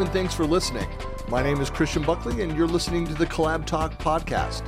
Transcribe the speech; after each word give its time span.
And 0.00 0.08
thanks 0.12 0.34
for 0.34 0.44
listening. 0.44 0.88
My 1.28 1.40
name 1.40 1.60
is 1.60 1.70
Christian 1.70 2.02
Buckley, 2.02 2.42
and 2.42 2.56
you're 2.56 2.66
listening 2.66 3.06
to 3.06 3.14
the 3.14 3.26
Collab 3.26 3.64
Talk 3.64 3.96
podcast. 3.98 4.62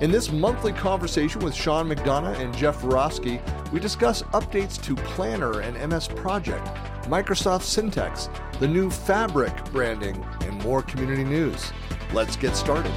In 0.00 0.12
this 0.12 0.30
monthly 0.30 0.72
conversation 0.72 1.40
with 1.40 1.52
Sean 1.52 1.88
McDonough 1.88 2.38
and 2.38 2.56
Geoff 2.56 2.80
Varosky, 2.80 3.42
we 3.72 3.80
discuss 3.80 4.22
updates 4.22 4.80
to 4.84 4.94
Planner 4.94 5.60
and 5.60 5.76
MS 5.90 6.06
Project, 6.06 6.64
Microsoft 7.06 7.64
Syntex, 7.64 8.30
the 8.60 8.68
new 8.68 8.90
Fabric 8.90 9.52
branding, 9.72 10.24
and 10.42 10.62
more 10.62 10.82
community 10.82 11.24
news. 11.24 11.72
Let's 12.12 12.36
get 12.36 12.54
started. 12.54 12.92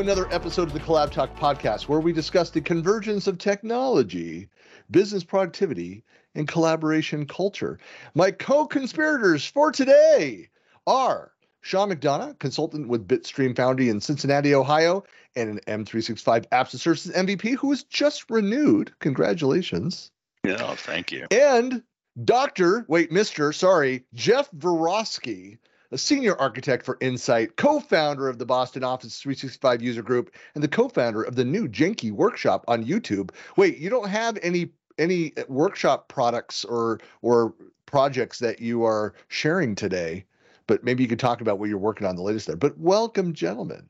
To 0.00 0.04
another 0.04 0.28
episode 0.30 0.62
of 0.62 0.72
the 0.72 0.80
Collab 0.80 1.10
Talk 1.10 1.36
podcast, 1.36 1.82
where 1.82 2.00
we 2.00 2.14
discuss 2.14 2.48
the 2.48 2.62
convergence 2.62 3.26
of 3.26 3.36
technology, 3.36 4.48
business 4.90 5.24
productivity, 5.24 6.04
and 6.34 6.48
collaboration 6.48 7.26
culture. 7.26 7.78
My 8.14 8.30
co 8.30 8.66
conspirators 8.66 9.44
for 9.44 9.70
today 9.70 10.48
are 10.86 11.32
Sean 11.60 11.90
McDonough, 11.90 12.38
consultant 12.38 12.88
with 12.88 13.06
Bitstream 13.06 13.54
Foundry 13.56 13.90
in 13.90 14.00
Cincinnati, 14.00 14.54
Ohio, 14.54 15.04
and 15.36 15.50
an 15.50 15.84
M365 15.84 16.48
Apps 16.48 16.72
and 16.72 16.80
Services 16.80 17.12
MVP 17.12 17.56
who 17.56 17.68
was 17.68 17.84
just 17.84 18.30
renewed. 18.30 18.94
Congratulations. 19.00 20.10
Yeah, 20.44 20.76
thank 20.76 21.12
you. 21.12 21.26
And 21.30 21.82
Dr. 22.24 22.86
Wait, 22.88 23.10
Mr. 23.10 23.54
Sorry, 23.54 24.06
Geoff 24.14 24.50
Varosky, 24.52 25.58
a 25.92 25.98
senior 25.98 26.36
architect 26.36 26.84
for 26.84 26.96
Insight, 27.00 27.56
co-founder 27.56 28.28
of 28.28 28.38
the 28.38 28.46
Boston 28.46 28.84
Office 28.84 29.20
365 29.20 29.82
user 29.82 30.02
group, 30.02 30.34
and 30.54 30.62
the 30.62 30.68
co-founder 30.68 31.22
of 31.22 31.36
the 31.36 31.44
new 31.44 31.68
Jenky 31.68 32.10
workshop 32.10 32.64
on 32.68 32.84
YouTube. 32.84 33.30
Wait, 33.56 33.78
you 33.78 33.90
don't 33.90 34.08
have 34.08 34.38
any 34.42 34.70
any 34.98 35.32
workshop 35.48 36.08
products 36.08 36.64
or 36.64 37.00
or 37.22 37.54
projects 37.86 38.38
that 38.38 38.60
you 38.60 38.84
are 38.84 39.14
sharing 39.28 39.74
today, 39.74 40.24
but 40.66 40.84
maybe 40.84 41.02
you 41.02 41.08
could 41.08 41.18
talk 41.18 41.40
about 41.40 41.58
what 41.58 41.68
you're 41.68 41.78
working 41.78 42.06
on 42.06 42.16
the 42.16 42.22
latest 42.22 42.46
there. 42.46 42.56
But 42.56 42.78
welcome, 42.78 43.32
gentlemen. 43.32 43.88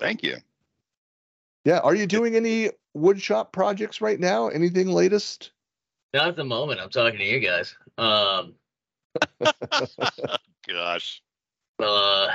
Thank 0.00 0.22
you. 0.22 0.36
Yeah, 1.64 1.78
are 1.78 1.94
you 1.94 2.06
doing 2.06 2.36
any 2.36 2.70
woodshop 2.96 3.52
projects 3.52 4.00
right 4.00 4.18
now? 4.18 4.48
Anything 4.48 4.88
latest? 4.88 5.52
Not 6.12 6.28
at 6.28 6.36
the 6.36 6.44
moment. 6.44 6.80
I'm 6.80 6.90
talking 6.90 7.18
to 7.18 7.24
you 7.24 7.40
guys. 7.40 7.76
Um, 7.96 8.54
Gosh. 10.68 11.22
uh, 11.78 12.28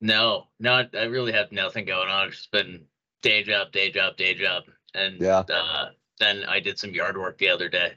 no, 0.00 0.48
not. 0.60 0.94
I 0.96 1.04
really 1.04 1.32
have 1.32 1.52
nothing 1.52 1.84
going 1.84 2.08
on. 2.08 2.28
It's 2.28 2.36
just 2.38 2.50
been 2.50 2.84
day 3.22 3.42
job, 3.42 3.72
day 3.72 3.90
job, 3.90 4.16
day 4.16 4.34
job, 4.34 4.64
and 4.94 5.20
Yeah. 5.20 5.44
uh, 5.52 5.90
then 6.18 6.44
I 6.44 6.60
did 6.60 6.78
some 6.78 6.92
yard 6.92 7.16
work 7.16 7.38
the 7.38 7.48
other 7.48 7.68
day. 7.68 7.94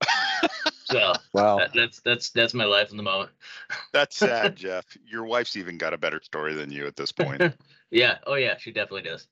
So 0.84 1.12
Wow. 1.34 1.58
that, 1.58 1.74
that's 1.74 2.00
that's 2.00 2.30
that's 2.30 2.54
my 2.54 2.64
life 2.64 2.90
in 2.90 2.96
the 2.96 3.02
moment. 3.02 3.30
That's 3.92 4.16
sad, 4.24 4.56
Geoff. 4.56 4.86
Your 5.06 5.24
wife's 5.26 5.54
even 5.54 5.76
got 5.76 5.92
a 5.92 5.98
better 5.98 6.18
story 6.22 6.54
than 6.54 6.72
you 6.72 6.86
at 6.86 6.96
this 6.96 7.12
point. 7.12 7.42
Yeah. 7.90 8.18
Oh 8.26 8.36
yeah, 8.36 8.56
she 8.56 8.72
definitely 8.72 9.02
does. 9.02 9.28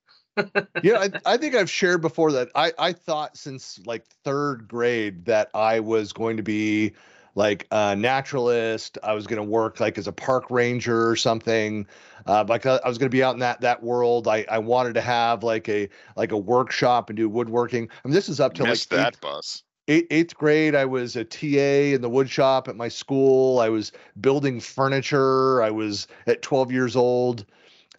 yeah, 0.82 0.98
I, 0.98 1.10
I 1.24 1.36
think 1.38 1.54
I've 1.54 1.70
shared 1.70 2.02
before 2.02 2.32
that 2.32 2.50
I, 2.54 2.72
I 2.78 2.92
thought 2.92 3.38
since 3.38 3.80
like 3.86 4.04
third 4.22 4.68
grade 4.68 5.24
that 5.26 5.48
I 5.54 5.80
was 5.80 6.12
going 6.12 6.36
to 6.36 6.42
be 6.42 6.92
like 7.36 7.68
a 7.70 7.94
naturalist. 7.94 8.98
I 9.04 9.12
was 9.12 9.28
going 9.28 9.40
to 9.40 9.48
work 9.48 9.78
like 9.78 9.98
as 9.98 10.08
a 10.08 10.12
park 10.12 10.50
ranger 10.50 11.08
or 11.08 11.14
something. 11.14 11.86
Uh, 12.26 12.44
like 12.48 12.66
I, 12.66 12.80
I 12.82 12.88
was 12.88 12.98
going 12.98 13.10
to 13.10 13.14
be 13.14 13.22
out 13.22 13.34
in 13.34 13.40
that 13.40 13.60
that 13.60 13.82
world. 13.82 14.26
I, 14.26 14.44
I 14.50 14.58
wanted 14.58 14.94
to 14.94 15.00
have 15.02 15.44
like 15.44 15.68
a 15.68 15.88
like 16.16 16.32
a 16.32 16.36
workshop 16.36 17.10
and 17.10 17.16
do 17.16 17.28
woodworking. 17.28 17.88
I 18.04 18.08
mean, 18.08 18.14
this 18.14 18.28
is 18.28 18.40
up 18.40 18.54
to 18.54 18.64
like 18.64 18.88
that 18.88 19.14
eighth, 19.14 19.20
bus. 19.20 19.62
Eighth 19.86 20.34
grade. 20.34 20.74
I 20.74 20.86
was 20.86 21.14
a 21.14 21.24
TA 21.24 21.94
in 21.94 22.00
the 22.00 22.08
wood 22.08 22.28
shop 22.28 22.66
at 22.66 22.74
my 22.74 22.88
school. 22.88 23.60
I 23.60 23.68
was 23.68 23.92
building 24.20 24.58
furniture. 24.58 25.62
I 25.62 25.70
was 25.70 26.08
at 26.26 26.42
12 26.42 26.72
years 26.72 26.96
old. 26.96 27.46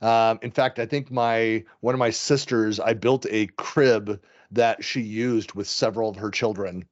Um, 0.01 0.37
in 0.41 0.51
fact, 0.51 0.79
I 0.79 0.85
think 0.85 1.11
my 1.11 1.63
one 1.79 1.95
of 1.95 1.99
my 1.99 2.09
sisters, 2.09 2.79
I 2.79 2.93
built 2.93 3.25
a 3.29 3.47
crib 3.55 4.21
that 4.51 4.83
she 4.83 5.01
used 5.01 5.53
with 5.53 5.67
several 5.67 6.09
of 6.09 6.17
her 6.17 6.29
children. 6.29 6.85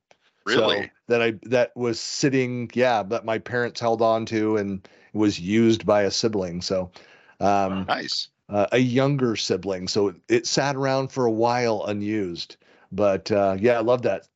So 0.47 0.67
Really? 0.67 0.91
that 1.07 1.22
I 1.22 1.31
that 1.44 1.75
was 1.75 2.00
sitting, 2.00 2.69
yeah, 2.73 3.03
that 3.03 3.25
my 3.25 3.38
parents 3.39 3.79
held 3.79 4.01
on 4.01 4.25
to 4.28 4.57
and 4.57 4.88
was 5.13 5.39
used 5.39 5.85
by 5.85 6.03
a 6.03 6.11
sibling. 6.11 6.61
So 6.61 6.91
um, 7.39 7.85
nice. 7.88 8.29
uh, 8.50 8.67
a 8.72 8.78
younger 8.78 9.35
sibling. 9.35 9.88
So 9.88 10.09
it, 10.09 10.16
it 10.29 10.47
sat 10.47 10.75
around 10.75 11.11
for 11.11 11.25
a 11.25 11.31
while 11.31 11.83
unused. 11.85 12.57
But 12.91 13.31
uh, 13.31 13.57
yeah, 13.59 13.78
I 13.78 13.81
love 13.81 14.03
that. 14.03 14.28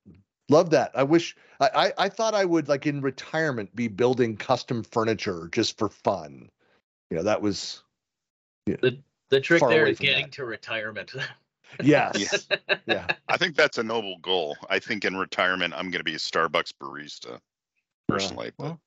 Love 0.49 0.71
that. 0.71 0.91
I 0.95 1.03
wish 1.03 1.35
I, 1.59 1.69
I 1.75 2.05
I 2.05 2.09
thought 2.09 2.33
I 2.33 2.45
would 2.45 2.67
like 2.67 2.87
in 2.87 3.01
retirement 3.01 3.75
be 3.75 3.87
building 3.87 4.35
custom 4.35 4.83
furniture 4.83 5.47
just 5.51 5.77
for 5.77 5.89
fun. 5.89 6.49
You 7.09 7.17
know, 7.17 7.23
that 7.23 7.41
was 7.41 7.83
The 9.29 9.39
trick 9.39 9.59
Far 9.59 9.69
there 9.69 9.83
away 9.83 9.91
is 9.91 9.99
getting 9.99 10.25
that. 10.25 10.31
to 10.33 10.45
retirement. 10.45 11.13
yes. 11.84 12.47
yeah. 12.85 13.07
I 13.28 13.38
think 13.38 13.56
that's 13.56 13.78
a 13.78 13.84
noble 13.84 14.18
goal. 14.19 14.57
I 14.69 14.80
think 14.80 15.06
in 15.06 15.16
retirement, 15.16 15.74
I'm 15.75 15.91
going 15.91 16.00
to 16.00 16.03
be 16.03 16.16
a 16.16 16.19
Starbucks 16.19 16.74
barista 16.81 17.40
personally. 18.07 18.52
but 18.57 18.63
Well, 18.63 18.81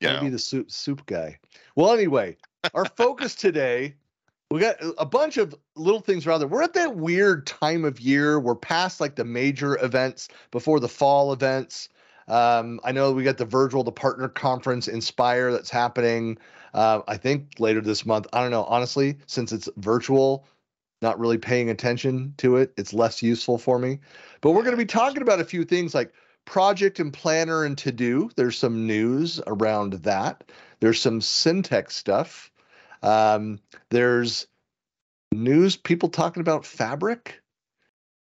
yeah, 0.00 0.20
Be 0.20 0.30
the 0.30 0.38
soup 0.38 0.70
soup 0.70 1.06
guy. 1.06 1.38
Well, 1.76 1.92
anyway, 1.92 2.36
our 2.74 2.84
focus 2.96 3.34
today, 3.34 3.94
we 4.50 4.60
got 4.60 4.76
a 4.98 5.06
bunch 5.06 5.36
of 5.36 5.54
little 5.76 6.00
things 6.00 6.26
around 6.26 6.40
there. 6.40 6.48
We're 6.48 6.62
at 6.62 6.74
that 6.74 6.96
weird 6.96 7.46
time 7.46 7.84
of 7.84 8.00
year. 8.00 8.40
We're 8.40 8.56
past 8.56 9.00
like 9.00 9.14
the 9.14 9.24
major 9.24 9.82
events 9.82 10.28
before 10.50 10.80
the 10.80 10.88
fall 10.88 11.32
events. 11.32 11.88
Um, 12.28 12.80
I 12.84 12.92
know 12.92 13.12
we 13.12 13.24
got 13.24 13.38
the 13.38 13.44
Virtual, 13.44 13.84
the 13.84 13.92
partner 13.92 14.28
conference, 14.28 14.88
Inspire 14.88 15.52
that's 15.52 15.70
happening. 15.70 16.38
Uh, 16.74 17.02
I 17.06 17.16
think 17.16 17.54
later 17.58 17.80
this 17.80 18.04
month. 18.04 18.26
I 18.32 18.42
don't 18.42 18.50
know. 18.50 18.64
Honestly, 18.64 19.18
since 19.26 19.52
it's 19.52 19.68
virtual, 19.76 20.46
not 21.02 21.18
really 21.18 21.38
paying 21.38 21.68
attention 21.70 22.34
to 22.38 22.56
it. 22.56 22.72
It's 22.76 22.92
less 22.92 23.22
useful 23.22 23.58
for 23.58 23.78
me. 23.78 24.00
But 24.40 24.52
we're 24.52 24.62
going 24.62 24.76
to 24.76 24.76
be 24.76 24.86
talking 24.86 25.22
about 25.22 25.40
a 25.40 25.44
few 25.44 25.64
things 25.64 25.94
like 25.94 26.12
project 26.44 27.00
and 27.00 27.12
planner 27.12 27.64
and 27.64 27.76
to 27.78 27.92
do. 27.92 28.30
There's 28.36 28.58
some 28.58 28.86
news 28.86 29.40
around 29.46 29.94
that. 30.04 30.44
There's 30.80 31.00
some 31.00 31.20
Syntex 31.20 31.92
stuff. 31.92 32.50
Um, 33.02 33.60
there's 33.90 34.46
news, 35.32 35.76
people 35.76 36.08
talking 36.08 36.40
about 36.40 36.66
fabric 36.66 37.42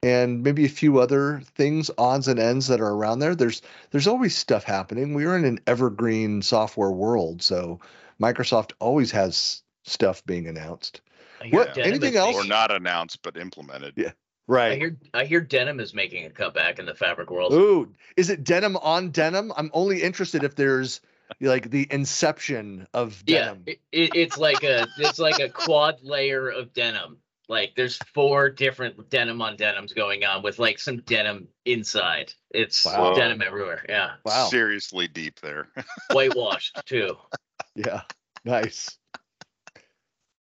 and 0.04 0.44
maybe 0.44 0.66
a 0.66 0.70
few 0.70 1.00
other 1.00 1.42
things, 1.56 1.90
odds 1.98 2.28
and 2.28 2.40
ends 2.40 2.68
that 2.68 2.82
are 2.82 2.94
around 2.94 3.20
there. 3.20 3.36
There's 3.36 3.62
there's 3.92 4.08
always 4.08 4.38
stuff 4.38 4.64
happening. 4.64 5.14
We 5.14 5.26
are 5.26 5.36
in 5.36 5.46
an 5.46 5.60
evergreen 5.66 6.42
software 6.42 6.92
world, 6.92 7.42
so 7.42 7.80
Microsoft 8.22 8.74
always 8.80 9.12
has 9.12 9.64
stuff 9.84 10.24
being 10.26 10.48
announced. 10.48 11.02
I 11.42 11.46
hear 11.46 11.60
What? 11.60 11.74
Denim 11.74 11.92
Anything 11.94 12.14
is 12.14 12.20
else? 12.20 12.36
or 12.36 12.44
not 12.48 12.72
announced 12.72 13.22
but 13.22 13.38
implemented. 13.38 13.94
Yeah. 13.98 14.12
Right. 14.48 14.68
I 14.68 14.70
Right. 14.70 14.78
hear 14.80 14.98
I 15.14 15.26
hear 15.26 15.42
denim 15.42 15.80
is 15.80 15.94
making 15.94 16.26
a 16.26 16.30
comeback 16.30 16.80
in 16.80 16.86
the 16.86 16.96
fabric 16.96 17.30
world. 17.30 17.54
Ooh, 17.54 17.94
is 18.16 18.30
it 18.30 18.44
denim 18.44 18.78
on 18.78 19.12
denim? 19.12 19.52
I'm 19.58 19.70
only 19.74 20.02
interested 20.02 20.44
if 20.44 20.56
there's 20.56 21.02
like 21.42 21.70
the 21.70 21.86
inception 21.92 22.88
of 22.94 23.24
denim. 23.26 23.64
it, 23.66 23.82
it, 23.92 24.16
it's 24.16 24.38
like 24.38 24.64
a 24.64 24.88
it's 24.98 25.20
like 25.20 25.40
a 25.40 25.50
quad 25.50 26.02
layer 26.02 26.50
of 26.50 26.74
denim. 26.74 27.18
Like 27.50 27.74
there's 27.76 27.98
four 27.98 28.50
different 28.50 29.10
denim 29.10 29.42
on 29.42 29.56
denims 29.58 29.94
going 29.94 30.24
on 30.26 30.44
with 30.44 30.60
like 30.60 30.80
some 30.80 30.98
denim 31.02 31.48
inside. 31.66 32.34
It's 32.52 32.86
Wow. 32.86 33.14
denim 33.14 33.42
everywhere. 33.42 33.86
Yeah, 33.88 34.16
Wow. 34.26 34.48
Seriously 34.48 35.08
deep 35.08 35.40
there. 35.42 35.70
whitewashed 36.12 36.86
too. 36.86 37.18
Yeah. 37.76 38.02
Nice. 38.46 38.98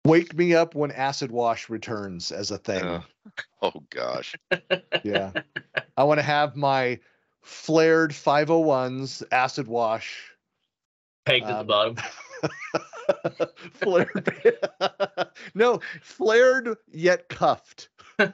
Wake 0.07 0.33
me 0.35 0.53
up 0.55 0.73
when 0.75 0.91
acid 0.91 1.31
wash 1.31 1.69
returns 1.69 2.31
as 2.31 2.51
a 2.51 2.57
thing. 2.57 2.83
Uh, 2.83 3.01
oh 3.61 3.83
gosh. 3.89 4.35
Yeah. 5.03 5.31
I 5.95 6.03
want 6.03 6.19
to 6.19 6.23
have 6.23 6.55
my 6.55 6.99
flared 7.43 8.11
501s 8.11 9.23
acid 9.31 9.67
wash. 9.67 10.31
Pegged 11.25 11.45
at 11.45 11.67
the 11.67 11.73
Um, 11.73 11.95
bottom. 11.95 13.49
flared. 13.73 14.31
no, 15.55 15.79
flared 16.01 16.75
yet 16.91 17.29
cuffed. 17.29 17.89
Uh, 18.19 18.27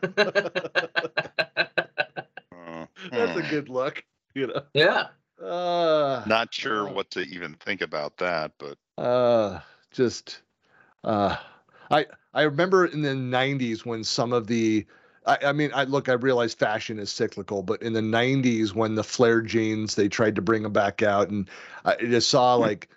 That's 3.12 3.38
a 3.38 3.42
hmm. 3.42 3.50
good 3.50 3.70
look, 3.70 4.04
you 4.34 4.48
know. 4.48 4.64
yeah. 4.74 5.08
Uh, 5.42 6.24
Not 6.28 6.54
sure 6.54 6.88
Oh. 6.88 6.94
what 6.94 7.12
to 7.12 7.22
even 7.22 7.56
think 7.56 7.82
about 7.82 8.18
that, 8.18 8.54
but 8.58 8.78
uh 8.98 9.60
just 9.92 10.42
uh 11.04 11.36
I 11.92 12.06
I 12.34 12.44
remember 12.44 12.86
in 12.86 13.02
the 13.02 13.10
90s 13.10 13.86
when 13.86 14.04
some 14.04 14.34
of 14.34 14.48
the 14.48 14.86
I, 15.26 15.38
I 15.46 15.52
mean, 15.54 15.72
I 15.74 15.84
look, 15.86 16.10
I 16.10 16.14
realize 16.14 16.54
fashion 16.54 17.00
is 17.00 17.10
cyclical, 17.10 17.64
but 17.64 17.82
in 17.82 17.94
the 17.94 18.02
'90s, 18.02 18.74
when 18.74 18.96
the 18.96 19.04
flare 19.04 19.42
jeans, 19.42 19.96
they 19.96 20.10
tried 20.10 20.36
to 20.36 20.42
bring 20.42 20.64
them 20.64 20.74
back 20.74 21.02
out, 21.02 21.30
and 21.30 21.50
I 21.86 21.96
just 21.96 22.30
saw 22.30 22.58
hmm. 22.58 22.64
like, 22.64 22.90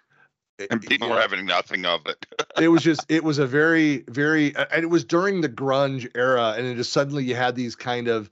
eh, 0.59 0.67
and 0.71 0.83
people 0.83 1.09
you 1.09 1.15
were 1.15 1.21
having 1.21 1.47
nothing 1.47 1.85
of 1.85 2.07
it. 2.07 2.27
it 2.61 2.69
was 2.69 2.83
just, 2.83 3.05
it 3.09 3.23
was 3.23 3.39
a 3.39 3.47
very, 3.47 4.05
very, 4.09 4.55
and 4.57 4.83
it 4.83 4.91
was 4.91 5.05
during 5.05 5.41
the 5.41 5.49
grunge 5.49 6.11
era, 6.15 6.55
and 6.57 6.67
it 6.67 6.75
just 6.77 6.93
suddenly 6.93 7.25
you 7.25 7.35
had 7.35 7.55
these 7.55 7.77
kind 7.77 8.09
of 8.09 8.31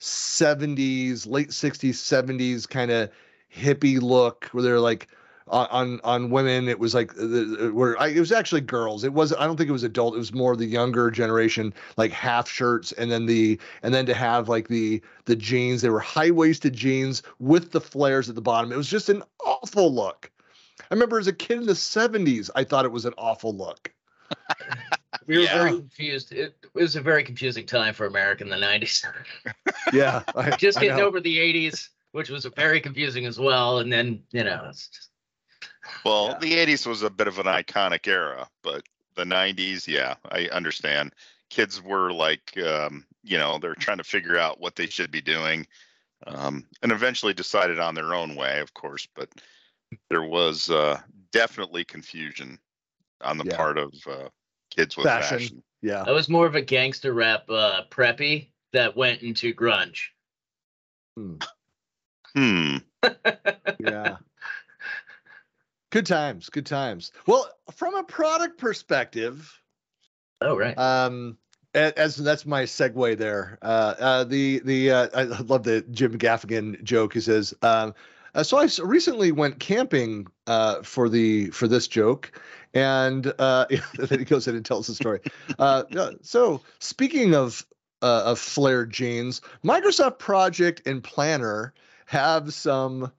'70s, 0.00 1.26
late 1.26 1.50
'60s, 1.50 1.94
'70s 1.94 2.68
kind 2.68 2.90
of 2.90 3.10
hippie 3.54 4.00
look 4.00 4.46
where 4.46 4.62
they're 4.62 4.80
like 4.80 5.08
on 5.50 5.66
on, 5.70 6.00
on 6.04 6.30
women 6.30 6.68
it 6.68 6.78
was 6.78 6.94
like 6.94 7.12
uh, 7.12 7.26
the, 7.26 7.70
where 7.74 8.00
I, 8.00 8.08
it 8.08 8.20
was 8.20 8.32
actually 8.32 8.60
girls 8.62 9.04
it 9.04 9.12
was 9.12 9.32
i 9.34 9.46
don't 9.46 9.56
think 9.56 9.68
it 9.68 9.72
was 9.72 9.82
adult 9.82 10.14
it 10.14 10.18
was 10.18 10.32
more 10.32 10.56
the 10.56 10.66
younger 10.66 11.10
generation 11.10 11.72
like 11.96 12.10
half 12.12 12.48
shirts 12.48 12.92
and 12.92 13.10
then 13.10 13.26
the 13.26 13.58
and 13.82 13.92
then 13.94 14.06
to 14.06 14.14
have 14.14 14.48
like 14.48 14.68
the 14.68 15.00
the 15.26 15.36
jeans 15.36 15.82
they 15.82 15.90
were 15.90 16.00
high-waisted 16.00 16.72
jeans 16.74 17.22
with 17.38 17.72
the 17.72 17.80
flares 17.80 18.28
at 18.28 18.34
the 18.34 18.40
bottom 18.40 18.72
it 18.72 18.76
was 18.76 18.88
just 18.88 19.08
an 19.08 19.22
awful 19.44 19.92
look 19.92 20.30
i 20.80 20.94
remember 20.94 21.18
as 21.18 21.26
a 21.26 21.32
kid 21.32 21.58
in 21.58 21.66
the 21.66 21.72
70s 21.72 22.50
i 22.54 22.64
thought 22.64 22.84
it 22.84 22.92
was 22.92 23.04
an 23.04 23.14
awful 23.18 23.54
look 23.54 23.92
We 25.26 25.36
were 25.36 25.44
Yeah. 25.44 25.58
very 25.64 25.70
confused. 25.78 26.32
It, 26.32 26.56
it 26.62 26.74
was 26.74 26.96
a 26.96 27.02
very 27.02 27.22
confusing 27.22 27.66
time 27.66 27.92
for 27.92 28.06
America 28.06 28.44
in 28.44 28.50
the 28.50 28.56
90s. 28.56 29.04
yeah 29.92 30.22
I, 30.34 30.52
just 30.52 30.80
getting 30.80 31.00
over 31.00 31.20
the 31.20 31.36
80s, 31.36 31.88
which 32.12 32.30
was 32.30 32.46
very 32.56 32.80
confusing 32.80 33.26
as 33.26 33.38
well. 33.38 33.78
And 33.80 33.92
then, 33.92 34.22
you 34.32 34.44
know, 34.44 34.66
it's 34.68 34.88
just, 34.88 35.07
Well, 36.04 36.28
Yeah. 36.28 36.38
the 36.38 36.54
80s 36.54 36.86
was 36.86 37.02
a 37.02 37.10
bit 37.10 37.28
of 37.28 37.38
an 37.38 37.46
iconic 37.46 38.06
era, 38.06 38.48
but 38.62 38.82
the 39.14 39.24
90s, 39.24 39.86
yeah, 39.86 40.14
I 40.30 40.48
understand. 40.48 41.14
Kids 41.50 41.82
were 41.82 42.12
like, 42.12 42.56
um, 42.58 43.06
you 43.22 43.38
know, 43.38 43.58
they're 43.58 43.74
trying 43.74 43.98
to 43.98 44.04
figure 44.04 44.38
out 44.38 44.60
what 44.60 44.76
they 44.76 44.86
should 44.86 45.10
be 45.10 45.20
doing, 45.20 45.66
um, 46.26 46.66
and 46.82 46.92
eventually 46.92 47.32
decided 47.34 47.78
on 47.78 47.94
their 47.94 48.14
own 48.14 48.36
way, 48.36 48.60
of 48.60 48.74
course. 48.74 49.06
But 49.14 49.30
there 50.10 50.22
was 50.22 50.70
uh, 50.70 51.00
definitely 51.32 51.84
confusion 51.84 52.58
on 53.22 53.38
the 53.38 53.44
Yeah. 53.44 53.56
part 53.56 53.78
of 53.78 53.92
uh, 54.06 54.28
kids 54.70 54.96
with 54.96 55.06
Fashion. 55.06 55.38
fashion. 55.38 55.62
yeah 55.82 56.04
That 56.04 56.12
was 56.14 56.28
more 56.28 56.46
of 56.46 56.54
a 56.54 56.62
gangster 56.62 57.12
rap 57.12 57.48
uh, 57.50 57.82
preppy 57.90 58.50
that 58.72 58.96
went 58.96 59.22
into 59.22 59.54
grunge. 59.54 60.08
Hmm. 62.34 62.76
yeah 63.80 64.16
good 65.90 66.06
times 66.06 66.48
good 66.50 66.66
times 66.66 67.12
well 67.26 67.48
from 67.72 67.94
a 67.94 68.02
product 68.02 68.58
perspective 68.58 69.58
Oh, 70.40 70.56
right. 70.56 70.76
Um, 70.78 71.36
as 71.74 72.16
that's 72.16 72.46
my 72.46 72.62
segue 72.62 73.18
there. 73.18 73.58
Uh, 73.62 73.94
uh, 73.98 74.24
the 74.24 74.60
the 74.60 74.90
uh, 74.90 75.08
I 75.14 75.22
love 75.24 75.64
the 75.64 75.82
Jim 75.90 76.18
Gaffigan 76.18 76.82
joke. 76.82 77.14
He 77.14 77.20
says, 77.20 77.54
um, 77.62 77.94
uh, 78.34 78.42
"So 78.42 78.58
I 78.58 78.68
recently 78.82 79.32
went 79.32 79.58
camping 79.58 80.26
uh, 80.46 80.82
for 80.82 81.08
the 81.08 81.50
for 81.50 81.68
this 81.68 81.88
joke." 81.88 82.40
And 82.74 83.32
uh, 83.38 83.66
then 83.98 84.18
he 84.18 84.24
goes 84.24 84.48
in 84.48 84.56
and 84.56 84.64
tells 84.64 84.86
the 84.86 84.94
story. 84.94 85.20
Uh, 85.58 85.84
uh, 85.96 86.12
so 86.22 86.62
speaking 86.78 87.34
of 87.34 87.66
uh, 88.02 88.22
of 88.26 88.38
flared 88.38 88.90
jeans, 88.90 89.40
Microsoft 89.64 90.18
Project 90.18 90.86
and 90.86 91.02
Planner 91.02 91.74
have 92.06 92.54
some 92.54 93.12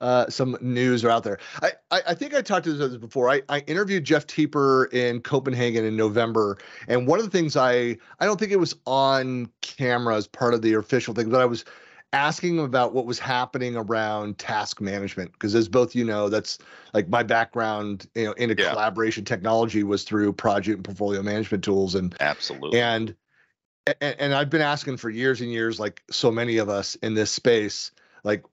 uh, 0.00 0.28
some 0.28 0.56
news 0.60 1.04
are 1.04 1.10
out 1.10 1.24
there. 1.24 1.38
I, 1.62 1.72
I, 1.90 2.02
I 2.08 2.14
think 2.14 2.34
I 2.34 2.42
talked 2.42 2.64
to 2.64 2.72
this 2.72 2.96
before. 2.96 3.30
I, 3.30 3.42
I 3.48 3.60
interviewed 3.60 4.04
Jeff 4.04 4.26
Teper 4.26 4.92
in 4.92 5.20
Copenhagen 5.20 5.84
in 5.84 5.96
November, 5.96 6.58
and 6.88 7.06
one 7.06 7.18
of 7.18 7.24
the 7.24 7.30
things 7.30 7.56
I 7.56 7.96
I 8.20 8.26
don't 8.26 8.38
think 8.38 8.52
it 8.52 8.60
was 8.60 8.74
on 8.86 9.48
camera 9.60 10.16
as 10.16 10.26
part 10.26 10.54
of 10.54 10.62
the 10.62 10.74
official 10.74 11.14
thing, 11.14 11.30
but 11.30 11.40
I 11.40 11.46
was 11.46 11.64
asking 12.12 12.58
him 12.58 12.64
about 12.64 12.94
what 12.94 13.06
was 13.06 13.18
happening 13.18 13.76
around 13.76 14.38
task 14.38 14.80
management 14.80 15.32
because 15.32 15.54
as 15.54 15.68
both 15.68 15.96
you 15.96 16.04
know 16.04 16.28
that's 16.28 16.58
like 16.92 17.08
my 17.08 17.24
background 17.24 18.08
you 18.14 18.24
know 18.24 18.32
into 18.32 18.54
Yeah. 18.56 18.70
collaboration 18.70 19.24
technology 19.24 19.82
was 19.82 20.04
through 20.04 20.32
project 20.32 20.76
and 20.76 20.84
portfolio 20.84 21.22
management 21.22 21.64
tools 21.64 21.96
and 21.96 22.14
Absolutely. 22.20 22.80
and 22.80 23.16
and, 23.86 24.16
and 24.18 24.34
I've 24.34 24.50
been 24.50 24.62
asking 24.62 24.96
for 24.96 25.10
years 25.10 25.40
and 25.40 25.50
years, 25.50 25.78
like 25.78 26.02
so 26.10 26.30
many 26.30 26.58
of 26.58 26.68
us 26.68 26.94
in 26.96 27.14
this 27.14 27.30
space, 27.30 27.92
like, 28.22 28.44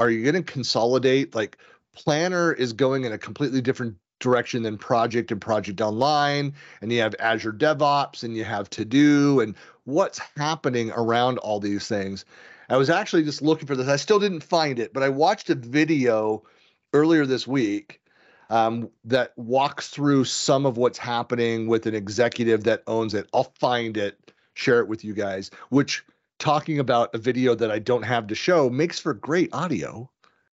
are 0.00 0.10
you 0.10 0.24
going 0.24 0.42
to 0.42 0.52
consolidate? 0.52 1.34
Like, 1.34 1.58
Planner 1.94 2.52
is 2.52 2.72
going 2.72 3.04
in 3.04 3.12
a 3.12 3.18
completely 3.18 3.60
different 3.60 3.96
direction 4.18 4.62
than 4.62 4.78
Project 4.78 5.30
and 5.30 5.40
Project 5.40 5.80
Online, 5.80 6.54
and 6.80 6.92
you 6.92 7.00
have 7.00 7.14
Azure 7.20 7.52
DevOps, 7.52 8.24
and 8.24 8.36
you 8.36 8.44
have 8.44 8.68
To 8.70 8.84
Do, 8.84 9.40
and 9.40 9.54
what's 9.84 10.20
happening 10.36 10.90
around 10.92 11.38
all 11.38 11.60
these 11.60 11.86
things. 11.86 12.24
I 12.68 12.76
was 12.76 12.88
actually 12.88 13.24
just 13.24 13.42
looking 13.42 13.66
for 13.66 13.76
this. 13.76 13.88
I 13.88 13.96
still 13.96 14.18
didn't 14.18 14.42
find 14.42 14.78
it, 14.78 14.92
but 14.92 15.02
I 15.02 15.08
watched 15.08 15.50
a 15.50 15.54
video 15.54 16.44
earlier 16.92 17.26
this 17.26 17.46
week 17.46 18.00
um, 18.48 18.90
that 19.04 19.32
walks 19.36 19.88
through 19.88 20.24
some 20.24 20.66
of 20.66 20.76
what's 20.76 20.98
happening 20.98 21.66
with 21.66 21.86
an 21.86 21.94
executive 21.94 22.64
that 22.64 22.82
owns 22.86 23.14
it. 23.14 23.28
I'll 23.34 23.52
find 23.58 23.96
it, 23.96 24.32
share 24.54 24.80
it 24.80 24.88
with 24.88 25.04
you 25.04 25.14
guys, 25.14 25.50
which 25.68 26.04
talking 26.40 26.80
about 26.80 27.14
a 27.14 27.18
video 27.18 27.54
that 27.54 27.70
I 27.70 27.78
don't 27.78 28.02
have 28.02 28.26
to 28.26 28.34
show 28.34 28.68
makes 28.68 28.98
for 28.98 29.14
great 29.14 29.54
audio. 29.54 30.10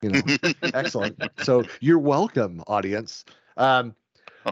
You 0.01 0.12
know, 0.12 0.22
excellent. 0.63 1.22
So 1.44 1.66
you're 1.81 2.00
welcome, 2.00 2.63
audience. 2.68 3.25
Um, 3.57 3.94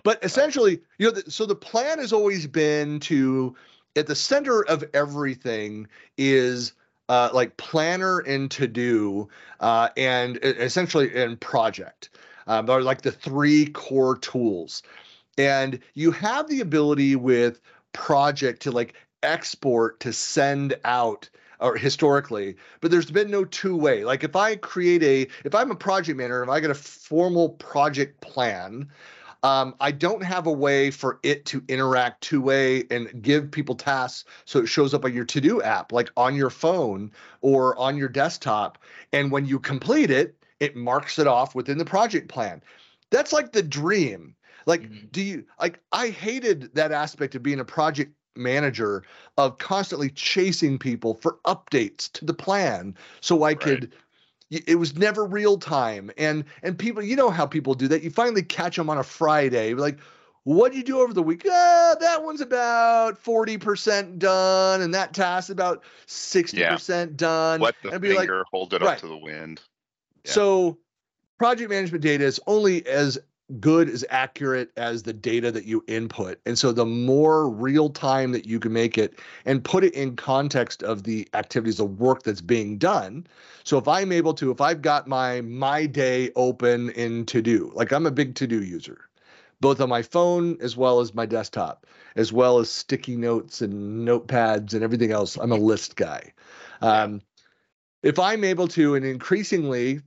but 0.03 0.19
essentially, 0.23 0.81
you 0.97 1.07
know, 1.07 1.11
the, 1.11 1.31
so 1.31 1.45
the 1.45 1.55
plan 1.55 1.99
has 1.99 2.11
always 2.11 2.45
been 2.45 2.99
to, 3.01 3.55
at 3.95 4.07
the 4.07 4.15
center 4.15 4.65
of 4.65 4.83
everything 4.93 5.87
is 6.17 6.73
uh, 7.07 7.29
like 7.33 7.55
planner 7.57 8.19
and 8.19 8.51
to 8.51 8.67
do, 8.67 9.29
uh, 9.61 9.89
and 9.97 10.37
essentially 10.43 11.15
and 11.15 11.39
project 11.39 12.09
um, 12.47 12.69
are 12.69 12.81
like 12.81 13.01
the 13.01 13.11
three 13.11 13.67
core 13.67 14.17
tools. 14.17 14.83
And 15.37 15.79
you 15.93 16.11
have 16.11 16.49
the 16.49 16.59
ability 16.59 17.15
with 17.15 17.61
project 17.93 18.61
to 18.63 18.71
like 18.71 18.93
export 19.23 19.99
to 20.01 20.13
send 20.13 20.77
out 20.85 21.29
or 21.59 21.75
historically, 21.75 22.55
but 22.79 22.89
there's 22.89 23.11
been 23.11 23.29
no 23.29 23.43
two 23.45 23.75
way. 23.75 24.05
Like 24.05 24.23
if 24.23 24.35
I 24.35 24.55
create 24.55 25.03
a, 25.03 25.27
if 25.43 25.53
I'm 25.53 25.71
a 25.71 25.75
project 25.75 26.17
manager, 26.17 26.43
if 26.43 26.49
I 26.49 26.59
get 26.61 26.69
a 26.71 26.75
formal 26.75 27.49
project 27.49 28.21
plan, 28.21 28.89
um, 29.43 29.75
I 29.79 29.91
don't 29.91 30.23
have 30.23 30.47
a 30.47 30.51
way 30.51 30.91
for 30.91 31.19
it 31.23 31.45
to 31.47 31.63
interact 31.67 32.21
two 32.21 32.41
way 32.41 32.85
and 32.91 33.21
give 33.21 33.51
people 33.51 33.75
tasks 33.75 34.25
so 34.45 34.59
it 34.59 34.67
shows 34.67 34.93
up 34.93 35.05
on 35.05 35.13
your 35.13 35.25
to 35.25 35.41
do 35.41 35.61
app, 35.61 35.91
like 35.91 36.11
on 36.17 36.35
your 36.35 36.49
phone 36.49 37.11
or 37.41 37.77
on 37.77 37.97
your 37.97 38.09
desktop. 38.09 38.77
And 39.13 39.31
when 39.31 39.45
you 39.45 39.59
complete 39.59 40.11
it, 40.11 40.35
it 40.59 40.75
marks 40.75 41.19
it 41.19 41.27
off 41.27 41.55
within 41.55 41.77
the 41.77 41.85
project 41.85 42.27
plan. 42.29 42.61
That's 43.11 43.31
like 43.33 43.53
the 43.53 43.63
dream. 43.63 44.35
Like, 44.65 44.83
Mhm. 44.83 45.11
do 45.11 45.21
you 45.21 45.45
like? 45.59 45.79
I 45.91 46.09
hated 46.09 46.73
that 46.75 46.91
aspect 46.91 47.33
of 47.35 47.41
being 47.43 47.59
a 47.59 47.65
project 47.65 48.13
manager 48.39 49.03
of 49.37 49.57
constantly 49.57 50.09
chasing 50.09 50.79
people 50.79 51.13
for 51.15 51.37
updates 51.45 52.11
to 52.13 52.25
the 52.25 52.33
plan 52.33 52.95
so 53.21 53.43
I 53.43 53.49
Right. 53.49 53.59
could 53.59 53.93
it 54.49 54.79
was 54.79 54.95
never 54.95 55.25
real 55.25 55.57
time 55.59 56.09
and 56.17 56.43
and 56.63 56.77
people 56.77 57.03
you 57.03 57.15
know 57.15 57.29
how 57.29 57.45
people 57.45 57.75
do 57.75 57.87
that 57.87 58.01
you 58.01 58.09
finally 58.09 58.41
catch 58.41 58.75
them 58.77 58.89
on 58.89 58.97
a 58.97 59.03
friday 59.03 59.75
like 59.75 59.99
what 60.43 60.71
do 60.71 60.77
you 60.79 60.83
do 60.83 60.99
over 61.01 61.13
the 61.13 61.21
week 61.21 61.45
ah, 61.47 61.95
that 61.99 62.23
one's 62.23 62.41
about 62.41 63.23
40% 63.23 64.17
done 64.17 64.81
and 64.81 64.93
that 64.95 65.13
task's 65.13 65.51
about 65.51 65.83
60% 66.07 67.15
done 67.17 67.59
What 67.59 67.75
the 67.83 67.91
and 67.91 68.01
be 68.01 68.09
like 68.09 68.19
finger, 68.21 68.43
hold 68.51 68.73
it 68.73 68.81
right. 68.81 68.95
up 68.95 68.99
to 69.01 69.07
the 69.07 69.17
wind. 69.17 69.61
Yeah. 70.25 70.31
so 70.31 70.79
project 71.37 71.69
management 71.69 72.01
data 72.03 72.23
is 72.23 72.39
only 72.47 72.85
as 72.87 73.19
good 73.59 73.89
as 73.89 74.05
accurate 74.09 74.71
as 74.77 75.03
the 75.03 75.13
data 75.13 75.51
that 75.51 75.65
you 75.65 75.83
input. 75.87 76.39
And 76.45 76.57
so 76.57 76.71
the 76.71 76.85
more 76.85 77.49
real 77.49 77.89
time 77.89 78.31
that 78.33 78.45
you 78.45 78.59
can 78.59 78.71
make 78.71 78.97
it 78.97 79.19
and 79.45 79.63
put 79.63 79.83
it 79.83 79.93
in 79.93 80.15
context 80.15 80.83
of 80.83 81.03
the 81.03 81.27
activities, 81.33 81.77
the 81.77 81.85
work 81.85 82.23
that's 82.23 82.41
being 82.41 82.77
done. 82.77 83.25
So 83.63 83.77
if 83.77 83.87
I'm 83.87 84.11
able 84.11 84.33
to, 84.35 84.51
if 84.51 84.61
I've 84.61 84.81
got 84.81 85.07
my 85.07 85.41
my 85.41 85.85
day 85.85 86.31
open 86.35 86.91
in 86.91 87.25
to 87.27 87.41
do, 87.41 87.71
like 87.73 87.91
I'm 87.91 88.05
a 88.05 88.11
big 88.11 88.35
to 88.35 88.47
do 88.47 88.63
user, 88.63 89.09
both 89.61 89.81
on 89.81 89.89
my 89.89 90.03
phone 90.03 90.57
as 90.61 90.77
well 90.77 90.99
as 90.99 91.15
my 91.15 91.25
desktop, 91.25 91.87
as 92.15 92.31
well 92.31 92.59
as 92.59 92.69
sticky 92.69 93.15
notes 93.15 93.61
and 93.61 94.07
notepads 94.07 94.73
and 94.73 94.83
everything 94.83 95.11
else. 95.11 95.37
I'm 95.37 95.51
a 95.51 95.57
list 95.57 95.95
guy. 95.95 96.33
Um, 96.81 97.21
if 98.03 98.19
I'm 98.19 98.43
able 98.43 98.67
to, 98.69 98.95
and 98.95 99.03
increasingly 99.03 100.01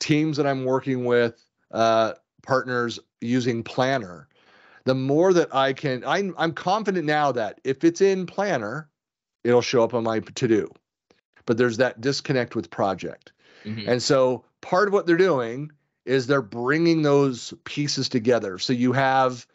teams 0.00 0.36
that 0.36 0.46
I'm 0.46 0.64
working 0.64 1.04
with, 1.04 1.42
uh, 1.70 2.12
partners 2.46 2.98
using 3.20 3.62
Planner, 3.62 4.28
the 4.84 4.94
more 4.94 5.32
that 5.32 5.54
I 5.54 5.72
can, 5.72 6.04
I'm, 6.06 6.34
I'm 6.38 6.52
confident 6.52 7.04
now 7.06 7.32
that 7.32 7.60
if 7.64 7.84
it's 7.84 8.00
in 8.00 8.26
Planner, 8.26 8.88
it'll 9.42 9.62
show 9.62 9.82
up 9.82 9.94
on 9.94 10.04
my 10.04 10.20
to 10.20 10.48
do. 10.48 10.70
But 11.46 11.58
there's 11.58 11.76
that 11.78 12.00
disconnect 12.00 12.54
with 12.54 12.70
project. 12.70 13.32
Mhm. 13.64 13.88
And 13.88 14.02
so 14.02 14.44
part 14.60 14.88
of 14.88 14.94
what 14.94 15.06
they're 15.06 15.16
doing 15.16 15.70
is 16.04 16.26
they're 16.26 16.42
bringing 16.42 17.02
those 17.02 17.54
pieces 17.64 18.08
together. 18.08 18.58
So 18.58 18.72
you 18.72 18.92
have 18.92 19.46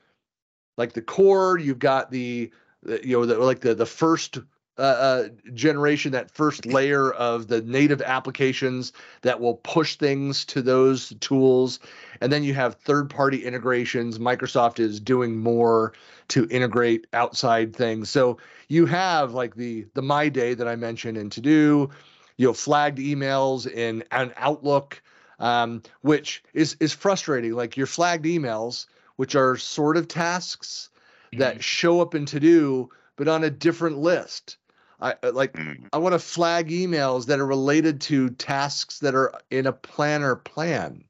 like 0.78 0.94
the 0.94 1.02
core, 1.02 1.58
you've 1.58 1.80
got 1.80 2.12
the, 2.12 2.52
the 2.84 3.06
you 3.06 3.18
know, 3.18 3.26
the, 3.26 3.38
like 3.38 3.60
the 3.60 3.76
the 3.76 3.86
first 3.86 4.40
uh, 4.80 4.82
uh, 4.82 5.30
generation, 5.54 6.14
that 6.14 6.32
first 6.32 6.66
layer 6.66 7.12
of 7.12 7.48
the 7.48 7.62
native 7.62 8.02
applications 8.02 8.94
that 9.22 9.40
will 9.40 9.56
push 9.56 9.98
things 9.98 10.46
to 10.46 10.62
those 10.62 11.14
tools. 11.20 11.80
And 12.22 12.32
then 12.32 12.44
you 12.44 12.54
have 12.54 12.76
third 12.76 13.10
party 13.10 13.46
integrations. 13.46 14.18
Microsoft 14.18 14.80
is 14.80 15.00
doing 15.00 15.38
more 15.38 15.94
to 16.30 16.48
integrate 16.50 17.08
outside 17.12 17.76
things. 17.76 18.10
So 18.10 18.38
you 18.70 18.86
have 18.86 19.34
like 19.34 19.56
the 19.56 19.86
the 19.96 20.02
My 20.02 20.30
Day 20.30 20.54
that 20.54 20.68
I 20.68 20.76
mentioned 20.76 21.18
in 21.18 21.30
To 21.32 21.42
Do, 21.42 21.90
you 22.38 22.48
know, 22.48 22.54
flagged 22.54 23.00
emails 23.00 23.68
in 23.70 24.04
an 24.12 24.32
Outlook, 24.38 25.02
um, 25.40 25.82
which 26.02 26.42
is 26.54 26.78
is 26.80 26.94
frustrating. 26.94 27.54
Like 27.54 27.76
your 27.76 27.88
flagged 27.88 28.26
emails, 28.26 28.86
which 29.18 29.36
are 29.36 29.58
sort 29.58 29.98
of 29.98 30.08
tasks 30.08 30.90
that 31.34 31.58
Mhm. 31.58 31.62
show 31.62 32.02
up 32.02 32.16
in 32.16 32.26
To 32.28 32.40
Do, 32.40 32.90
but 33.18 33.28
on 33.28 33.44
a 33.44 33.50
different 33.50 33.98
list. 33.98 34.58
I 35.02 35.16
uh, 35.24 35.32
like 35.34 35.54
Mm, 35.54 35.88
I 35.94 35.98
want 35.98 36.14
to 36.14 36.20
flag 36.20 36.70
emails 36.70 37.26
that 37.28 37.40
are 37.40 37.46
related 37.46 38.02
to 38.02 38.30
tasks 38.32 39.00
that 39.00 39.16
are 39.16 39.34
in 39.50 39.68
a 39.68 39.74
planner 39.74 40.36
plan. 40.36 41.04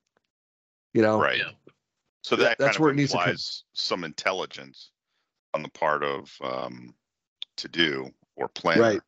You 0.94 1.02
know, 1.02 1.20
Right. 1.20 1.42
So 2.24 2.36
that 2.36 2.58
that's 2.58 2.78
kind 2.78 2.82
where 2.82 2.90
of 2.92 2.96
it 2.96 2.98
needs 2.98 3.12
to 3.12 3.18
come. 3.18 3.36
some 3.74 4.04
intelligence 4.04 4.92
on 5.54 5.64
the 5.64 5.70
part 5.70 6.04
of 6.04 6.32
um, 6.44 6.94
to 7.58 7.68
do 7.68 8.10
or 8.36 8.48
planner, 8.48 8.82
Right. 8.82 9.02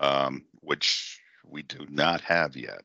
um, 0.00 0.44
which 0.60 1.20
we 1.46 1.62
do 1.62 1.86
not 1.88 2.20
have 2.22 2.56
yet. 2.56 2.82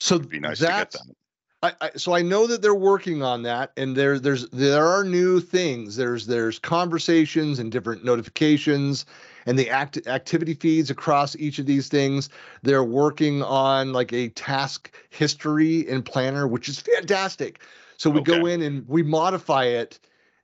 So 0.00 0.16
It'd 0.16 0.28
be 0.28 0.40
nice 0.40 0.58
to 0.58 0.64
get 0.64 0.74
that's 0.74 0.98
that. 0.98 1.14
I, 1.62 1.72
I 1.80 1.90
so 1.96 2.14
I 2.14 2.20
know 2.22 2.46
that 2.46 2.60
they're 2.60 2.74
working 2.74 3.22
on 3.22 3.42
that, 3.44 3.72
and 3.76 3.96
there 3.96 4.18
there's 4.18 4.48
there 4.50 4.86
are 4.86 5.04
new 5.04 5.40
things. 5.40 5.96
There's 5.96 6.26
there's 6.26 6.58
conversations 6.58 7.58
and 7.58 7.72
different 7.72 8.04
notifications, 8.04 9.06
and 9.46 9.58
the 9.58 9.70
act 9.70 10.06
activity 10.06 10.54
feeds 10.54 10.90
across 10.90 11.36
each 11.36 11.58
of 11.58 11.66
these 11.66 11.88
things. 11.88 12.28
They're 12.62 12.84
working 12.84 13.42
on 13.42 13.92
like 13.92 14.12
a 14.12 14.28
task 14.30 14.94
history 15.10 15.80
in 15.88 16.02
Planner, 16.02 16.46
which 16.46 16.68
is 16.68 16.80
fantastic. 16.80 17.60
So 17.96 18.10
we 18.10 18.20
go 18.20 18.46
in 18.46 18.62
and 18.62 18.86
we 18.88 19.02
modify 19.02 19.64
it, 19.64 19.98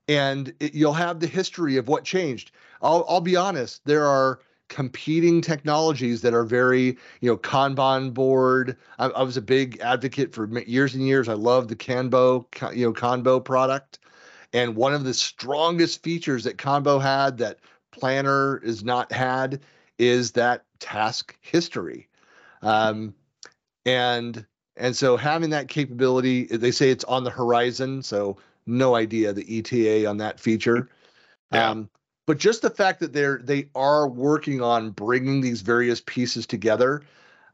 and 0.09 0.53
it, 0.61 0.75
you'll 0.75 0.93
have 0.93 1.21
the 1.21 1.27
history 1.27 1.77
of 1.77 1.89
what 1.89 2.05
changed. 2.05 2.53
I'll 2.83 3.05
I'll 3.09 3.21
be 3.21 3.37
honest. 3.37 3.85
There 3.85 4.07
are 4.07 4.41
competing 4.71 5.41
technologies 5.43 6.23
that 6.23 6.33
are 6.33 6.45
very 6.45 6.97
you 7.21 7.29
know 7.31 7.37
kanban 7.37 8.15
board 8.15 8.77
I, 9.01 9.07
I 9.07 9.23
was 9.23 9.37
a 9.37 9.43
big 9.43 9.81
advocate 9.81 10.33
for 10.33 10.47
years 10.61 10.95
and 10.95 11.05
years 11.05 11.29
i 11.29 11.33
love 11.33 11.67
the 11.67 11.75
kanbo 11.75 12.49
Ka- 12.53 12.71
you 12.71 12.87
know 12.87 12.93
kanbo 12.93 13.45
product 13.45 13.99
and 14.53 14.77
one 14.77 14.95
of 14.95 15.03
the 15.03 15.13
strongest 15.13 16.05
features 16.05 16.45
that 16.45 16.57
kanbo 16.57 17.03
had 17.03 17.37
that 17.39 17.59
planner 17.93 18.59
is 18.59 18.85
not 18.85 19.13
had 19.13 19.61
is 19.99 20.33
that 20.33 20.65
task 20.79 21.37
history. 21.41 22.09
Um, 22.63 23.15
and 23.87 24.45
and 24.77 24.97
so 24.97 25.17
having 25.17 25.51
that 25.51 25.69
capability 25.69 26.45
they 26.45 26.71
say 26.71 26.91
it's 26.91 27.05
on 27.05 27.25
the 27.25 27.31
horizon 27.31 28.03
so 28.03 28.37
no 28.67 28.95
idea 28.95 29.33
the 29.33 29.59
eta 29.59 30.09
on 30.09 30.19
that 30.19 30.39
feature. 30.39 30.89
Yeah. 31.53 31.71
um, 31.71 31.91
but 32.27 32.39
just 32.39 32.63
the 32.63 32.71
fact 32.71 33.01
that 33.01 33.13
they're 33.13 33.41
they 33.43 33.69
are 33.75 34.09
working 34.09 34.61
on 34.61 34.91
bringing 34.91 35.41
these 35.41 35.63
various 35.63 36.01
pieces 36.01 36.47
together 36.47 37.03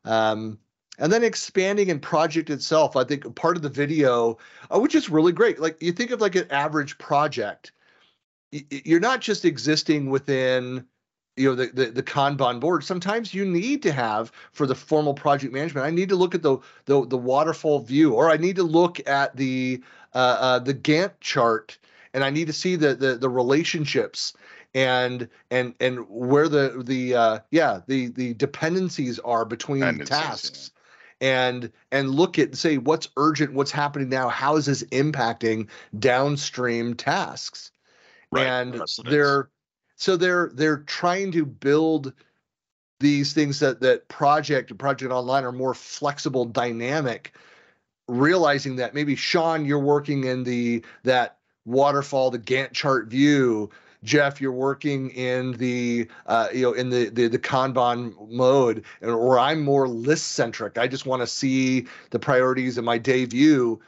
um, 0.04 0.58
and 0.98 1.12
then 1.12 1.24
expanding 1.24 1.88
in 1.88 2.00
project 2.00 2.50
itself 2.50 2.96
i 2.96 3.04
think 3.04 3.32
part 3.36 3.56
of 3.56 3.62
the 3.62 3.68
video 3.68 4.36
uh, 4.70 4.78
which 4.78 4.94
is 4.94 5.10
really 5.10 5.32
great. 5.32 5.60
Like 5.60 5.80
you 5.80 5.92
think 5.92 6.10
of 6.10 6.20
like 6.20 6.34
an 6.34 6.50
average 6.50 6.98
project 6.98 7.72
you're 8.50 9.00
not 9.00 9.20
just 9.20 9.44
existing 9.44 10.10
within 10.10 10.86
you 11.36 11.48
know 11.48 11.54
the, 11.54 11.66
the 11.66 11.86
the 11.86 12.02
kanban 12.02 12.60
board. 12.60 12.84
Sometimes 12.84 13.34
you 13.34 13.44
need 13.44 13.82
to 13.82 13.92
have 13.92 14.32
for 14.52 14.66
the 14.66 14.74
formal 14.74 15.14
project 15.14 15.52
management 15.52 15.86
i 15.86 15.90
need 15.90 16.08
to 16.08 16.16
look 16.16 16.34
at 16.34 16.42
the 16.42 16.58
the, 16.86 17.06
the 17.06 17.18
waterfall 17.18 17.80
view 17.80 18.14
or 18.14 18.30
i 18.30 18.36
need 18.36 18.56
to 18.56 18.62
look 18.62 19.06
at 19.08 19.36
the 19.36 19.82
uh, 20.14 20.36
uh, 20.40 20.58
the 20.58 20.74
gantt 20.74 21.12
chart 21.20 21.78
and 22.14 22.24
i 22.24 22.30
need 22.30 22.46
to 22.46 22.52
see 22.52 22.76
the 22.76 22.94
the, 22.94 23.16
the 23.16 23.28
relationships 23.28 24.32
and 24.74 25.28
and 25.50 25.74
and 25.80 26.06
where 26.08 26.48
the 26.48 26.82
the 26.84 27.14
uh 27.14 27.38
yeah 27.50 27.80
the 27.86 28.08
the 28.08 28.34
dependencies 28.34 29.18
are 29.20 29.44
between 29.44 29.80
Dependencies, 29.80 30.16
yeah. 30.16 30.22
tasks. 30.22 30.70
And 31.18 31.72
and 31.90 32.10
look 32.10 32.38
at 32.38 32.56
say 32.56 32.76
what's 32.76 33.08
urgent 33.16 33.54
what's 33.54 33.70
happening 33.70 34.10
now 34.10 34.28
how 34.28 34.56
is 34.56 34.66
this 34.66 34.82
impacting 34.84 35.68
downstream 35.98 36.94
tasks 36.94 37.70
Right, 38.36 38.46
and 38.46 38.82
they're 39.04 39.50
so 39.96 40.16
they're 40.16 40.50
they're 40.54 40.78
trying 40.78 41.32
to 41.32 41.44
build 41.46 42.12
these 43.00 43.32
things 43.32 43.60
that 43.60 43.80
that 43.80 44.08
project 44.08 44.70
and 44.70 44.78
project 44.78 45.12
online 45.12 45.44
are 45.44 45.52
more 45.52 45.74
flexible 45.74 46.44
dynamic 46.44 47.34
realizing 48.08 48.76
that 48.76 48.94
maybe 48.94 49.16
sean 49.16 49.64
you're 49.64 49.78
working 49.78 50.24
in 50.24 50.44
the 50.44 50.82
that 51.02 51.38
waterfall 51.64 52.30
the 52.30 52.38
gantt 52.38 52.72
chart 52.72 53.08
view. 53.08 53.70
Geoff 54.04 54.40
you're 54.40 54.52
working 54.52 55.10
in 55.10 55.52
the 55.52 56.06
uh, 56.26 56.48
you 56.54 56.62
know 56.62 56.72
in 56.72 56.90
the 56.90 57.08
the, 57.08 57.26
the 57.26 57.38
kanban 57.38 58.14
mode 58.30 58.84
and- 59.00 59.10
or 59.10 59.38
i'm 59.38 59.64
more 59.64 59.88
list 59.88 60.32
centric 60.32 60.78
i 60.78 60.86
just 60.86 61.06
want 61.06 61.22
to 61.22 61.26
see 61.26 61.86
the 62.10 62.18
priorities 62.18 62.78
in 62.78 62.84
my 62.84 62.98
day 62.98 63.24
view 63.24 63.80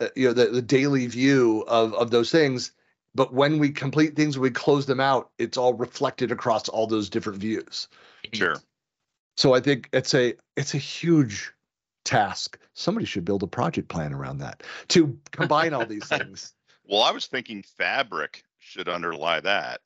uh, 0.00 0.08
you 0.16 0.26
know 0.26 0.32
the, 0.32 0.46
the 0.46 0.62
daily 0.62 1.06
view 1.06 1.62
of 1.68 1.92
of 1.94 2.10
those 2.10 2.30
things 2.30 2.70
but 3.14 3.32
when 3.32 3.58
we 3.58 3.70
complete 3.70 4.16
things 4.16 4.38
we 4.38 4.50
close 4.50 4.86
them 4.86 5.00
out 5.00 5.30
it's 5.38 5.56
all 5.56 5.74
reflected 5.74 6.30
across 6.32 6.68
all 6.68 6.86
those 6.86 7.08
different 7.10 7.38
views 7.38 7.88
Sure. 8.32 8.56
so 9.36 9.54
i 9.54 9.60
think 9.60 9.88
it's 9.92 10.14
a 10.14 10.34
it's 10.56 10.74
a 10.74 10.78
huge 10.78 11.52
task 12.04 12.58
somebody 12.74 13.06
should 13.06 13.24
build 13.24 13.42
a 13.42 13.46
project 13.46 13.88
plan 13.88 14.12
around 14.12 14.38
that 14.38 14.62
to 14.88 15.18
combine 15.30 15.72
all 15.72 15.86
these 15.86 16.06
things 16.08 16.54
Well, 16.86 17.02
I 17.02 17.12
was 17.12 17.26
thinking 17.26 17.62
fabric 17.62 18.44
should 18.58 18.88
underlie 18.90 19.40
that. 19.40 19.80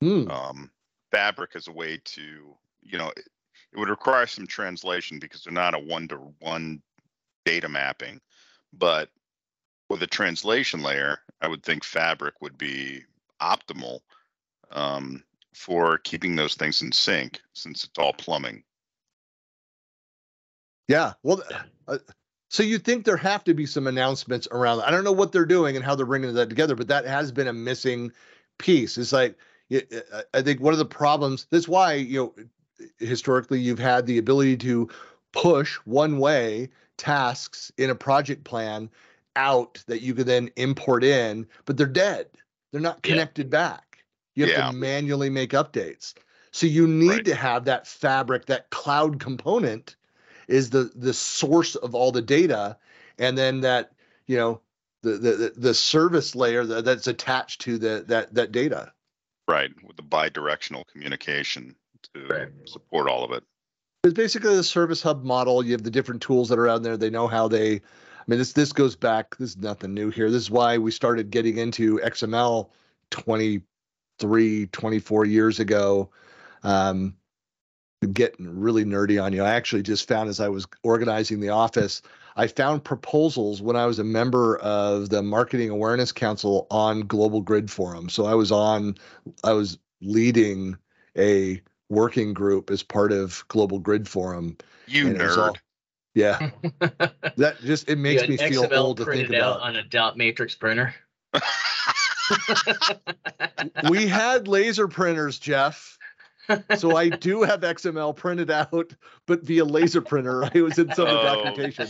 Hmm, 0.00 0.30
Um, 0.30 0.70
fabric 1.10 1.56
is 1.56 1.66
a 1.66 1.72
way 1.72 1.98
to, 2.04 2.56
you 2.80 2.98
know, 2.98 3.08
it, 3.16 3.26
it 3.72 3.78
would 3.78 3.88
require 3.88 4.26
some 4.28 4.46
translation 4.46 5.18
because 5.18 5.42
they're 5.42 5.52
not 5.52 5.74
a 5.74 5.80
one 5.80 6.06
to 6.08 6.16
one 6.38 6.80
data 7.44 7.68
mapping. 7.68 8.20
But 8.72 9.10
with 9.88 10.02
a 10.02 10.06
translation 10.06 10.82
layer, 10.82 11.18
I 11.40 11.48
would 11.48 11.62
think 11.62 11.84
fabric 11.84 12.34
would 12.40 12.56
be 12.58 13.02
optimal 13.40 14.00
um, 14.70 15.22
for 15.54 15.98
keeping 15.98 16.36
those 16.36 16.54
things 16.54 16.82
in 16.82 16.92
sync 16.92 17.40
since 17.52 17.84
it's 17.84 17.98
all 17.98 18.12
plumbing. 18.12 18.64
yeah 20.88 21.12
well 21.22 21.42
uh, 21.88 21.98
so 22.50 22.62
you 22.62 22.78
think 22.78 23.04
there 23.04 23.16
have 23.16 23.42
to 23.44 23.54
be 23.54 23.66
some 23.66 23.86
announcements 23.86 24.46
around 24.50 24.80
i 24.82 24.90
don't 24.90 25.04
know 25.04 25.12
what 25.12 25.32
they're 25.32 25.46
doing 25.46 25.76
and 25.76 25.84
how 25.84 25.94
they're 25.94 26.06
bringing 26.06 26.32
that 26.34 26.48
together 26.48 26.74
but 26.74 26.88
that 26.88 27.06
has 27.06 27.32
been 27.32 27.48
a 27.48 27.52
missing 27.52 28.12
piece 28.58 28.98
it's 28.98 29.12
like 29.12 29.36
it, 29.70 29.90
it- 29.90 30.06
i 30.34 30.42
think 30.42 30.60
one 30.60 30.72
of 30.74 30.78
the 30.78 30.84
problems 30.84 31.46
that's 31.50 31.68
why 31.68 31.94
you 31.94 32.18
know 32.20 32.34
historically 32.98 33.58
you've 33.60 33.78
had 33.78 34.06
the 34.06 34.18
ability 34.18 34.56
to 34.56 34.88
push 35.32 35.76
one 35.84 36.18
way 36.18 36.68
tasks 36.98 37.72
in 37.78 37.90
a 37.90 37.94
project 37.94 38.44
plan 38.44 38.90
out 39.36 39.82
that 39.86 40.00
you 40.02 40.14
could 40.14 40.26
then 40.26 40.50
import 40.56 41.04
in 41.04 41.46
but 41.64 41.76
they're 41.76 41.86
dead 41.86 42.26
they're 42.72 42.80
not 42.80 43.00
Yeah. 43.04 43.12
connected 43.12 43.50
back 43.50 44.04
you 44.34 44.44
have 44.44 44.50
Yeah. 44.52 44.70
to 44.70 44.76
manually 44.76 45.30
make 45.30 45.50
updates 45.50 46.14
so 46.52 46.66
you 46.66 46.86
need 46.86 47.08
Right. 47.10 47.24
to 47.26 47.34
have 47.34 47.64
that 47.64 47.86
fabric 47.86 48.46
that 48.46 48.70
cloud 48.70 49.18
component 49.20 49.96
is 50.48 50.70
the 50.70 50.90
the 50.94 51.14
source 51.14 51.74
of 51.74 51.94
all 51.94 52.12
the 52.12 52.22
data 52.22 52.76
and 53.18 53.36
then 53.36 53.60
that 53.62 53.92
you 54.26 54.36
know 54.36 54.60
the 55.02 55.10
the 55.18 55.52
the 55.56 55.74
service 55.74 56.34
layer 56.34 56.64
that, 56.64 56.84
that's 56.84 57.06
attached 57.06 57.60
to 57.62 57.78
the 57.78 58.04
that 58.08 58.34
that 58.34 58.52
data 58.52 58.92
Right. 59.46 59.70
With 59.86 59.96
the 59.96 60.02
bi 60.02 60.30
directional 60.30 60.84
communication 60.84 61.74
to 62.14 62.26
Right. 62.28 62.48
support 62.66 63.08
all 63.08 63.24
of 63.24 63.32
it. 63.32 63.44
it's 64.04 64.14
basically 64.14 64.54
the 64.56 64.62
service 64.64 65.02
hub 65.02 65.24
model 65.24 65.64
you 65.64 65.72
have 65.72 65.82
the 65.82 65.90
different 65.90 66.22
tools 66.22 66.48
that 66.48 66.58
are 66.58 66.68
out 66.68 66.82
there 66.82 66.96
they 66.96 67.10
know 67.10 67.26
how 67.26 67.48
they 67.48 67.80
i 68.26 68.30
mean 68.30 68.38
this 68.38 68.52
this 68.52 68.72
goes 68.72 68.96
back 68.96 69.36
this 69.36 69.50
is 69.50 69.56
nothing 69.58 69.92
new 69.94 70.10
here. 70.10 70.30
This 70.30 70.42
is 70.42 70.50
why 70.50 70.78
we 70.78 70.90
started 70.90 71.30
getting 71.30 71.58
into 71.58 71.98
xml 71.98 72.70
23 73.10 74.66
24 74.66 75.24
years 75.26 75.60
ago. 75.60 76.10
Um 76.62 77.14
getting 78.12 78.58
really 78.60 78.84
nerdy 78.84 79.22
on 79.22 79.32
you. 79.32 79.42
I 79.42 79.54
actually 79.54 79.82
just 79.82 80.06
found 80.08 80.28
as 80.28 80.40
i 80.40 80.48
was 80.48 80.66
organizing 80.82 81.40
the 81.40 81.48
office 81.50 82.02
i 82.36 82.46
found 82.46 82.84
proposals 82.84 83.62
when 83.62 83.76
i 83.76 83.86
was 83.86 83.98
a 83.98 84.04
member 84.04 84.58
of 84.58 85.08
the 85.08 85.22
marketing 85.22 85.70
awareness 85.70 86.12
council 86.12 86.66
on 86.70 87.00
global 87.02 87.40
grid 87.40 87.70
forum. 87.70 88.08
So 88.08 88.26
i 88.26 88.34
was 88.34 88.52
on 88.52 88.96
i 89.42 89.52
was 89.52 89.78
leading 90.02 90.76
a 91.16 91.62
working 91.88 92.34
group 92.34 92.70
as 92.70 92.82
part 92.82 93.12
of 93.12 93.44
global 93.48 93.78
grid 93.78 94.08
forum. 94.08 94.56
You 94.86 95.06
and 95.08 95.16
it 95.16 95.22
was 95.22 95.36
nerd. 95.36 95.48
all- 95.48 95.56
yeah 96.14 96.50
that 97.36 97.56
just 97.62 97.88
it 97.88 97.98
makes 97.98 98.26
me 98.28 98.36
feel 98.36 98.64
XML 98.64 98.76
old 98.76 98.96
to 98.98 99.04
think 99.04 99.28
about 99.28 99.60
on 99.60 99.76
a 99.76 99.82
dot 99.82 100.16
matrix 100.16 100.54
printer. 100.54 100.94
we 103.90 104.06
had 104.06 104.46
laser 104.48 104.88
printers 104.88 105.38
Geoff 105.38 105.98
so 106.76 106.96
I 106.96 107.08
do 107.08 107.42
have 107.42 107.60
XML 107.60 108.14
printed 108.14 108.50
out, 108.50 108.92
but 109.26 109.42
via 109.42 109.64
laser 109.64 110.00
printer. 110.00 110.44
I 110.54 110.60
was 110.60 110.78
in 110.78 110.92
some 110.94 111.06
of 111.06 111.14
the 111.14 111.20
Oh. 111.20 111.34
documentation 111.34 111.88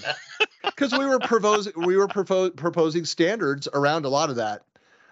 because 0.65 0.93
we 0.93 1.05
were 1.07 1.19
proposing 1.19 1.73
we 1.77 1.97
were 1.97 2.09
propo- 2.09 2.55
proposing 2.55 3.05
standards 3.05 3.69
around 3.75 4.05
a 4.05 4.09
lot 4.09 4.31
of 4.31 4.37
that. 4.37 4.63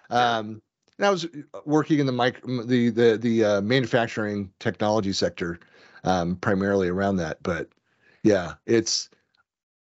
Um, 0.09 0.61
and 0.97 1.07
I 1.07 1.09
was 1.09 1.27
working 1.65 1.99
in 1.99 2.05
the 2.05 2.11
mic 2.11 2.41
the 2.43 2.89
the 2.89 3.17
the 3.17 3.43
uh, 3.43 3.61
manufacturing 3.61 4.51
technology 4.59 5.13
sector, 5.13 5.59
um, 6.03 6.35
primarily 6.37 6.87
around 6.87 7.17
that. 7.17 7.41
But 7.43 7.69
yeah, 8.23 8.53
it's 8.65 9.09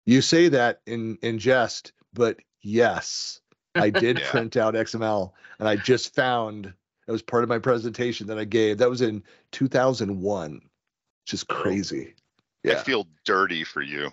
you 0.05 0.21
say 0.21 0.49
that 0.49 0.81
in 0.85 1.17
in 1.21 1.37
jest, 1.39 1.93
but 2.13 2.37
yes, 2.61 3.39
I 3.75 3.89
did 3.89 4.19
Yeah. 4.21 4.29
print 4.31 4.57
out 4.57 4.73
XML, 4.73 5.31
and 5.59 5.67
I 5.67 5.75
just 5.75 6.15
found 6.15 6.73
that 7.05 7.11
was 7.11 7.21
part 7.21 7.43
of 7.43 7.49
my 7.49 7.59
presentation 7.59 8.27
that 8.27 8.39
I 8.39 8.45
gave. 8.45 8.77
That 8.77 8.89
was 8.89 9.01
in 9.01 9.23
2001, 9.51 10.53
which 10.53 11.33
is 11.33 11.43
crazy. 11.43 12.15
I 12.63 12.75
feel 12.75 13.07
dirty 13.25 13.63
for 13.63 13.81
you. 13.81 14.11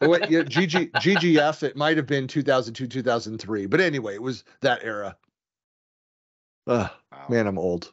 Wait, 0.00 0.30
yeah, 0.30 0.40
GG, 0.42 0.92
GGF, 0.92 1.62
it 1.62 1.76
might 1.76 1.98
have 1.98 2.06
been 2.06 2.26
2002, 2.26 2.86
2003. 2.86 3.66
But 3.66 3.80
anyway, 3.82 4.14
it 4.14 4.22
was 4.22 4.44
that 4.62 4.82
era. 4.82 5.14
Ugh, 6.66 6.90
Wow. 7.12 7.26
man, 7.28 7.46
I'm 7.46 7.58
old. 7.58 7.92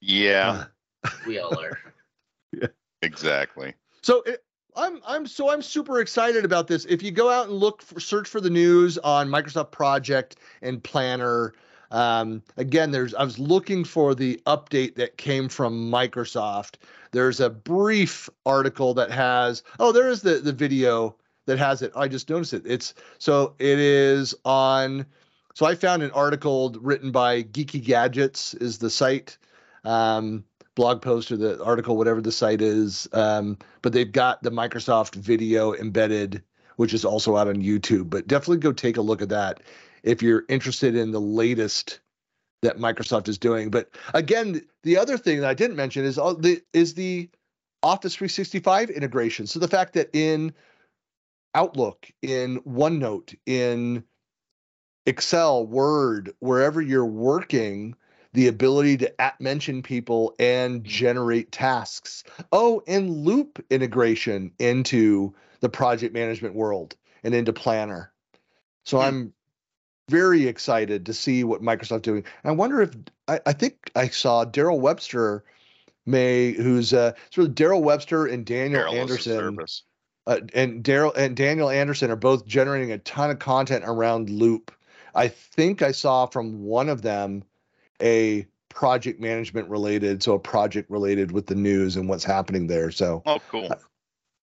Yeah, 0.00 0.64
Ugh. 1.04 1.12
we 1.26 1.38
all 1.38 1.58
are. 1.58 1.78
yeah. 2.52 2.66
exactly. 3.02 3.74
So 4.06 4.22
it, 4.24 4.44
I'm 4.76 5.00
I'm 5.04 5.26
so 5.26 5.50
I'm 5.50 5.60
super 5.60 6.00
excited 6.00 6.44
about 6.44 6.68
this. 6.68 6.84
If 6.84 7.02
you 7.02 7.10
go 7.10 7.28
out 7.28 7.48
and 7.48 7.58
look 7.58 7.82
for 7.82 7.98
search 7.98 8.28
for 8.28 8.40
the 8.40 8.48
news 8.48 8.98
on 8.98 9.28
Microsoft 9.28 9.72
Project 9.72 10.36
and 10.62 10.80
Planner, 10.80 11.54
um, 11.90 12.40
again, 12.56 12.92
there's 12.92 13.14
I 13.14 13.24
was 13.24 13.40
looking 13.40 13.82
for 13.82 14.14
the 14.14 14.40
update 14.46 14.94
that 14.94 15.18
came 15.18 15.48
from 15.48 15.90
Microsoft. 15.90 16.76
There's 17.10 17.40
a 17.40 17.50
brief 17.50 18.30
article 18.44 18.94
that 18.94 19.10
has 19.10 19.64
oh 19.80 19.90
there 19.90 20.08
is 20.08 20.22
the 20.22 20.34
the 20.34 20.52
video 20.52 21.16
that 21.46 21.58
has 21.58 21.82
it. 21.82 21.90
I 21.96 22.06
just 22.06 22.30
noticed 22.30 22.54
it. 22.54 22.62
It's 22.64 22.94
so 23.18 23.56
it 23.58 23.80
is 23.80 24.36
on. 24.44 25.04
So 25.54 25.66
I 25.66 25.74
found 25.74 26.04
an 26.04 26.12
article 26.12 26.76
written 26.80 27.10
by 27.10 27.42
Geeky 27.42 27.82
Gadgets 27.82 28.54
is 28.54 28.78
the 28.78 28.88
site. 28.88 29.36
Um, 29.82 30.44
blog 30.76 31.02
post 31.02 31.32
or 31.32 31.36
the 31.36 31.60
article, 31.64 31.96
whatever 31.96 32.20
the 32.20 32.30
site 32.30 32.62
is. 32.62 33.08
Um, 33.12 33.58
but 33.82 33.92
they've 33.92 34.12
got 34.12 34.42
the 34.44 34.50
Microsoft 34.50 35.16
video 35.16 35.74
embedded, 35.74 36.44
which 36.76 36.94
is 36.94 37.04
also 37.04 37.36
out 37.36 37.48
on 37.48 37.56
YouTube. 37.56 38.08
But 38.08 38.28
definitely 38.28 38.58
go 38.58 38.72
take 38.72 38.96
a 38.96 39.02
look 39.02 39.20
at 39.20 39.30
that 39.30 39.62
if 40.04 40.22
you're 40.22 40.44
interested 40.48 40.94
in 40.94 41.10
the 41.10 41.20
latest 41.20 41.98
that 42.62 42.78
Microsoft 42.78 43.28
is 43.28 43.38
doing. 43.38 43.70
But 43.70 43.90
again, 44.14 44.62
the 44.84 44.96
other 44.96 45.18
thing 45.18 45.40
that 45.40 45.50
I 45.50 45.54
didn't 45.54 45.76
mention 45.76 46.04
is 46.04 46.18
all 46.18 46.34
the 46.34 46.62
is 46.72 46.94
the 46.94 47.28
Office 47.82 48.14
365 48.14 48.90
integration. 48.90 49.46
So 49.46 49.58
the 49.58 49.68
fact 49.68 49.94
that 49.94 50.10
in 50.12 50.54
Outlook, 51.54 52.10
in 52.22 52.60
OneNote, 52.62 53.34
in 53.46 54.04
Excel, 55.06 55.66
Word, 55.66 56.32
wherever 56.40 56.82
you're 56.82 57.06
working, 57.06 57.94
the 58.36 58.48
ability 58.48 58.98
to 58.98 59.20
at 59.20 59.40
mention 59.40 59.82
people 59.82 60.34
and 60.38 60.84
generate 60.84 61.50
tasks. 61.50 62.22
Oh, 62.52 62.82
and 62.86 63.24
loop 63.24 63.64
integration 63.70 64.52
into 64.58 65.34
the 65.60 65.70
project 65.70 66.12
management 66.12 66.54
world 66.54 66.94
and 67.24 67.34
into 67.34 67.54
Planner. 67.54 68.12
So 68.84 68.98
Hmm. 68.98 69.04
I'm 69.04 69.32
very 70.10 70.46
excited 70.46 71.06
to 71.06 71.14
see 71.14 71.44
what 71.44 71.62
Microsoft 71.62 72.02
doing. 72.02 72.24
And 72.44 72.50
I 72.50 72.54
wonder 72.54 72.82
if 72.82 72.90
I, 73.26 73.40
I 73.46 73.54
think 73.54 73.90
I 73.96 74.08
saw 74.08 74.44
Darrell 74.44 74.80
Webster 74.80 75.42
may 76.04 76.52
who's 76.52 76.92
uh 76.92 77.14
sort 77.30 77.48
of 77.48 77.54
Darrell 77.54 77.82
Webster 77.82 78.26
and 78.26 78.44
Daniel 78.44 78.86
of 78.86 78.94
Anderson 78.94 79.58
uh, 80.26 80.40
and 80.52 80.82
Darrell 80.84 81.14
and 81.16 81.34
Daniel 81.34 81.70
Anderson 81.70 82.10
are 82.10 82.16
both 82.16 82.44
generating 82.46 82.92
a 82.92 82.98
ton 82.98 83.30
of 83.30 83.38
content 83.38 83.84
around 83.86 84.28
Loop. 84.28 84.72
I 85.14 85.28
think 85.28 85.80
I 85.80 85.92
saw 85.92 86.26
from 86.26 86.64
one 86.64 86.90
of 86.90 87.00
them 87.00 87.42
a 88.02 88.46
project 88.68 89.20
management 89.20 89.68
related, 89.68 90.22
so 90.22 90.34
a 90.34 90.38
project 90.38 90.90
related 90.90 91.32
with 91.32 91.46
the 91.46 91.54
news 91.54 91.96
and 91.96 92.08
what's 92.08 92.24
happening 92.24 92.66
there. 92.66 92.90
So 92.90 93.22
Oh, 93.26 93.40
cool. 93.48 93.70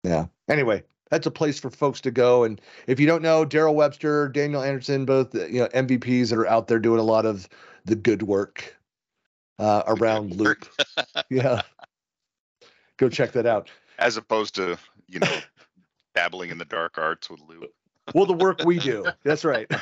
yeah. 0.03 0.25
Anyway, 0.47 0.83
that's 1.09 1.25
a 1.27 1.31
place 1.31 1.59
for 1.59 1.69
folks 1.71 2.01
to 2.01 2.11
go. 2.11 2.43
And 2.43 2.61
if 2.87 2.99
you 2.99 3.07
don't 3.07 3.23
know, 3.23 3.45
Darrell 3.45 3.75
Webster, 3.75 4.27
Daniel 4.29 4.61
Anderson, 4.61 5.05
both 5.05 5.33
uh, 5.33 5.45
you 5.47 5.61
know 5.61 5.67
MVPs 5.69 6.29
that 6.29 6.37
are 6.37 6.47
out 6.47 6.67
there 6.67 6.79
doing 6.79 6.99
a 6.99 7.03
lot 7.03 7.25
of 7.25 7.47
the 7.85 7.95
good 7.95 8.23
work 8.23 8.75
uh, 9.57 9.83
around 9.87 10.35
Loop. 10.37 10.65
yeah. 11.29 11.61
Go 12.97 13.09
check 13.09 13.31
that 13.31 13.45
out. 13.45 13.69
As 13.97 14.17
opposed 14.17 14.55
to, 14.55 14.77
you 15.07 15.19
know, 15.19 15.37
dabbling 16.15 16.51
in 16.51 16.57
the 16.57 16.65
dark 16.65 16.97
arts 16.97 17.29
with 17.29 17.39
Loop. 17.47 17.73
Well, 18.13 18.25
the 18.25 18.33
work 18.33 18.63
we 18.65 18.79
do. 18.79 19.05
That's 19.23 19.45
right. 19.45 19.67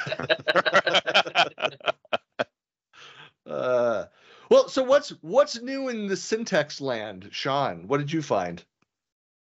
Uh, 3.48 4.06
well, 4.50 4.70
so 4.70 4.84
what's 4.84 5.10
what's 5.22 5.62
new 5.62 5.90
in 5.90 6.08
the 6.08 6.16
Syntex 6.16 6.82
land, 6.82 7.30
Sean? 7.32 7.88
What 7.88 8.00
did 8.00 8.12
you 8.12 8.22
find? 8.22 8.64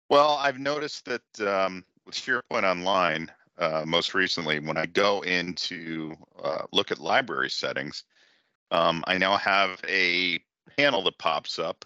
Well, 0.08 0.36
I've 0.40 0.58
noticed 0.58 1.06
that 1.06 1.48
um, 1.48 1.84
with 2.04 2.14
SharePoint 2.14 2.64
Online, 2.64 3.30
uh, 3.58 3.84
most 3.86 4.14
recently, 4.14 4.58
when 4.58 4.76
I 4.76 4.86
go 4.86 5.22
into 5.22 6.14
uh, 6.42 6.64
look 6.72 6.90
at 6.90 6.98
library 6.98 7.50
settings, 7.50 8.04
um, 8.70 9.04
I 9.06 9.18
now 9.18 9.36
have 9.36 9.80
a 9.88 10.40
panel 10.76 11.02
that 11.04 11.18
pops 11.18 11.58
up, 11.58 11.84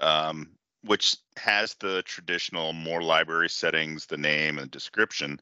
um, 0.00 0.50
which 0.84 1.16
has 1.36 1.74
the 1.74 2.02
traditional 2.02 2.72
more 2.72 3.02
library 3.02 3.48
settings, 3.48 4.06
the 4.06 4.16
name 4.16 4.58
and 4.58 4.70
description, 4.70 5.40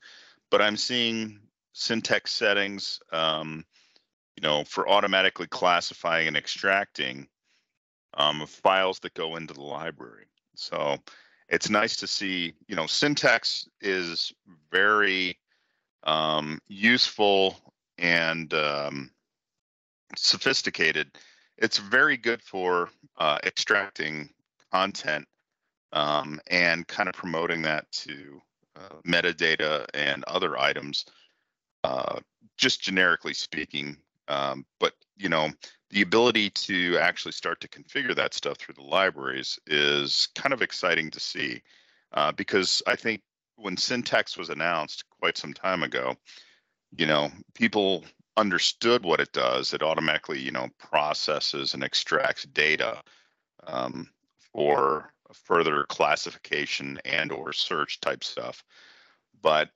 but 0.50 0.60
I'm 0.60 0.76
seeing 0.76 1.40
Syntex 1.74 2.28
settings, 2.28 3.00
um, 3.12 3.64
you 4.40 4.48
know, 4.48 4.64
for 4.64 4.88
automatically 4.88 5.46
classifying 5.46 6.26
and 6.26 6.36
extracting 6.36 7.28
um, 8.14 8.46
files 8.46 8.98
that 9.00 9.12
go 9.14 9.36
into 9.36 9.52
the 9.52 9.62
library. 9.62 10.26
So 10.54 10.96
it's 11.48 11.68
nice 11.68 11.96
to 11.96 12.06
see 12.06 12.54
you 12.66 12.74
know 12.74 12.84
Syntex 12.84 13.68
is 13.80 14.32
very 14.70 15.38
um, 16.04 16.58
useful 16.68 17.56
and 17.98 18.52
um, 18.54 19.10
sophisticated 20.16 21.10
it's 21.58 21.76
very 21.76 22.16
good 22.16 22.40
for 22.42 22.88
uh, 23.18 23.38
extracting 23.44 24.30
content 24.72 25.26
um, 25.92 26.40
and 26.46 26.88
kind 26.88 27.08
of 27.08 27.14
promoting 27.14 27.60
that 27.62 27.90
to 27.92 28.40
uh, 28.76 28.96
metadata 29.06 29.84
and 29.92 30.24
other 30.24 30.58
items 30.58 31.04
uh, 31.84 32.18
just 32.56 32.80
generically 32.80 33.34
speaking 33.34 33.96
um, 34.30 34.64
but 34.78 34.94
you 35.16 35.28
know 35.28 35.50
the 35.90 36.02
ability 36.02 36.50
to 36.50 36.96
actually 36.98 37.32
start 37.32 37.60
to 37.60 37.68
configure 37.68 38.14
that 38.14 38.32
stuff 38.32 38.56
through 38.56 38.74
the 38.74 38.82
libraries 38.82 39.58
is 39.66 40.28
kind 40.36 40.52
of 40.52 40.62
exciting 40.62 41.10
to 41.10 41.18
see 41.18 41.60
uh, 42.12 42.30
because 42.32 42.82
I 42.86 42.96
think 42.96 43.22
when 43.56 43.76
Syntex 43.76 44.38
was 44.38 44.50
announced 44.50 45.04
quite 45.20 45.36
some 45.36 45.52
time 45.52 45.82
ago, 45.82 46.14
you 46.96 47.06
know, 47.06 47.30
people 47.54 48.04
understood 48.36 49.04
what 49.04 49.20
it 49.20 49.32
does. 49.32 49.74
It 49.74 49.82
automatically, 49.82 50.40
you 50.40 50.50
know, 50.50 50.68
processes 50.78 51.74
and 51.74 51.82
extracts 51.82 52.44
data 52.44 53.02
um, 53.66 54.08
for 54.52 55.12
further 55.32 55.84
classification 55.88 56.98
and 57.04 57.32
or 57.32 57.52
search 57.52 58.00
type 58.00 58.24
stuff. 58.24 58.64
But 59.42 59.70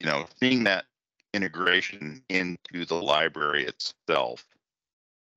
you 0.00 0.06
know, 0.06 0.26
seeing 0.38 0.64
that 0.64 0.84
integration 1.38 2.20
into 2.28 2.84
the 2.84 3.00
library 3.00 3.64
itself 3.64 4.44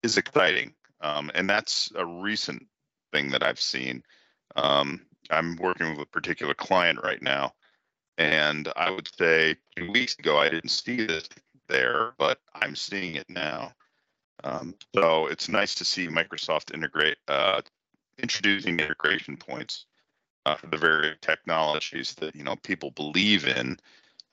is 0.01 0.17
exciting. 0.17 0.73
Um, 0.99 1.29
and 1.35 1.47
that's 1.47 1.91
a 1.95 2.03
recent 2.03 2.65
thing 3.13 3.29
that 3.29 3.43
I've 3.43 3.61
seen. 3.61 4.01
Um, 4.55 5.01
I'm 5.29 5.55
working 5.57 5.91
with 5.91 5.99
a 5.99 6.05
particular 6.07 6.55
client 6.55 7.03
right 7.03 7.21
now, 7.21 7.53
and 8.17 8.67
I 8.75 8.89
would 8.89 9.09
say 9.15 9.55
two 9.75 9.91
weeks 9.91 10.17
ago 10.17 10.39
I 10.39 10.49
didn't 10.49 10.69
see 10.69 11.05
this 11.05 11.29
there, 11.69 12.13
but 12.17 12.39
I'm 12.55 12.75
seeing 12.75 13.13
it 13.13 13.29
now. 13.29 13.71
Um, 14.43 14.73
so 14.95 15.27
it's 15.27 15.49
nice 15.49 15.75
to 15.75 15.85
see 15.85 16.07
Microsoft 16.07 16.73
integrate, 16.73 17.19
uh, 17.27 17.61
introducing 18.17 18.79
integration 18.79 19.37
points 19.37 19.85
uh, 20.47 20.55
for 20.55 20.65
the 20.65 20.77
very 20.77 21.15
technologies 21.21 22.15
that 22.15 22.35
you 22.35 22.43
know 22.43 22.55
people 22.63 22.89
believe 22.89 23.47
in 23.47 23.77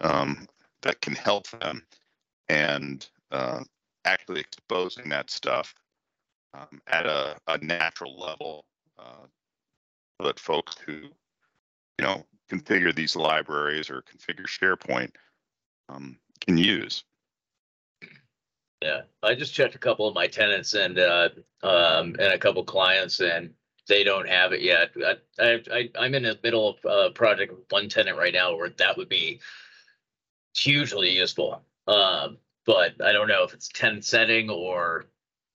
um, 0.00 0.48
that 0.82 1.00
can 1.00 1.14
help 1.14 1.48
them, 1.50 1.82
and 2.48 3.08
uh, 3.30 3.60
actually 4.04 4.40
exposing 4.40 5.08
that 5.08 5.30
stuff 5.30 5.74
um, 6.54 6.80
at 6.86 7.06
a, 7.06 7.36
a 7.48 7.58
natural 7.58 8.18
level 8.18 8.64
uh, 8.98 9.26
so 10.20 10.26
that 10.26 10.40
folks 10.40 10.76
who 10.84 10.92
you 10.92 12.02
know 12.02 12.24
configure 12.50 12.94
these 12.94 13.16
libraries 13.16 13.90
or 13.90 14.02
configure 14.02 14.46
SharePoint 14.46 15.10
um, 15.88 16.18
can 16.40 16.56
use. 16.56 17.04
Yeah, 18.82 19.02
I 19.22 19.34
just 19.34 19.54
checked 19.54 19.74
a 19.74 19.78
couple 19.78 20.06
of 20.06 20.14
my 20.14 20.28
tenants 20.28 20.74
and 20.74 20.98
uh, 20.98 21.30
um, 21.62 22.14
and 22.18 22.32
a 22.32 22.38
couple 22.38 22.62
clients, 22.64 23.20
and 23.20 23.52
they 23.88 24.04
don't 24.04 24.28
have 24.28 24.52
it 24.52 24.62
yet. 24.62 24.90
I, 25.04 25.16
I, 25.40 25.62
I 25.72 25.90
I'm 25.98 26.14
in 26.14 26.22
the 26.22 26.38
middle 26.42 26.68
of 26.68 26.76
a 26.84 27.10
project 27.10 27.52
with 27.52 27.64
one 27.70 27.88
tenant 27.88 28.16
right 28.16 28.32
now 28.32 28.56
where 28.56 28.70
that 28.70 28.96
would 28.96 29.08
be 29.08 29.40
hugely 30.58 31.10
useful. 31.10 31.62
Um, 31.86 32.38
but 32.66 33.00
I 33.02 33.12
don't 33.12 33.28
know 33.28 33.44
if 33.44 33.54
it's 33.54 33.68
tenant 33.68 34.04
setting 34.04 34.50
or 34.50 35.06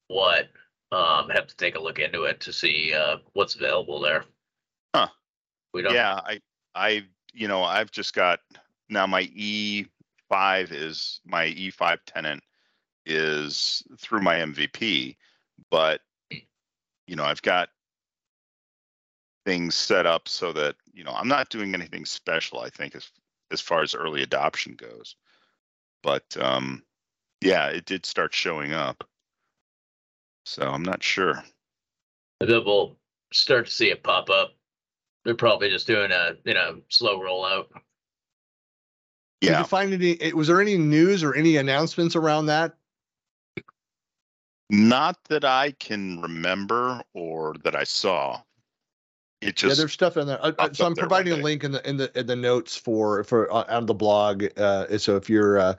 what. 0.07 0.47
Um, 0.91 1.29
have 1.29 1.47
to 1.47 1.55
take 1.55 1.73
a 1.73 1.81
look 1.81 1.97
into 1.97 2.25
it 2.25 2.39
to 2.41 2.53
see 2.53 2.93
uh, 2.93 3.17
what's 3.33 3.55
available 3.55 3.99
there. 3.99 4.25
Huh. 4.93 5.07
We 5.73 5.81
don't. 5.81 5.95
Yeah, 5.95 6.19
I, 6.23 6.39
I, 6.75 7.03
you 7.33 7.47
know, 7.47 7.63
I've 7.63 7.89
just 7.89 8.13
got 8.13 8.41
now 8.89 9.07
my 9.07 9.23
E5 9.23 9.87
is 10.71 11.19
my 11.25 11.47
E5 11.47 11.97
tenant 12.05 12.43
is 13.07 13.81
through 13.97 14.21
my 14.21 14.35
MVP, 14.35 15.15
but 15.71 16.01
you 17.07 17.15
know, 17.15 17.25
I've 17.25 17.41
got 17.41 17.69
things 19.45 19.75
set 19.75 20.05
up 20.05 20.27
so 20.27 20.53
that 20.53 20.75
you 20.93 21.03
know 21.03 21.11
I'm 21.11 21.27
not 21.27 21.49
doing 21.49 21.73
anything 21.73 22.05
special. 22.05 22.59
I 22.59 22.69
think 22.69 22.95
as 22.95 23.09
as 23.53 23.61
far 23.61 23.81
as 23.81 23.95
early 23.95 24.23
adoption 24.23 24.75
goes, 24.75 25.15
but 26.01 26.25
um, 26.39 26.83
yeah, 27.41 27.67
it 27.67 27.85
did 27.85 28.05
start 28.05 28.33
showing 28.33 28.73
up. 28.73 29.07
So 30.45 30.67
I'm 30.67 30.83
not 30.83 31.01
sure. 31.01 31.43
Maybe 32.41 32.53
we'll 32.53 32.97
start 33.31 33.67
to 33.67 33.71
see 33.71 33.89
it 33.89 34.03
pop 34.03 34.29
up. 34.29 34.55
They're 35.23 35.35
probably 35.35 35.69
just 35.69 35.87
doing 35.87 36.11
a 36.11 36.35
you 36.43 36.53
know 36.53 36.81
slow 36.89 37.19
rollout. 37.19 37.67
Did 39.39 39.51
Yeah, 39.51 39.59
you 39.59 39.65
find 39.65 39.93
any? 39.93 40.33
Was 40.33 40.47
there 40.47 40.61
any 40.61 40.77
news 40.77 41.23
or 41.23 41.33
any 41.33 41.55
announcements 41.55 42.15
around 42.15 42.47
that? 42.47 42.75
not 44.73 45.23
that 45.25 45.45
I 45.45 45.71
can 45.71 46.19
remember 46.19 47.01
or 47.13 47.53
that 47.63 47.75
I 47.75 47.83
saw. 47.83 48.41
It 49.47 49.61
yeah, 49.63 49.73
there's 49.73 49.93
stuff 49.93 50.17
in 50.17 50.27
there. 50.27 50.43
Uh, 50.43 50.51
uh, 50.57 50.73
so 50.73 50.85
I'm 50.85 50.95
providing 50.95 51.33
a 51.33 51.37
link 51.37 51.63
in 51.63 51.71
the 51.71 51.87
in 51.87 51.97
the 51.97 52.17
in 52.19 52.25
the 52.25 52.35
notes 52.35 52.77
for 52.77 53.23
for 53.23 53.51
uh, 53.51 53.65
on 53.67 53.85
the 53.85 53.93
blog. 53.93 54.45
Uh, 54.57 54.97
so 54.97 55.15
if 55.15 55.29
you're 55.29 55.57
uh, 55.57 55.75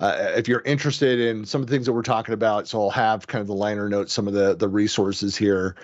uh, 0.00 0.32
if 0.36 0.48
you're 0.48 0.62
interested 0.62 1.20
in 1.20 1.44
some 1.44 1.60
of 1.60 1.68
the 1.68 1.72
things 1.72 1.86
that 1.86 1.92
we're 1.92 2.02
talking 2.02 2.34
about, 2.34 2.66
so 2.66 2.82
I'll 2.82 2.90
have 2.90 3.26
kind 3.26 3.40
of 3.40 3.46
the 3.46 3.54
liner 3.54 3.88
notes, 3.88 4.12
some 4.12 4.26
of 4.26 4.34
the 4.34 4.54
the 4.54 4.68
resources 4.68 5.36
here 5.36 5.76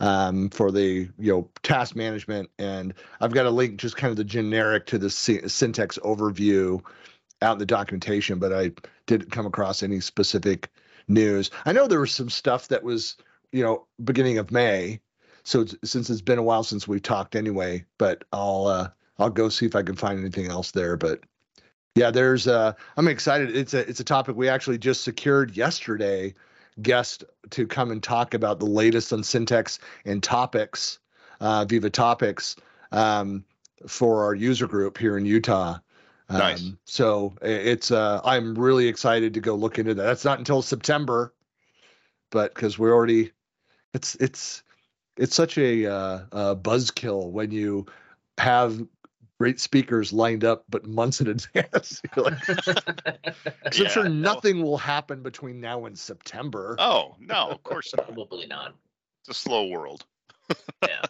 um, 0.00 0.50
for 0.50 0.70
the 0.70 1.08
you 1.18 1.32
know 1.32 1.48
task 1.62 1.96
management, 1.96 2.50
and 2.58 2.94
I've 3.20 3.32
got 3.32 3.46
a 3.46 3.50
link 3.50 3.76
just 3.78 3.96
kind 3.96 4.10
of 4.10 4.16
the 4.16 4.24
generic 4.24 4.86
to 4.86 4.98
the 4.98 5.10
sy- 5.10 5.42
Syntex 5.42 5.98
overview 6.00 6.82
out 7.42 7.52
in 7.52 7.58
the 7.58 7.66
documentation, 7.66 8.38
but 8.38 8.52
I 8.52 8.72
didn't 9.06 9.30
come 9.30 9.46
across 9.46 9.82
any 9.82 10.00
specific 10.00 10.70
news. 11.08 11.50
I 11.64 11.72
know 11.72 11.86
there 11.86 12.00
was 12.00 12.14
some 12.14 12.30
stuff 12.30 12.68
that 12.68 12.82
was 12.82 13.16
you 13.52 13.62
know 13.62 13.86
beginning 14.02 14.38
of 14.38 14.50
May 14.50 15.00
so 15.46 15.60
it's, 15.60 15.76
since 15.84 16.10
it's 16.10 16.20
been 16.20 16.38
a 16.38 16.42
while 16.42 16.64
since 16.64 16.88
we've 16.88 17.02
talked 17.02 17.36
anyway 17.36 17.84
but 17.98 18.24
i'll 18.32 18.66
uh 18.66 18.88
i'll 19.18 19.30
go 19.30 19.48
see 19.48 19.64
if 19.64 19.76
i 19.76 19.82
can 19.82 19.94
find 19.94 20.18
anything 20.18 20.46
else 20.46 20.72
there 20.72 20.96
but 20.96 21.20
yeah 21.94 22.10
there's 22.10 22.46
uh 22.46 22.72
i'm 22.96 23.08
excited. 23.08 23.56
It's 23.56 23.72
a 23.72 23.88
it's 23.88 24.00
a 24.00 24.04
topic 24.04 24.36
we 24.36 24.48
actually 24.48 24.78
just 24.78 25.04
secured 25.04 25.56
yesterday 25.56 26.34
guest 26.82 27.24
to 27.50 27.66
come 27.66 27.90
and 27.90 28.02
talk 28.02 28.34
about 28.34 28.58
the 28.58 28.66
latest 28.66 29.12
on 29.12 29.20
Syntex 29.20 29.78
and 30.04 30.22
topics 30.22 30.98
uh 31.40 31.64
viva 31.64 31.90
topics 31.90 32.56
um 32.92 33.44
for 33.86 34.24
our 34.24 34.34
user 34.34 34.66
group 34.66 34.98
here 34.98 35.16
in 35.16 35.24
utah. 35.24 35.78
Um, 36.28 36.38
Nice. 36.38 36.72
so 36.86 37.34
it's 37.40 37.92
uh 37.92 38.20
i'm 38.24 38.56
really 38.56 38.88
excited 38.88 39.32
to 39.34 39.40
go 39.40 39.54
look 39.54 39.78
into 39.78 39.94
that. 39.94 40.02
That's 40.02 40.24
not 40.24 40.38
until 40.38 40.60
september 40.60 41.32
but 42.30 42.52
because 42.52 42.80
we're 42.80 42.92
already 42.92 43.30
it's 43.94 44.16
it's 44.16 44.64
it's 45.16 45.34
such 45.34 45.58
a 45.58 45.86
uh, 45.86 46.20
uh, 46.32 46.54
buzzkill 46.54 47.30
when 47.30 47.50
you 47.50 47.86
have 48.38 48.86
great 49.38 49.60
speakers 49.60 50.12
lined 50.12 50.44
up, 50.44 50.64
but 50.68 50.86
months 50.86 51.20
in 51.20 51.26
advance. 51.28 52.02
You're 52.16 52.24
like, 52.24 52.46
'cause 52.46 53.80
I'm 53.80 53.82
Yeah, 53.84 53.88
sure 53.88 54.04
no. 54.04 54.32
nothing 54.34 54.62
will 54.62 54.78
happen 54.78 55.22
between 55.22 55.60
now 55.60 55.86
and 55.86 55.98
September. 55.98 56.76
Oh 56.78 57.16
no, 57.18 57.50
of 57.50 57.62
course 57.62 57.94
not. 57.94 58.06
Probably 58.06 58.46
not. 58.46 58.74
It's 59.22 59.36
a 59.38 59.40
slow 59.40 59.66
world. 59.68 60.04
Yeah. 60.82 61.02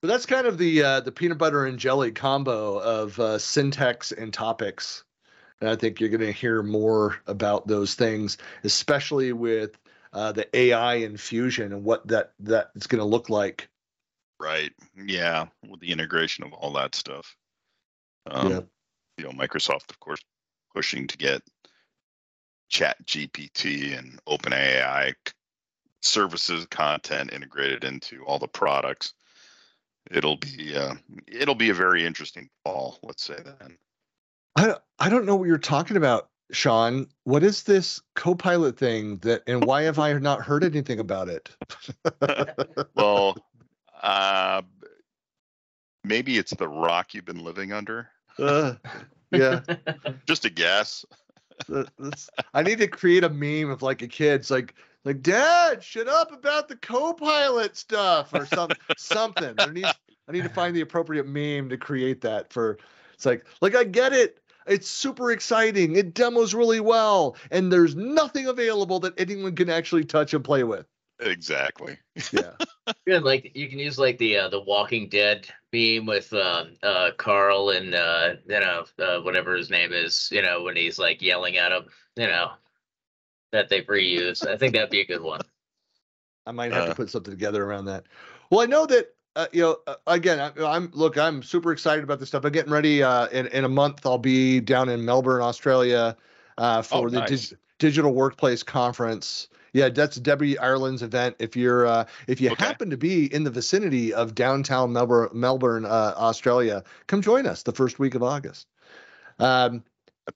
But 0.00 0.08
that's 0.08 0.26
kind 0.26 0.46
of 0.48 0.58
the 0.58 0.82
uh, 0.82 1.00
the 1.00 1.12
peanut 1.12 1.38
butter 1.38 1.64
and 1.64 1.78
jelly 1.78 2.10
combo 2.10 2.78
of 2.78 3.18
uh, 3.20 3.38
Syntex 3.38 4.10
and 4.16 4.32
topics. 4.32 5.04
And 5.60 5.70
I 5.70 5.76
think 5.76 6.00
you're 6.00 6.08
going 6.08 6.20
to 6.22 6.32
hear 6.32 6.60
more 6.64 7.20
about 7.28 7.68
those 7.68 7.94
things, 7.94 8.36
especially 8.64 9.32
with 9.32 9.78
uh, 10.12 10.32
the 10.32 10.54
AI 10.56 10.94
infusion 10.96 11.72
and 11.72 11.84
what 11.84 12.06
that 12.08 12.32
that's 12.40 12.86
going 12.86 13.00
to 13.00 13.04
look 13.04 13.30
like. 13.30 13.68
Right. 14.38 14.72
Yeah. 14.96 15.46
With 15.68 15.80
the 15.80 15.92
integration 15.92 16.44
of 16.44 16.52
all 16.52 16.72
that 16.74 16.94
stuff. 16.94 17.36
Um, 18.30 18.50
Yeah. 18.50 18.60
You 19.18 19.24
know, 19.24 19.30
Microsoft, 19.30 19.90
of 19.90 20.00
course, 20.00 20.20
pushing 20.74 21.06
to 21.06 21.16
get 21.18 21.42
Chat 22.70 22.96
GPT 23.04 23.96
and 23.96 24.18
OpenAI 24.26 25.14
services 26.00 26.66
content 26.70 27.32
integrated 27.32 27.84
into 27.84 28.24
all 28.24 28.38
the 28.38 28.48
products. 28.48 29.12
It'll 30.10 30.38
be 30.38 30.74
uh, 30.74 30.94
it'll 31.28 31.54
be 31.54 31.70
a 31.70 31.74
very 31.74 32.04
interesting 32.04 32.48
fall. 32.64 32.98
Let's 33.02 33.22
say 33.22 33.36
that. 33.36 33.70
I 34.56 34.76
I 34.98 35.08
don't 35.08 35.26
know 35.26 35.36
what 35.36 35.46
you're 35.48 35.58
talking 35.58 35.96
about, 35.96 36.30
Sean. 36.52 37.06
What 37.24 37.42
is 37.42 37.64
this 37.64 38.00
Copilot 38.14 38.78
thing 38.78 39.18
that, 39.18 39.42
and 39.46 39.64
why 39.64 39.82
have 39.82 39.98
I 39.98 40.12
not 40.14 40.42
heard 40.42 40.64
anything 40.64 41.00
about 41.00 41.28
it? 41.28 41.50
well, 42.94 43.36
uh, 44.02 44.62
maybe 46.04 46.38
it's 46.38 46.54
the 46.54 46.68
rock 46.68 47.14
you've 47.14 47.24
been 47.24 47.42
living 47.42 47.72
under. 47.72 48.08
Uh, 48.38 48.74
yeah, 49.30 49.60
Just 50.26 50.44
a 50.44 50.50
guess. 50.50 51.04
I 52.54 52.62
need 52.62 52.78
to 52.78 52.88
create 52.88 53.24
a 53.24 53.30
meme 53.30 53.70
of 53.70 53.82
like 53.82 54.02
a 54.02 54.08
kid's 54.08 54.50
like, 54.50 54.74
like 55.04 55.22
Dad, 55.22 55.82
shut 55.82 56.08
up 56.08 56.32
about 56.32 56.68
the 56.68 56.76
Copilot 56.76 57.76
stuff 57.76 58.32
or 58.34 58.46
something. 58.46 58.76
something. 58.96 59.54
There 59.56 59.72
needs. 59.72 59.94
I 60.28 60.32
need 60.32 60.44
to 60.44 60.48
find 60.48 60.74
the 60.76 60.82
appropriate 60.82 61.26
meme 61.26 61.68
to 61.70 61.76
create 61.76 62.20
that 62.22 62.52
for. 62.52 62.78
It's 63.14 63.26
like, 63.26 63.46
like 63.60 63.74
I 63.76 63.84
get 63.84 64.12
it. 64.12 64.41
It's 64.66 64.88
super 64.88 65.32
exciting. 65.32 65.96
It 65.96 66.14
demos 66.14 66.54
really 66.54 66.80
well, 66.80 67.36
and 67.50 67.72
there's 67.72 67.94
nothing 67.96 68.46
available 68.46 69.00
that 69.00 69.18
anyone 69.18 69.54
can 69.56 69.68
actually 69.70 70.04
touch 70.04 70.34
and 70.34 70.44
play 70.44 70.64
with. 70.64 70.86
Exactly. 71.20 71.98
Yeah. 72.32 72.52
Yeah, 73.06 73.18
like 73.18 73.52
you 73.54 73.68
can 73.68 73.78
use 73.78 73.96
like 73.98 74.18
the 74.18 74.36
uh, 74.36 74.48
the 74.48 74.60
Walking 74.60 75.08
Dead 75.08 75.46
meme 75.72 76.04
with 76.04 76.32
uh, 76.32 76.64
uh, 76.82 77.12
Carl 77.16 77.70
and 77.70 77.94
uh, 77.94 78.34
you 78.48 78.58
know 78.58 78.84
uh, 78.98 79.20
whatever 79.20 79.54
his 79.54 79.70
name 79.70 79.92
is, 79.92 80.28
you 80.32 80.42
know 80.42 80.62
when 80.64 80.74
he's 80.76 80.98
like 80.98 81.22
yelling 81.22 81.56
at 81.58 81.70
him, 81.70 81.84
you 82.16 82.26
know 82.26 82.50
that 83.52 83.68
they've 83.68 83.86
reused. 83.86 84.46
I 84.48 84.56
think 84.56 84.74
that'd 84.74 84.90
be 84.90 85.00
a 85.00 85.06
good 85.06 85.22
one. 85.22 85.40
I 86.44 86.50
might 86.50 86.72
have 86.72 86.86
to 86.86 86.90
Uh. 86.90 86.94
put 86.94 87.10
something 87.10 87.32
together 87.32 87.64
around 87.64 87.84
that. 87.84 88.04
Well, 88.50 88.60
I 88.60 88.66
know 88.66 88.84
that 88.86 89.14
uh, 89.36 89.46
you 89.52 89.62
know. 89.62 89.78
Uh, 89.86 89.94
again, 90.06 90.38
I, 90.40 90.52
I'm 90.64 90.90
look. 90.92 91.16
I'm 91.18 91.42
super 91.42 91.72
excited 91.72 92.04
about 92.04 92.18
this 92.18 92.28
stuff. 92.28 92.44
I'm 92.44 92.52
getting 92.52 92.72
ready. 92.72 93.02
Uh, 93.02 93.26
in 93.28 93.46
in 93.48 93.64
a 93.64 93.68
month, 93.68 94.04
I'll 94.06 94.18
be 94.18 94.60
down 94.60 94.88
in 94.88 95.04
Melbourne, 95.04 95.42
Australia, 95.42 96.16
uh, 96.58 96.82
for 96.82 97.06
Oh, 97.06 97.08
the 97.08 97.20
nice. 97.20 97.50
dig- 97.50 97.58
digital 97.78 98.12
workplace 98.12 98.62
conference. 98.62 99.48
Yeah, 99.74 99.88
that's 99.88 100.16
Debbie 100.16 100.58
Ireland's 100.58 101.02
event. 101.02 101.36
If 101.38 101.56
you're 101.56 101.86
uh, 101.86 102.04
if 102.26 102.40
you 102.40 102.50
Okay. 102.50 102.64
happen 102.64 102.90
to 102.90 102.96
be 102.96 103.32
in 103.32 103.44
the 103.44 103.50
vicinity 103.50 104.12
of 104.12 104.34
downtown 104.34 104.92
Melbourne, 104.92 105.30
Melbourne, 105.32 105.86
uh, 105.86 106.14
Australia, 106.16 106.84
come 107.06 107.22
join 107.22 107.46
us 107.46 107.62
the 107.62 107.72
first 107.72 107.98
week 107.98 108.14
of 108.14 108.22
August. 108.22 108.66
Um, 109.38 109.82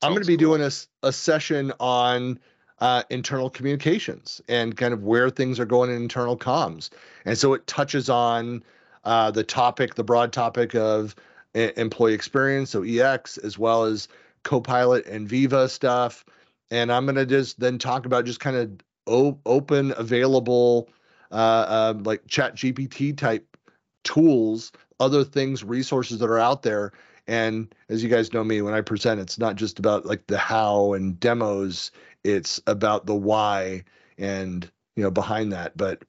I'm 0.03 0.13
going 0.13 0.23
to 0.23 0.27
be 0.27 0.37
cool. 0.37 0.57
doing 0.57 0.71
a 1.03 1.13
session 1.13 1.73
on 1.81 2.39
uh, 2.81 3.03
internal 3.11 3.51
communications 3.51 4.41
and 4.49 4.77
kind 4.77 4.93
of 4.93 5.05
where 5.05 5.31
things 5.31 5.61
are 5.61 5.65
going 5.65 5.91
in 5.91 5.97
internal 5.97 6.37
comms. 6.37 6.91
And 7.25 7.39
so 7.39 7.55
it 7.55 7.67
touches 7.67 8.11
on 8.11 8.63
uh, 9.07 9.31
the 9.31 9.43
topic, 9.43 9.95
the 9.95 10.05
broad 10.05 10.33
topic 10.33 10.75
of 10.75 11.15
employee 11.55 12.13
experience, 12.13 12.71
so 12.71 12.83
EX, 12.83 13.39
as 13.39 13.59
well 13.59 13.85
as 13.85 14.09
Copilot 14.43 15.07
and 15.07 15.27
Viva 15.27 15.69
stuff. 15.69 16.25
And 16.71 16.93
I'm 16.93 17.07
going 17.07 17.17
to 17.17 17.25
just 17.25 17.59
then 17.59 17.79
talk 17.79 18.05
about 18.05 18.27
just 18.27 18.41
kind 18.41 18.57
of 18.57 18.71
o- 19.07 19.39
open, 19.47 19.95
available, 19.97 20.91
uh, 21.33 21.35
uh, 21.35 21.95
like 22.05 22.27
Chat 22.27 22.57
GPT 22.57 23.17
type 23.17 23.57
tools, 24.05 24.73
other 25.01 25.25
things, 25.25 25.65
resources 25.65 26.19
that 26.19 26.29
are 26.29 26.39
out 26.39 26.63
there 26.63 26.93
and 27.27 27.75
as 27.89 28.03
you 28.03 28.09
guys 28.09 28.33
know 28.33 28.45
me, 28.45 28.63
when 28.63 28.75
I 28.75 28.81
present, 28.81 29.21
it's 29.21 29.39
not 29.39 29.57
just 29.57 29.79
about 29.79 30.07
like 30.07 30.27
the 30.27 30.39
how 30.39 30.93
and 30.93 31.19
demos, 31.19 31.91
it's 32.25 32.61
about 32.67 33.07
the 33.07 33.15
why 33.15 33.85
and, 34.19 34.71
you 34.95 35.03
know, 35.03 35.11
behind 35.11 35.53
that. 35.53 35.77
But 35.77 36.05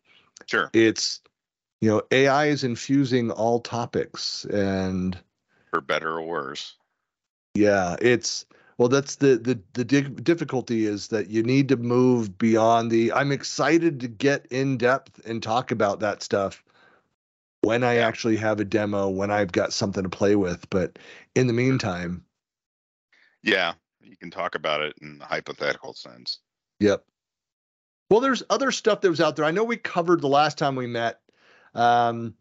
Sure. 0.45 0.69
it's, 0.73 1.21
you 1.81 1.89
know, 1.89 2.01
AI 2.11 2.47
is 2.47 2.63
infusing 2.63 3.31
all 3.31 3.59
topics. 3.59 4.45
And 4.45 5.17
For 5.71 5.81
better 5.81 6.17
or 6.17 6.23
worse. 6.23 6.75
yeah, 7.55 7.95
it's 8.01 8.45
Well, 8.77 8.89
that's 8.89 9.15
the 9.17 9.37
the 9.37 9.59
the 9.73 9.83
difficulty 10.01 10.85
is 10.85 11.09
that 11.09 11.29
you 11.29 11.43
need 11.43 11.69
to 11.69 11.77
move 11.77 12.37
beyond 12.37 12.91
the. 12.91 13.13
I'm 13.13 13.31
excited 13.31 13.99
to 14.01 14.07
get 14.07 14.45
in 14.47 14.77
depth 14.77 15.25
and 15.25 15.41
talk 15.41 15.71
about 15.71 15.99
that 16.01 16.23
stuff 16.23 16.63
when 17.61 17.83
I 17.83 17.97
actually 17.97 18.37
have 18.37 18.59
a 18.59 18.65
demo, 18.65 19.09
when 19.09 19.31
I've 19.31 19.51
got 19.51 19.73
something 19.73 20.03
to 20.03 20.09
play 20.09 20.35
with. 20.35 20.69
But 20.69 20.99
in 21.35 21.47
the 21.47 21.53
mm-hmm. 21.53 21.57
meantime, 21.57 22.25
Yeah, 23.43 23.73
you 24.01 24.17
can 24.17 24.31
talk 24.31 24.55
about 24.55 24.81
it 24.81 24.95
in 25.01 25.19
the 25.19 25.25
hypothetical 25.25 25.93
sense. 25.93 26.39
Yep. 26.79 27.03
Well, 28.09 28.21
there's 28.21 28.43
other 28.49 28.71
stuff 28.71 29.01
that 29.01 29.09
was 29.09 29.19
out 29.19 29.35
there. 29.35 29.45
I 29.45 29.51
know 29.51 29.63
we 29.63 29.77
covered 29.77 30.21
the 30.21 30.27
last 30.27 30.57
time 30.57 30.75
we 30.75 30.87
met 30.87 31.19
um, 31.77 32.33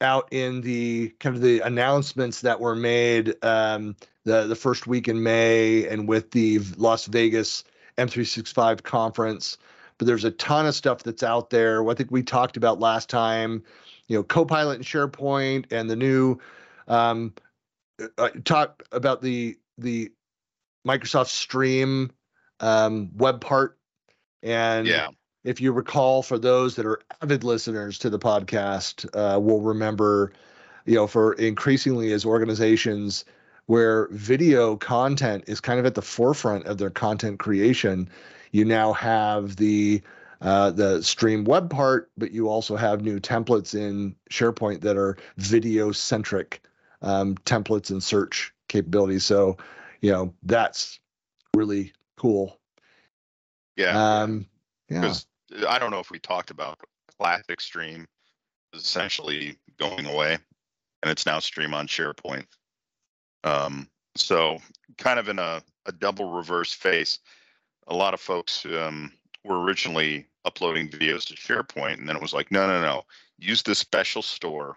out 0.00 0.28
in 0.32 0.60
the 0.62 1.10
kind 1.20 1.36
of 1.36 1.42
the 1.42 1.60
announcements 1.60 2.40
that 2.40 2.58
were 2.58 2.74
made 2.74 3.34
um, 3.44 3.94
the 4.24 4.46
the 4.46 4.56
first 4.56 4.86
week 4.86 5.06
in 5.06 5.22
May 5.22 5.86
and 5.86 6.08
with 6.08 6.30
the 6.32 6.58
Las 6.76 7.06
Vegas 7.06 7.64
M365 7.96 8.82
conference. 8.82 9.58
But 9.98 10.06
there's 10.06 10.24
a 10.24 10.30
ton 10.30 10.66
of 10.66 10.74
stuff 10.74 11.02
that's 11.02 11.22
out 11.22 11.50
there. 11.50 11.88
I 11.88 11.94
think 11.94 12.10
we 12.10 12.22
talked 12.22 12.56
about 12.56 12.78
last 12.78 13.08
time, 13.08 13.64
you 14.06 14.16
know, 14.16 14.22
Copilot 14.22 14.76
and 14.76 14.84
SharePoint 14.84 15.72
and 15.72 15.90
the 15.90 15.96
new 15.96 16.38
um, 16.86 17.34
uh, 18.16 18.28
talk 18.44 18.82
about 18.92 19.22
the 19.22 19.56
the 19.76 20.10
Microsoft 20.86 21.28
Stream 21.28 22.12
um, 22.60 23.10
web 23.16 23.40
part. 23.40 23.78
And 24.42 24.86
Yeah, 24.86 25.08
if 25.48 25.62
you 25.62 25.72
recall, 25.72 26.22
for 26.22 26.38
those 26.38 26.76
that 26.76 26.84
are 26.84 27.00
avid 27.22 27.42
listeners 27.42 27.98
to 28.00 28.10
the 28.10 28.18
podcast, 28.18 29.06
uh, 29.14 29.40
will 29.40 29.62
remember, 29.62 30.30
you 30.84 30.94
know, 30.94 31.06
for 31.06 31.32
increasingly 31.32 32.12
as 32.12 32.26
organizations 32.26 33.24
where 33.64 34.08
video 34.10 34.76
content 34.76 35.44
is 35.46 35.58
kind 35.58 35.80
of 35.80 35.86
at 35.86 35.94
the 35.94 36.02
forefront 36.02 36.66
of 36.66 36.76
their 36.76 36.90
content 36.90 37.38
creation, 37.38 38.10
you 38.52 38.62
now 38.66 38.92
have 38.92 39.56
the 39.56 40.02
uh, 40.42 40.70
the 40.70 41.02
stream 41.02 41.44
web 41.44 41.70
part, 41.70 42.10
but 42.18 42.30
you 42.30 42.50
also 42.50 42.76
have 42.76 43.00
new 43.02 43.18
templates 43.18 43.74
in 43.74 44.14
SharePoint 44.30 44.82
that 44.82 44.98
are 44.98 45.16
video 45.38 45.92
centric 45.92 46.62
um, 47.00 47.36
templates 47.46 47.90
and 47.90 48.02
search 48.02 48.52
capabilities. 48.68 49.24
So, 49.24 49.56
you 50.02 50.12
know, 50.12 50.34
that's 50.42 51.00
really 51.56 51.94
cool. 52.18 52.60
yeah. 53.76 54.20
Um, 54.20 54.46
yeah. 54.90 55.00
because 55.00 55.26
I 55.68 55.78
don't 55.78 55.90
know 55.90 56.00
if 56.00 56.10
we 56.10 56.18
talked 56.18 56.50
about 56.50 56.78
Classic 57.18 57.60
Stream 57.60 58.06
is 58.72 58.82
essentially 58.82 59.56
going 59.78 60.06
away, 60.06 60.38
and 61.02 61.10
it's 61.10 61.26
now 61.26 61.38
Stream 61.38 61.74
on 61.74 61.86
SharePoint. 61.86 62.46
Um, 63.44 63.88
so 64.16 64.58
kind 64.98 65.18
of 65.18 65.28
in 65.28 65.38
a, 65.38 65.62
a 65.86 65.92
double 65.92 66.32
reverse 66.32 66.72
face. 66.72 67.18
A 67.86 67.94
lot 67.94 68.14
of 68.14 68.20
folks 68.20 68.66
um, 68.66 69.12
were 69.44 69.62
originally 69.62 70.26
uploading 70.44 70.88
videos 70.88 71.26
to 71.26 71.34
SharePoint, 71.34 71.98
and 71.98 72.08
then 72.08 72.16
it 72.16 72.22
was 72.22 72.34
like, 72.34 72.50
no, 72.50 72.66
no, 72.66 72.80
no, 72.82 73.02
use 73.38 73.62
this 73.62 73.78
special 73.78 74.22
store. 74.22 74.76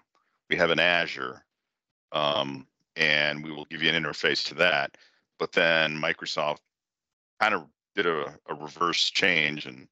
We 0.49 0.55
have 0.57 0.69
an 0.69 0.79
Azure, 0.79 1.43
um, 2.11 2.67
and 2.95 3.43
we 3.43 3.51
will 3.51 3.65
give 3.65 3.81
you 3.81 3.89
an 3.89 4.01
interface 4.01 4.45
to 4.47 4.55
that. 4.55 4.97
But 5.39 5.51
then 5.51 5.95
Microsoft 5.95 6.59
kind 7.39 7.53
of 7.53 7.65
did 7.95 8.05
a, 8.05 8.35
a 8.47 8.53
reverse 8.53 9.09
change 9.09 9.65
and 9.65 9.87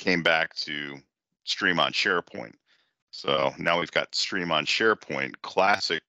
came 0.00 0.22
back 0.22 0.54
to 0.54 0.96
stream 1.44 1.78
on 1.78 1.92
SharePoint. 1.92 2.54
So 3.10 3.52
now 3.58 3.78
we've 3.78 3.92
got 3.92 4.14
stream 4.14 4.50
on 4.50 4.64
SharePoint. 4.64 5.34
Classic 5.42 6.02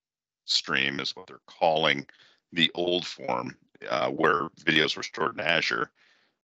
stream 0.45 1.01
is 1.01 1.13
what 1.13 1.27
they're 1.27 1.39
calling 1.45 2.07
the 2.53 2.71
old 2.73 3.05
form, 3.05 3.57
uh, 3.89 4.09
where 4.09 4.47
videos 4.63 4.95
were 4.95 5.03
stored 5.03 5.33
in 5.33 5.41
Azure, 5.41 5.91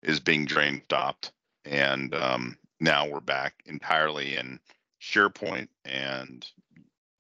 is 0.03 0.21
being 0.21 0.45
drained, 0.45 0.83
stopped, 0.85 1.33
and 1.65 2.15
um, 2.15 2.59
now 2.79 3.09
we're 3.09 3.21
back 3.21 3.55
entirely 3.65 4.37
in 4.37 4.61
SharePoint, 5.01 5.69
and 5.87 6.47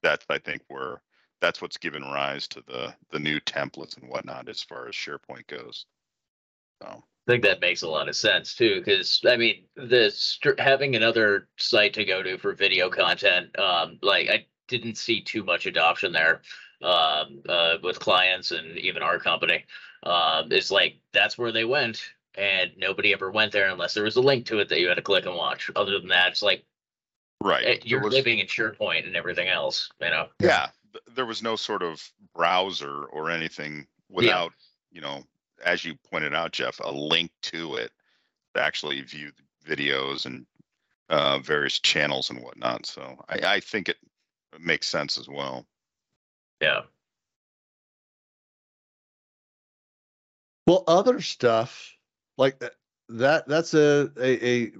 that's 0.02 0.26
I 0.28 0.38
think 0.38 0.62
where 0.68 1.00
that's 1.40 1.62
what's 1.62 1.78
given 1.78 2.02
rise 2.02 2.46
to 2.48 2.62
the 2.66 2.94
the 3.11 3.18
new 3.18 3.40
templates 3.40 3.96
and 3.96 4.11
whatnot 4.11 4.48
as 4.50 4.62
far 4.62 4.87
as 4.87 4.94
SharePoint 4.94 5.46
goes. 5.46 5.87
So 6.83 7.04
I 7.26 7.33
think 7.33 7.44
that 7.44 7.61
makes 7.61 7.83
a 7.83 7.88
lot 7.88 8.09
of 8.09 8.16
sense 8.16 8.54
too, 8.54 8.80
because 8.80 9.20
I 9.28 9.37
mean, 9.37 9.64
the 9.76 10.12
having 10.59 10.96
another 10.96 11.48
site 11.59 11.94
to 11.94 12.04
go 12.04 12.22
to 12.22 12.38
for 12.38 12.54
video 12.54 12.88
content, 12.88 13.56
um, 13.59 13.98
like 14.02 14.28
I 14.28 14.46
didn't 14.68 14.96
see 14.96 15.20
too 15.20 15.44
much 15.44 15.66
adoption 15.66 16.12
there, 16.12 16.40
um, 16.83 17.42
uh, 17.48 17.76
with 17.83 18.00
clients 18.00 18.50
and 18.50 18.78
even 18.78 19.02
our 19.02 19.18
company. 19.18 19.64
Um, 20.02 20.50
it's 20.50 20.70
like 20.70 20.98
that's 21.12 21.37
where 21.37 21.52
they 21.52 21.64
went, 21.64 22.02
and 22.37 22.70
nobody 22.78 23.12
ever 23.12 23.30
went 23.30 23.52
there 23.52 23.68
unless 23.68 23.94
there 23.94 24.04
was 24.04 24.16
a 24.16 24.22
link 24.22 24.46
to 24.46 24.59
it 24.59 24.68
that 24.70 24.80
you 24.80 24.88
had 24.88 24.94
to 24.94 25.02
click 25.02 25.26
and 25.26 25.37
watch. 25.37 25.70
Other 25.76 25.98
than 25.98 26.09
that, 26.09 26.33
it's 26.33 26.42
like 26.42 26.64
right, 27.42 27.64
eh, 27.64 27.78
you're 27.85 28.02
was- 28.02 28.14
living 28.14 28.38
in 28.38 28.46
SharePoint 28.46 29.06
and 29.06 29.14
everything 29.14 29.48
else. 29.48 29.90
You 30.00 30.11
know, 30.11 30.28
yeah 30.40 30.68
th- 30.92 31.04
there 31.14 31.26
was 31.26 31.42
no 31.42 31.56
sort 31.56 31.83
of 31.83 32.02
browser 32.35 33.04
or 33.04 33.30
anything 33.30 33.87
without 34.09 34.52
you 34.90 35.00
know 35.00 35.22
as 35.64 35.84
you 35.84 35.94
pointed 36.10 36.34
out 36.34 36.52
Geoff 36.52 36.80
a 36.82 36.90
link 36.92 37.30
to 37.42 37.76
it 37.76 37.92
to 38.54 38.62
actually 38.62 39.00
view 39.02 39.30
the 39.36 39.76
videos 39.76 40.26
and 40.26 40.46
uh, 41.08 41.38
various 41.38 41.78
channels 41.78 42.30
and 42.30 42.40
whatnot 42.42 42.86
so 42.86 43.16
I, 43.28 43.54
I 43.56 43.60
think 43.60 43.88
it 43.88 43.96
makes 44.60 44.88
sense 44.88 45.18
as 45.18 45.28
well 45.28 45.66
yeah. 46.60 46.82
Well, 50.66 50.84
other 50.86 51.20
stuff 51.20 51.96
like 52.36 52.58
that, 52.60 52.74
that 53.08 53.48
that's 53.48 53.74
a, 53.74 54.10
a 54.18 54.46
a 54.66 54.72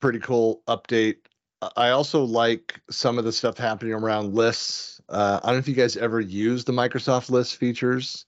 pretty 0.00 0.18
cool 0.20 0.62
update. 0.68 1.16
I- 1.62 1.70
I 1.76 1.90
also 1.90 2.22
like 2.24 2.80
some 2.90 3.18
of 3.18 3.24
the 3.24 3.32
stuff 3.32 3.56
happening 3.56 3.94
around 3.94 4.34
lists. 4.34 5.00
Uh, 5.08 5.40
I 5.42 5.46
don't 5.46 5.56
know 5.56 5.58
if 5.60 5.68
you 5.68 5.74
guys 5.74 5.96
ever 5.96 6.20
use 6.20 6.64
the 6.64 6.72
Microsoft 6.72 7.30
list 7.30 7.56
features. 7.56 8.26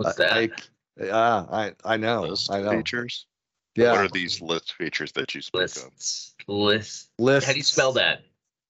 What's 0.00 0.18
uh, 0.18 0.22
I- 0.24 0.46
that? 0.46 0.62
I, 1.00 1.04
yeah, 1.04 1.46
I 1.50 1.72
I 1.84 1.96
know. 1.98 2.22
list 2.22 2.50
I 2.50 2.62
know. 2.62 2.70
features 2.70 3.26
Yeah, 3.76 3.92
what 3.92 4.00
are 4.00 4.08
these 4.08 4.40
list 4.40 4.72
features 4.74 5.12
that 5.12 5.34
you 5.34 5.42
speak 5.42 5.60
of 5.60 5.62
Lists. 5.62 6.34
Lists. 6.48 7.08
lists. 7.18 7.46
How 7.46 7.52
do 7.52 7.58
you 7.58 7.64
spell 7.64 7.92
that? 7.92 8.22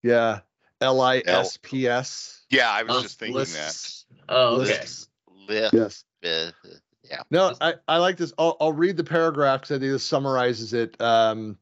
Yeah, 0.03 0.41
L 0.81 1.01
I 1.01 1.23
S 1.25 1.57
P 1.63 1.87
S. 1.87 2.43
yeah 2.51 2.69
i 2.71 2.83
was 2.83 2.97
Oh, 2.97 3.03
just 3.03 3.19
thinking 3.19 3.37
Lists. 3.37 4.07
Oh, 4.29 4.61
okay. 4.61 4.73
Lists. 4.73 5.09
Yes. 5.49 6.05
List. 6.23 6.55
yeah 7.05 7.23
No, 7.31 7.55
I, 7.61 7.75
I 7.87 7.99
like 7.99 8.17
this. 8.17 8.33
I'll, 8.39 8.57
I'll 8.61 8.73
read 8.73 8.97
the 8.97 9.05
paragraph 9.05 9.61
because 9.61 9.77
I 9.77 9.79
think 9.79 9.93
this 9.93 10.03
summarizes 10.05 10.73
it. 10.75 11.01
Um, 11.01 11.59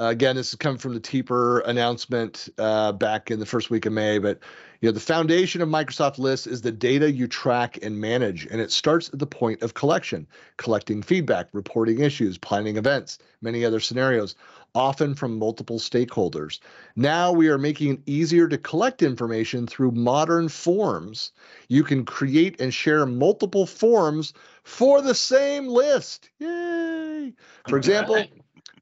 uh, 0.00 0.08
again, 0.08 0.34
this 0.34 0.48
is 0.48 0.54
coming 0.54 0.78
from 0.78 0.94
the 0.94 1.00
Teper 1.00 1.62
announcement 1.66 2.48
uh, 2.56 2.90
back 2.92 3.30
in 3.30 3.38
the 3.38 3.44
first 3.44 3.68
week 3.68 3.84
of 3.84 3.92
May. 3.92 4.18
But 4.18 4.38
you 4.80 4.88
know, 4.88 4.92
the 4.92 5.00
foundation 5.00 5.60
of 5.60 5.68
Microsoft 5.68 6.18
Lists 6.18 6.46
is 6.46 6.62
the 6.62 6.72
data 6.72 7.12
you 7.12 7.28
track 7.28 7.78
and 7.82 8.00
manage, 8.00 8.46
and 8.46 8.62
it 8.62 8.72
starts 8.72 9.10
at 9.12 9.18
the 9.18 9.26
point 9.26 9.60
of 9.60 9.74
collection, 9.74 10.26
collecting 10.56 11.02
feedback, 11.02 11.48
reporting 11.52 12.00
issues, 12.00 12.38
planning 12.38 12.78
events, 12.78 13.18
many 13.42 13.62
other 13.62 13.78
scenarios, 13.78 14.36
often 14.74 15.14
from 15.14 15.38
multiple 15.38 15.78
stakeholders. 15.78 16.60
Now 16.96 17.30
we 17.30 17.48
are 17.48 17.58
making 17.58 17.92
it 17.92 18.00
easier 18.06 18.48
to 18.48 18.56
collect 18.56 19.02
information 19.02 19.66
through 19.66 19.90
modern 19.90 20.48
forms. 20.48 21.32
You 21.68 21.84
can 21.84 22.06
create 22.06 22.58
and 22.58 22.72
share 22.72 23.04
multiple 23.04 23.66
forms 23.66 24.32
for 24.62 25.02
the 25.02 25.14
same 25.14 25.66
list. 25.66 26.30
Yay! 26.38 27.34
For 27.68 27.76
example. 27.76 28.24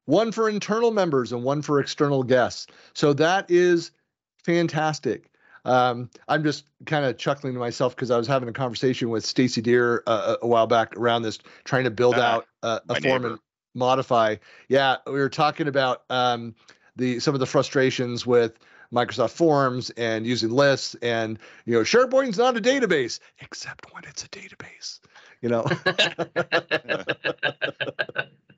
One 0.08 0.32
for 0.32 0.48
internal 0.48 0.90
members 0.90 1.32
and 1.32 1.44
one 1.44 1.60
for 1.60 1.80
external 1.80 2.22
guests. 2.22 2.66
So 2.94 3.12
that 3.12 3.50
is 3.50 3.90
fantastic. 4.42 5.30
Um, 5.66 6.08
I'm 6.28 6.42
just 6.42 6.64
kind 6.86 7.04
of 7.04 7.18
chuckling 7.18 7.52
to 7.52 7.58
myself 7.58 7.94
because 7.94 8.10
I 8.10 8.16
was 8.16 8.26
having 8.26 8.48
a 8.48 8.52
conversation 8.54 9.10
with 9.10 9.22
Stacy 9.26 9.60
Deere 9.60 10.02
uh, 10.06 10.36
a 10.40 10.46
while 10.46 10.66
back 10.66 10.96
around 10.96 11.22
this, 11.22 11.38
trying 11.64 11.84
to 11.84 11.90
build 11.90 12.14
Ah, 12.16 12.36
out 12.36 12.46
uh, 12.62 12.78
a 12.88 12.94
form 13.02 13.02
neighbor. 13.22 13.26
and 13.34 13.38
modify. 13.74 14.36
Yeah, 14.70 14.96
we 15.06 15.12
were 15.12 15.28
talking 15.28 15.68
about 15.68 16.04
um, 16.08 16.54
the 16.96 17.20
some 17.20 17.34
of 17.34 17.40
the 17.40 17.46
frustrations 17.46 18.24
with 18.24 18.58
Microsoft 18.90 19.32
Forms 19.32 19.90
and 19.90 20.26
using 20.26 20.48
lists, 20.48 20.96
and 21.02 21.38
you 21.66 21.74
know, 21.74 21.80
SharePoint's 21.80 22.38
not 22.38 22.56
a 22.56 22.62
database 22.62 23.20
except 23.40 23.92
when 23.92 24.04
it's 24.04 24.24
a 24.24 24.28
database. 24.28 25.00
You 25.42 25.48
know. 25.50 25.62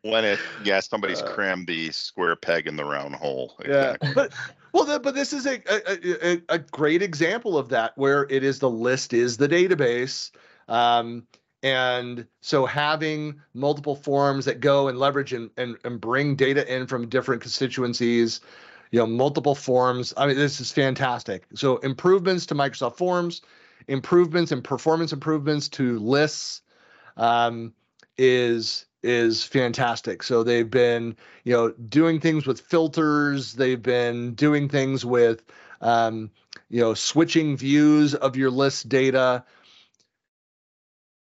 when 0.02 0.24
it 0.24 0.38
yeah 0.64 0.80
somebody's 0.80 1.20
Uh, 1.20 1.34
crammed 1.34 1.66
the 1.66 1.90
square 1.90 2.36
peg 2.36 2.66
in 2.66 2.76
the 2.76 2.84
round 2.84 3.14
hole 3.14 3.54
Yeah, 3.66 3.92
exactly. 3.94 4.12
but 4.14 4.32
well, 4.72 4.84
the, 4.84 5.00
but 5.00 5.14
this 5.14 5.32
is 5.32 5.46
a, 5.46 5.60
a 5.66 6.34
a- 6.34 6.42
a 6.48 6.58
great 6.58 7.02
example 7.02 7.58
of 7.58 7.68
that, 7.70 7.92
where 7.96 8.26
it 8.30 8.42
is 8.44 8.58
the 8.60 8.70
list 8.70 9.12
is 9.12 9.36
the 9.36 9.48
database, 9.48 10.30
um, 10.68 11.26
and 11.62 12.26
so 12.40 12.64
having 12.66 13.40
multiple 13.52 13.96
forms 13.96 14.44
that 14.46 14.60
go 14.60 14.88
and 14.88 14.98
leverage 14.98 15.32
and, 15.32 15.50
and 15.56 15.76
and 15.84 16.00
bring 16.00 16.36
data 16.36 16.72
in 16.72 16.86
from 16.86 17.08
different 17.08 17.42
constituencies, 17.42 18.40
you 18.92 18.98
know, 19.00 19.06
multiple 19.06 19.54
forms. 19.56 20.14
I 20.16 20.26
mean, 20.28 20.36
this 20.36 20.60
is 20.60 20.70
fantastic. 20.72 21.44
So 21.54 21.78
improvements 21.78 22.46
to 22.46 22.54
Microsoft 22.54 22.96
Forms, 22.96 23.42
improvements 23.88 24.52
and 24.52 24.62
performance 24.64 25.12
improvements 25.12 25.68
to 25.70 25.98
lists 25.98 26.62
um, 27.16 27.72
is 28.18 28.86
is 29.02 29.44
fantastic. 29.44 30.22
So 30.22 30.42
they've 30.42 30.70
been, 30.70 31.16
you 31.44 31.54
know, 31.54 31.70
doing 31.70 32.20
things 32.20 32.46
with 32.46 32.60
filters. 32.60 33.54
They've 33.54 33.82
been 33.82 34.34
doing 34.34 34.68
things 34.68 35.06
with, 35.06 35.42
um, 35.80 36.30
you 36.68 36.80
know, 36.80 36.92
switching 36.92 37.56
views 37.56 38.14
of 38.14 38.36
your 38.36 38.50
list 38.50 38.90
data, 38.90 39.44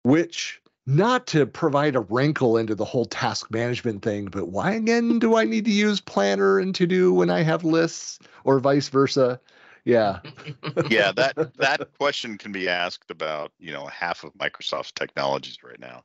which 0.03 0.61
not 0.87 1.29
to 1.29 1.47
provide 1.47 1.95
a 1.95 2.01
wrinkle 2.01 2.57
into 2.57 2.75
the 2.75 2.85
whole 2.85 3.05
task 3.05 3.51
management 3.51 4.03
thing, 4.03 4.27
but 4.27 4.49
why 4.49 4.73
again 4.73 5.21
do 5.21 5.37
I 5.37 5.45
need 5.45 5.65
to 5.67 5.71
use 5.71 6.01
Planner 6.01 6.59
and 6.59 6.75
To 6.75 6.87
Do 6.87 7.15
when 7.15 7.31
I 7.31 7.43
have 7.43 7.63
lists 7.63 8.19
or 8.45 8.59
vice 8.59 8.89
versa? 8.89 9.41
Yeah. 9.85 10.21
yeah, 10.91 11.13
that 11.17 11.53
that 11.59 11.89
question 11.99 12.39
can 12.39 12.53
be 12.53 12.69
asked 12.69 13.11
about, 13.11 13.53
you 13.59 13.73
know, 13.73 13.87
half 13.87 14.25
of 14.25 14.33
Microsoft's 14.35 14.93
technologies 14.93 15.59
right 15.63 15.81
now. 15.81 16.05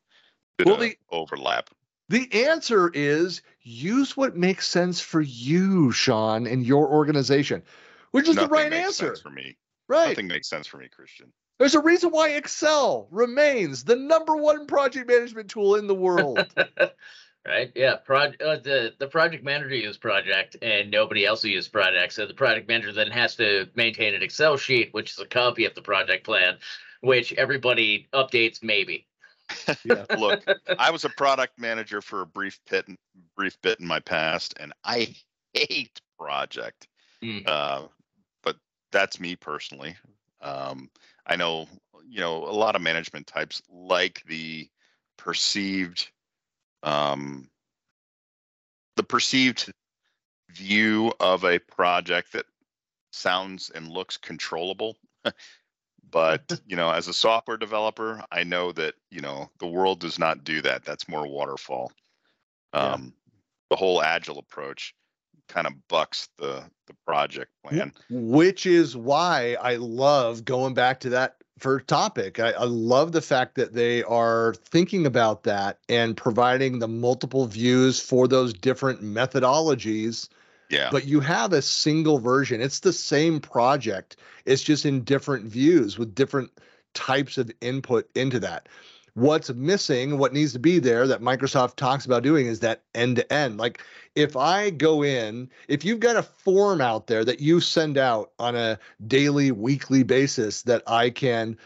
Well, 0.66 0.78
the 0.78 0.98
overlap. 1.12 1.70
The 2.10 2.46
answer 2.48 2.90
is 2.94 3.42
use 3.62 4.16
what 4.16 4.36
makes 4.36 4.68
sense 4.68 5.02
for 5.02 5.22
you, 5.22 5.92
Sean, 5.92 6.48
and 6.48 6.66
your 6.66 6.88
organization, 6.88 7.63
which 8.12 8.28
is 8.28 8.36
Nothing 8.36 8.50
the 8.50 8.54
right 8.54 8.74
answer 8.74 9.16
for 9.16 9.30
me. 9.30 9.58
Right. 9.90 10.10
Nothing 10.10 10.28
makes 10.28 10.50
sense 10.50 10.68
for 10.68 10.78
me, 10.78 10.88
Christian. 10.88 11.32
There's 11.60 11.76
a 11.76 11.82
reason 11.82 12.12
why 12.12 12.30
Excel 12.30 13.08
remains 13.12 13.84
the 13.84 13.96
number 13.96 14.36
one 14.36 14.68
project 14.68 15.08
management 15.08 15.50
tool 15.50 15.76
in 15.76 15.88
the 15.88 15.96
world. 15.96 16.46
right? 17.48 17.72
Yeah. 17.76 17.96
Pro- 17.96 18.34
uh, 18.46 18.60
the 18.60 18.94
the 19.00 19.08
project 19.08 19.44
manager 19.44 19.76
uses 19.76 19.98
project, 19.98 20.58
and 20.62 20.92
nobody 20.92 21.26
else 21.26 21.44
will 21.44 21.52
use 21.52 21.68
project. 21.68 22.14
So 22.14 22.26
the 22.26 22.34
project 22.34 22.68
manager 22.68 22.92
then 22.92 23.12
has 23.12 23.36
to 23.38 23.68
maintain 23.76 24.14
an 24.14 24.22
Excel 24.22 24.58
sheet, 24.58 24.94
which 24.94 25.14
is 25.14 25.20
a 25.20 25.26
copy 25.26 25.66
of 25.66 25.74
the 25.74 25.82
project 25.82 26.26
plan, 26.26 26.58
which 27.02 27.34
everybody 27.34 28.08
updates 28.14 28.64
maybe. 28.64 29.06
Yeah. 29.84 30.04
Look, 30.18 30.44
I 30.78 30.92
was 30.92 31.06
a 31.06 31.10
product 31.10 31.58
manager 31.58 32.02
for 32.02 32.22
a 32.22 32.26
brief 32.26 32.60
bit, 32.70 32.86
brief 33.36 33.60
bit 33.62 33.80
in 33.80 33.88
my 33.88 34.02
past, 34.02 34.54
and 34.60 34.74
I 34.84 35.16
hate 35.54 36.02
project. 36.20 36.88
Mm. 37.24 37.48
Uh, 37.48 37.84
but 38.44 38.58
that's 38.92 39.20
me 39.20 39.36
personally. 39.36 39.96
Um, 40.42 40.90
I 41.26 41.36
know, 41.36 41.68
you 42.08 42.20
know, 42.20 42.44
a 42.44 42.52
lot 42.52 42.76
of 42.76 42.82
management 42.82 43.28
types 43.28 43.62
like 43.72 44.24
the 44.28 44.70
perceived, 45.18 46.10
um, 46.84 47.50
the 48.96 49.04
perceived 49.04 49.72
view 50.52 51.13
of 51.20 51.44
a 51.44 51.60
project 51.60 52.34
that 52.34 52.46
sounds 53.12 53.70
and 53.70 53.90
looks 53.90 54.18
controllable. 54.18 54.98
but 56.12 56.60
you 56.68 56.76
know, 56.76 56.92
as 56.92 57.08
a 57.08 57.13
software 57.13 57.58
developer, 57.58 58.24
I 58.32 58.44
know 58.44 58.72
that 58.74 58.96
you 59.12 59.22
know 59.22 59.50
the 59.60 59.68
world 59.68 60.00
does 60.00 60.20
not 60.20 60.44
do 60.44 60.62
that. 60.62 60.84
That's 60.84 61.10
more 61.10 61.28
waterfall. 61.28 61.92
Um, 62.74 63.04
yeah. 63.04 63.10
The 63.70 63.76
whole 63.76 64.02
agile 64.02 64.40
approach 64.40 64.94
kind 65.48 65.68
of 65.68 65.74
bucks 65.88 66.30
the 66.38 66.63
the 66.88 66.96
project 67.06 67.52
plan. 67.63 67.92
Which 68.10 68.66
is 68.66 68.96
why 68.96 69.58
I 69.62 69.76
love 69.76 70.46
going 70.46 70.74
back 70.74 71.02
to 71.02 71.10
that 71.10 71.36
first 71.58 71.88
topic. 71.88 72.39
I, 72.39 72.52
I, 72.52 72.63
love 72.63 73.12
the 73.12 73.22
fact 73.22 73.56
that 73.56 73.74
they 73.74 74.04
are 74.04 74.54
thinking 74.65 75.06
about 75.06 75.43
that 75.43 75.80
and 75.89 76.15
providing 76.15 76.80
the 76.80 76.88
multiple 76.88 77.46
views 77.48 78.00
for 78.00 78.28
those 78.28 78.54
different 78.54 79.02
methodologies. 79.02 80.30
Yeah. 80.70 80.89
But 80.91 81.06
you 81.06 81.20
have 81.22 81.54
a 81.54 81.62
single 81.62 82.20
version. 82.20 82.62
It's 82.62 82.82
the 82.82 82.93
same 82.93 83.39
project. 83.39 84.17
It's 84.46 84.63
just 84.63 84.86
in 84.86 85.04
different 85.04 85.46
views 85.46 85.98
with 85.98 86.13
different 86.15 86.52
types 86.93 87.38
of 87.38 87.52
input 87.62 88.10
into 88.15 88.39
that 88.39 88.67
what's 89.18 89.50
missing, 89.50 90.20
what 90.20 90.32
needs 90.32 90.54
to 90.54 90.60
be 90.60 90.78
there 90.78 91.08
that 91.08 91.22
Microsoft 91.22 91.76
talks 91.76 92.06
about 92.06 92.22
doing 92.22 92.46
is 92.46 92.60
that 92.60 92.84
end 92.94 93.16
to 93.16 93.34
end. 93.34 93.58
Like 93.58 93.84
if 94.14 94.38
I 94.38 94.70
go 94.70 95.04
in, 95.04 95.50
if 95.68 95.84
you've 95.84 96.00
got 96.00 96.18
a 96.18 96.22
form 96.22 96.82
out 96.82 97.08
there 97.08 97.26
that 97.26 97.40
you 97.40 97.60
send 97.60 97.98
out 97.98 98.30
on 98.38 98.56
a 98.56 98.78
daily, 99.08 99.52
weekly 99.52 100.04
basis 100.04 100.62
that 100.64 100.84
I 100.86 101.10
can 101.10 101.58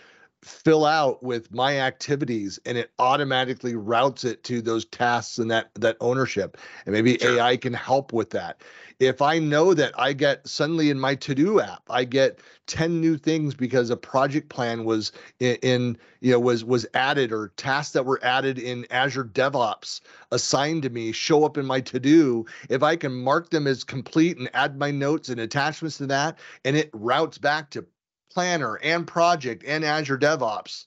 fill 0.44 0.86
out 0.86 1.22
with 1.22 1.54
my 1.54 1.80
activities 1.80 2.60
and 2.66 2.78
it 2.78 2.92
automatically 2.98 3.76
routes 3.76 4.24
it 4.24 4.44
to 4.44 4.62
those 4.62 4.86
tasks 4.86 5.38
and 5.38 5.52
that 5.52 5.70
that 5.76 5.98
ownership. 6.00 6.58
And 6.86 6.94
maybe 6.94 7.18
sure. 7.20 7.38
ai 7.40 7.58
can 7.58 7.74
help 7.74 8.12
with 8.12 8.32
that. 8.32 8.62
If 9.00 9.22
i 9.22 9.38
know 9.38 9.74
that 9.76 9.94
i 10.00 10.14
get 10.14 10.48
suddenly 10.48 10.90
in 10.90 11.00
my 11.00 11.16
to-do 11.16 11.60
app 11.60 11.84
i 11.90 12.04
get 12.04 12.40
10 12.68 13.02
new 13.02 13.18
things 13.18 13.54
because 13.54 13.90
a 13.90 13.98
project 13.98 14.50
plan 14.50 14.84
was 14.84 15.12
in, 15.40 15.56
in 15.58 15.98
you 16.22 16.32
know 16.32 16.40
was 16.40 16.64
was 16.64 16.88
added 16.94 17.32
or 17.32 17.50
tasks 17.58 17.94
that 17.94 18.06
were 18.06 18.20
added 18.24 18.58
in 18.58 18.88
azure 18.90 19.26
devops 19.26 20.02
assigned 20.32 20.84
to 20.84 20.90
me 20.90 21.12
show 21.12 21.44
up 21.46 21.58
in 21.58 21.66
my 21.66 21.82
to-do. 21.82 22.46
If 22.70 22.82
i 22.82 22.96
can 22.96 23.14
mark 23.14 23.52
them 23.52 23.68
as 23.68 23.84
complete 23.84 24.38
and 24.38 24.50
add 24.54 24.78
my 24.78 24.90
notes 24.90 25.30
and 25.30 25.40
attachments 25.40 25.98
to 25.98 26.08
that 26.08 26.40
and 26.66 26.76
it 26.76 26.90
routes 26.94 27.38
back 27.38 27.70
to 27.72 27.86
Planner 28.34 28.80
and 28.82 29.08
Project 29.08 29.64
and 29.66 29.84
Azure 29.84 30.18
DevOps. 30.18 30.86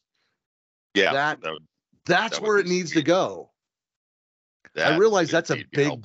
Yeah, 0.94 1.12
that, 1.12 1.40
that 1.42 1.52
would, 1.52 1.62
that's 2.06 2.38
that 2.38 2.46
where 2.46 2.58
it 2.58 2.66
needs 2.66 2.92
sweet. 2.92 3.02
to 3.02 3.06
go. 3.06 3.50
That 4.74 4.92
I 4.92 4.96
realize 4.96 5.30
that's 5.30 5.50
a 5.50 5.64
big. 5.72 6.04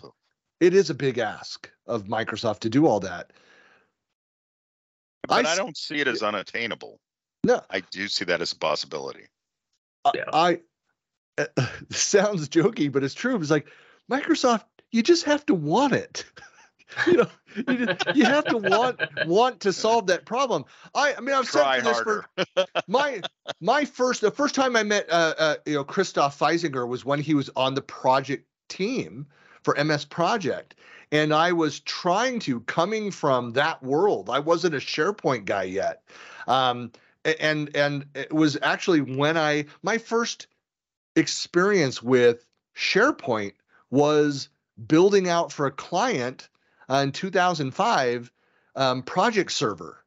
It 0.60 0.74
is 0.74 0.90
a 0.90 0.94
big 0.94 1.18
ask 1.20 1.70
of 1.88 2.04
Microsoft 2.04 2.60
to 2.60 2.70
do 2.70 2.86
all 2.86 3.00
that. 3.02 3.32
But 5.28 5.46
I, 5.46 5.54
I 5.54 5.56
don't 5.56 5.78
see 5.78 6.00
it 6.00 6.08
as 6.08 6.22
unattainable. 6.22 7.00
No, 7.44 7.62
I 7.70 7.80
do 7.80 8.08
see 8.08 8.26
that 8.26 8.42
as 8.42 8.52
a 8.52 8.58
possibility. 8.58 9.28
I, 10.04 10.12
yeah. 10.16 10.24
I 10.34 10.60
uh, 11.38 11.46
sounds 11.90 12.50
jokey, 12.50 12.92
but 12.92 13.04
it's 13.04 13.14
true. 13.14 13.36
It's 13.38 13.52
like 13.52 13.68
Microsoft, 14.12 14.66
you 14.92 15.04
just 15.04 15.26
have 15.26 15.46
to 15.48 15.54
want 15.54 15.94
it. 15.94 16.26
you 17.08 17.18
know, 17.18 17.28
you, 17.56 17.88
you 18.16 18.26
have 18.26 18.46
to 18.46 18.58
want 18.58 19.00
want 19.26 19.60
to 19.62 19.74
solve 19.74 20.08
that 20.08 20.26
problem. 20.26 20.66
I, 20.96 21.14
I 21.16 21.20
mean, 21.20 21.36
I've 21.36 21.48
said 21.48 21.82
this 21.82 21.84
harder. 21.84 22.26
for 22.36 22.66
my 22.88 23.22
my 23.62 23.86
first 23.86 24.22
the 24.22 24.32
first 24.32 24.56
time 24.56 24.76
I 24.76 24.84
met 24.84 25.08
uh, 25.10 25.34
uh, 25.38 25.56
you 25.66 25.76
know 25.76 25.84
Christophe 25.84 26.38
Fiessinger 26.38 26.88
was 26.88 27.06
when 27.06 27.20
he 27.20 27.34
was 27.34 27.50
on 27.56 27.76
the 27.76 27.82
project 27.82 28.48
team 28.70 29.28
for 29.64 29.76
MS 29.84 30.06
Project, 30.06 30.76
and 31.12 31.34
I 31.34 31.52
was 31.52 31.80
trying 31.82 32.40
to 32.42 32.62
coming 32.62 33.12
from 33.12 33.52
that 33.52 33.82
world. 33.84 34.30
I 34.30 34.40
wasn't 34.40 34.76
a 34.76 34.80
SharePoint 34.80 35.46
guy 35.46 35.64
yet, 35.64 36.04
um, 36.48 36.92
and 37.24 37.76
and 37.76 38.06
it 38.16 38.34
was 38.34 38.58
actually 38.62 39.02
when 39.02 39.38
I 39.38 39.66
my 39.84 40.00
first 40.00 40.48
experience 41.16 42.02
with 42.02 42.48
SharePoint 42.76 43.54
was 43.92 44.50
building 44.88 45.28
out 45.28 45.52
for 45.52 45.66
a 45.66 45.72
client 45.72 46.50
uh, 46.90 46.96
in 46.98 47.12
2005 47.12 48.32
um, 48.76 49.04
Project 49.04 49.52
Server, 49.52 50.04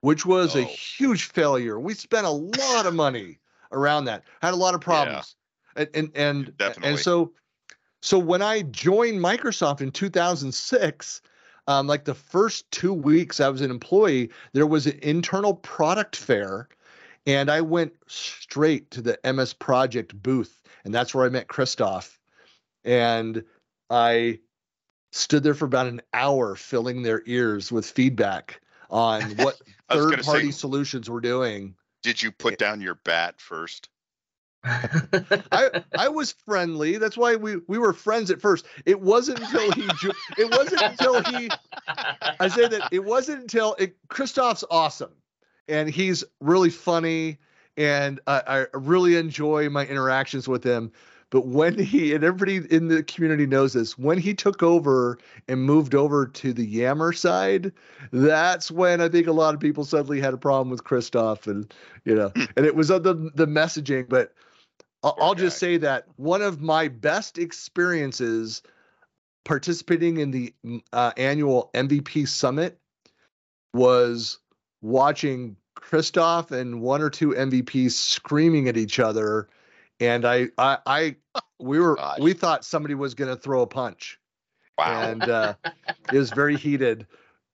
which 0.00 0.26
was 0.26 0.56
oh. 0.56 0.60
a 0.60 0.62
huge 0.62 1.24
failure. 1.24 1.78
We 1.78 1.94
spent 1.94 2.26
a 2.26 2.30
lot 2.30 2.86
of 2.86 2.94
money 2.94 3.38
around 3.72 4.06
that, 4.06 4.24
had 4.42 4.54
a 4.54 4.56
lot 4.56 4.74
of 4.74 4.80
problems, 4.80 5.36
yeah. 5.76 5.82
and 5.82 5.90
and 5.94 6.10
and, 6.14 6.56
Definitely. 6.58 6.90
and 6.90 6.98
so 6.98 7.32
so 8.02 8.18
when 8.18 8.42
I 8.42 8.62
joined 8.62 9.20
Microsoft 9.20 9.80
in 9.80 9.90
2006. 9.90 11.22
Um, 11.68 11.86
like 11.86 12.04
the 12.04 12.14
first 12.14 12.68
two 12.72 12.92
weeks 12.92 13.38
I 13.38 13.48
was 13.48 13.60
an 13.60 13.70
employee, 13.70 14.30
there 14.54 14.66
was 14.66 14.86
an 14.86 14.98
internal 15.02 15.54
product 15.54 16.16
fair, 16.16 16.68
and 17.26 17.48
I 17.48 17.60
went 17.60 17.92
straight 18.08 18.90
to 18.92 19.02
the 19.02 19.18
MS 19.22 19.52
Project 19.52 20.20
booth, 20.20 20.62
and 20.84 20.92
that's 20.92 21.14
where 21.14 21.26
I 21.26 21.28
met 21.28 21.46
Christophe. 21.46 22.18
And 22.82 23.44
I 23.88 24.40
stood 25.12 25.42
there 25.42 25.54
for 25.54 25.64
about 25.64 25.86
an 25.86 26.00
hour 26.12 26.54
filling 26.54 27.02
their 27.02 27.22
ears 27.26 27.70
with 27.72 27.86
feedback 27.86 28.60
on 28.90 29.22
what 29.36 29.60
third 29.90 30.22
party 30.22 30.46
say, 30.46 30.58
solutions 30.58 31.10
were 31.10 31.20
doing. 31.20 31.74
Did 32.02 32.22
you 32.22 32.32
put 32.32 32.58
down 32.58 32.80
your 32.80 32.94
bat 32.94 33.40
first? 33.40 33.88
I 34.64 35.82
I 35.98 36.08
was 36.08 36.32
friendly. 36.32 36.98
That's 36.98 37.16
why 37.16 37.36
we 37.36 37.56
we 37.66 37.78
were 37.78 37.94
friends 37.94 38.30
at 38.30 38.42
first. 38.42 38.66
It 38.84 39.00
wasn't 39.00 39.40
until 39.40 39.72
he 39.72 39.88
it 40.36 40.50
wasn't 40.50 40.82
until 40.82 41.22
he 41.22 41.50
I 42.38 42.48
say 42.48 42.68
that 42.68 42.88
it 42.92 43.02
wasn't 43.02 43.40
until 43.40 43.74
it, 43.78 43.96
Christophe's 44.08 44.64
awesome 44.70 45.12
and 45.66 45.88
he's 45.88 46.24
really 46.40 46.68
funny 46.68 47.38
and 47.76 48.20
I, 48.26 48.42
I 48.46 48.76
really 48.76 49.16
enjoy 49.16 49.70
my 49.70 49.86
interactions 49.86 50.46
with 50.46 50.62
him. 50.62 50.92
But 51.30 51.46
when 51.46 51.78
he 51.78 52.12
and 52.12 52.24
everybody 52.24 52.56
in 52.74 52.88
the 52.88 53.04
community 53.04 53.46
knows 53.46 53.72
this, 53.72 53.96
when 53.96 54.18
he 54.18 54.34
took 54.34 54.62
over 54.62 55.18
and 55.46 55.62
moved 55.62 55.94
over 55.94 56.26
to 56.26 56.52
the 56.52 56.66
Yammer 56.66 57.12
side, 57.12 57.72
that's 58.12 58.70
when 58.70 59.00
I 59.00 59.08
think 59.08 59.28
a 59.28 59.32
lot 59.32 59.54
of 59.54 59.60
people 59.60 59.84
suddenly 59.84 60.20
had 60.20 60.34
a 60.34 60.38
problem 60.38 60.70
with 60.70 60.84
Christophe, 60.84 61.46
and 61.46 61.72
you 62.04 62.14
know, 62.16 62.30
hmm. 62.34 62.44
and 62.56 62.66
it 62.66 62.74
was 62.74 62.88
the 62.88 62.98
the 63.34 63.46
messaging. 63.46 64.08
But 64.08 64.34
I'll, 65.02 65.16
I'll 65.20 65.34
just 65.34 65.58
say 65.58 65.76
that 65.78 66.06
one 66.16 66.42
of 66.42 66.60
my 66.60 66.88
best 66.88 67.38
experiences 67.38 68.62
participating 69.44 70.18
in 70.18 70.32
the 70.32 70.52
uh, 70.92 71.12
annual 71.16 71.70
MVP 71.74 72.28
summit 72.28 72.78
was 73.72 74.38
watching 74.82 75.56
Christophe 75.74 76.50
and 76.50 76.80
one 76.80 77.02
or 77.02 77.10
two 77.10 77.30
MVPs 77.30 77.92
screaming 77.92 78.68
at 78.68 78.76
each 78.76 78.98
other, 78.98 79.48
and 80.00 80.24
I, 80.24 80.48
I, 80.58 80.78
I 80.86 81.16
we 81.58 81.78
were 81.78 81.96
Gosh. 81.96 82.18
we 82.20 82.32
thought 82.32 82.64
somebody 82.64 82.94
was 82.94 83.14
going 83.14 83.30
to 83.34 83.40
throw 83.40 83.62
a 83.62 83.66
punch, 83.66 84.18
Wow. 84.78 85.02
and 85.02 85.28
uh, 85.28 85.54
it 86.10 86.16
was 86.18 86.30
very 86.30 86.56
heated. 86.56 87.06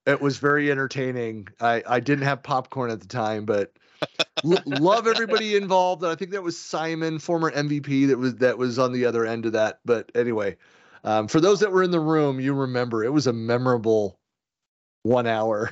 It 0.06 0.20
was 0.20 0.38
very 0.38 0.70
entertaining. 0.70 1.48
I, 1.60 1.82
I 1.86 2.00
didn't 2.00 2.24
have 2.24 2.42
popcorn 2.42 2.92
at 2.92 3.00
the 3.00 3.08
time, 3.08 3.44
but 3.44 3.72
l- 4.44 4.62
love 4.64 5.08
everybody 5.08 5.56
involved. 5.62 6.04
And 6.04 6.12
I 6.12 6.14
think 6.14 6.30
that 6.30 6.44
was 6.44 6.56
Simon, 6.56 7.18
former 7.18 7.50
MVP, 7.50 8.06
that 8.08 8.18
was 8.18 8.36
that 8.36 8.56
was 8.56 8.78
on 8.78 8.92
the 8.92 9.04
other 9.04 9.26
end 9.26 9.46
of 9.46 9.52
that. 9.52 9.80
But 9.84 10.12
anyway, 10.14 10.56
um, 11.02 11.26
for 11.26 11.40
those 11.40 11.60
that 11.60 11.72
were 11.72 11.82
in 11.82 11.90
the 11.90 12.00
room, 12.00 12.38
you 12.38 12.54
remember 12.54 13.02
it 13.02 13.12
was 13.12 13.26
a 13.26 13.32
memorable 13.32 14.20
one 15.02 15.26
hour. 15.26 15.70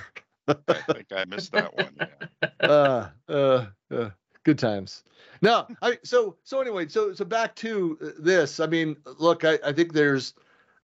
I 0.49 0.55
think 0.93 1.13
I 1.13 1.25
missed 1.25 1.53
that 1.53 1.75
one. 1.77 1.97
Yeah. 1.97 2.49
uh, 2.69 3.09
uh, 3.29 3.67
uh, 3.91 4.11
good 4.45 4.59
times. 4.59 5.05
No, 5.45 5.67
I 5.83 5.99
so 6.05 6.37
so 6.43 6.63
anyway, 6.63 6.89
so 6.89 7.13
so 7.13 7.23
back 7.23 7.55
to 7.57 7.99
this. 8.19 8.61
I 8.61 8.67
mean, 8.67 8.97
look, 9.19 9.45
I, 9.45 9.59
I 9.63 9.75
think 9.75 9.93
there's 9.93 10.33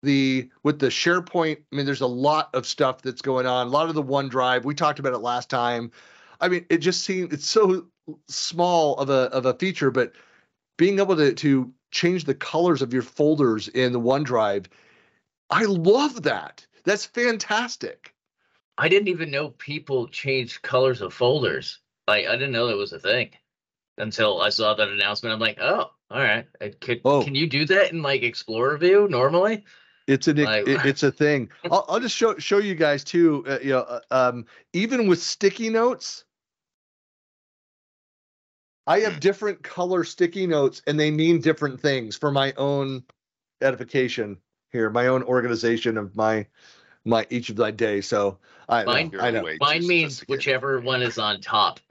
the 0.03 0.51
with 0.65 0.81
the 0.81 0.89
SharePoint. 0.89 1.59
I 1.59 1.77
mean, 1.77 1.87
there's 1.87 2.01
a 2.01 2.09
lot 2.09 2.51
of 2.55 2.67
stuff 2.67 3.01
that's 3.01 3.23
going 3.23 3.47
on. 3.47 3.69
A 3.69 3.71
lot 3.71 3.89
of 3.89 3.95
the 3.95 4.03
OneDrive. 4.03 4.65
We 4.65 4.75
talked 4.75 4.99
about 4.99 5.13
it 5.13 5.19
last 5.19 5.49
time. 5.49 5.93
I 6.41 6.49
mean, 6.49 6.67
it 6.71 6.79
just 6.79 7.05
seemed 7.05 7.33
it's 7.33 7.47
so 7.47 7.87
small 8.27 8.97
of 8.97 9.11
a 9.11 9.31
of 9.31 9.47
a 9.47 9.55
feature, 9.55 9.93
but 9.93 10.11
being 10.77 10.99
able 10.99 11.15
to 11.15 11.33
to 11.35 11.73
change 11.93 12.25
the 12.25 12.35
colors 12.35 12.83
of 12.83 12.93
your 12.93 13.03
folders 13.03 13.69
in 13.69 13.93
the 13.93 14.01
OneDrive, 14.01 14.67
I 15.51 15.67
love 15.67 16.25
that. 16.25 16.67
That's 16.83 17.07
fantastic. 17.07 18.13
I 18.77 18.89
didn't 18.89 19.07
even 19.07 19.31
know 19.31 19.51
people 19.51 20.09
changed 20.09 20.63
colors 20.63 21.01
of 21.01 21.15
folders. 21.15 21.79
Like 22.09 22.27
I 22.27 22.33
didn't 22.33 22.51
know 22.51 22.67
that 22.67 22.77
was 22.77 22.93
a 22.93 22.99
thing 22.99 23.31
until 23.99 24.41
I 24.41 24.49
saw 24.51 24.75
that 24.75 24.89
announcement. 24.89 25.33
I'm 25.35 25.41
like, 25.41 25.59
oh, 25.61 25.91
all 26.11 26.21
right. 26.23 26.47
I 26.61 26.69
could 26.81 27.01
Oh. 27.05 27.23
can 27.23 27.35
you 27.35 27.47
do 27.47 27.65
that 27.67 27.93
in 27.93 28.03
like 28.03 28.23
Explorer 28.23 28.79
view 28.79 29.09
normally? 29.09 29.65
It's 30.07 30.27
an 30.29 30.39
Like- 30.43 30.67
it, 30.67 30.87
it's 30.87 31.03
a 31.03 31.13
thing. 31.13 31.51
I'll, 31.71 31.85
I'll 31.89 32.01
just 32.01 32.17
show 32.17 32.37
show 32.39 32.59
you 32.59 32.75
guys 32.75 33.05
too. 33.05 33.45
Uh, 33.47 33.59
you 33.63 33.71
know, 33.71 33.81
uh, 33.81 34.01
um, 34.11 34.47
even 34.73 35.07
with 35.07 35.21
sticky 35.23 35.69
notes, 35.69 36.25
I 38.87 39.01
have 39.01 39.21
different 39.21 39.63
color 39.63 40.05
sticky 40.05 40.47
notes, 40.47 40.83
and 40.87 40.99
they 40.99 41.11
mean 41.11 41.41
different 41.41 41.81
things 41.81 42.17
for 42.17 42.31
my 42.31 42.53
own 42.57 43.05
edification 43.61 44.39
here, 44.71 44.89
my 44.91 45.09
own 45.09 45.23
organization 45.25 45.99
of 45.99 46.17
my 46.17 46.47
my 47.05 47.27
each 47.31 47.51
of 47.51 47.59
my 47.59 47.71
day. 47.71 48.01
So 48.01 48.39
I 48.69 48.85
know, 48.85 48.93
Mine- 48.93 49.13
I 49.21 49.31
know. 49.31 49.43
Way 49.43 49.53
too 49.53 49.59
Mine 49.61 49.87
means 49.87 50.19
sophisticated. 50.19 50.29
whichever 50.63 50.81
one 50.81 51.03
is 51.03 51.19
on 51.19 51.41
top. 51.41 51.81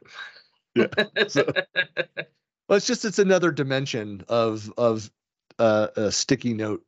Yeah, 0.78 1.04
so- 1.28 1.46
Well, 2.70 2.78
it's 2.78 2.88
just 2.88 3.06
it's 3.06 3.20
another 3.20 3.52
dimension 3.52 4.24
of 4.28 4.72
of 4.78 5.10
uh, 5.60 5.88
a 5.96 6.12
sticky 6.12 6.54
note 6.54 6.84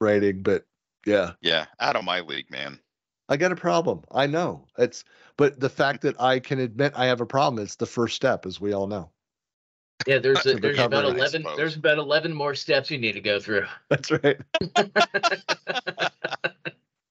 writing, 0.00 0.42
but 0.42 0.64
yeah. 1.06 1.32
Yeah, 1.40 1.66
out 1.80 1.96
of 1.96 2.04
my 2.04 2.20
league, 2.20 2.50
man. 2.50 2.80
I 3.28 3.36
got 3.36 3.52
a 3.52 3.56
problem. 3.56 4.02
I 4.10 4.26
know. 4.26 4.66
It's 4.78 5.04
but 5.36 5.60
the 5.60 5.68
fact 5.68 6.02
that 6.02 6.20
I 6.20 6.40
can 6.40 6.58
admit 6.58 6.94
I 6.96 7.06
have 7.06 7.20
a 7.20 7.26
problem, 7.26 7.62
it's 7.62 7.76
the 7.76 7.86
first 7.86 8.16
step, 8.16 8.44
as 8.46 8.60
we 8.60 8.72
all 8.72 8.86
know. 8.86 9.10
yeah, 10.06 10.18
there's 10.18 10.44
a, 10.46 10.54
there's 10.60 10.78
about 10.78 11.04
eleven 11.04 11.44
there's 11.56 11.76
about 11.76 11.98
eleven 11.98 12.32
more 12.32 12.54
steps 12.54 12.90
you 12.90 12.98
need 12.98 13.12
to 13.12 13.20
go 13.20 13.38
through. 13.38 13.66
That's 13.88 14.10
right. 14.10 14.40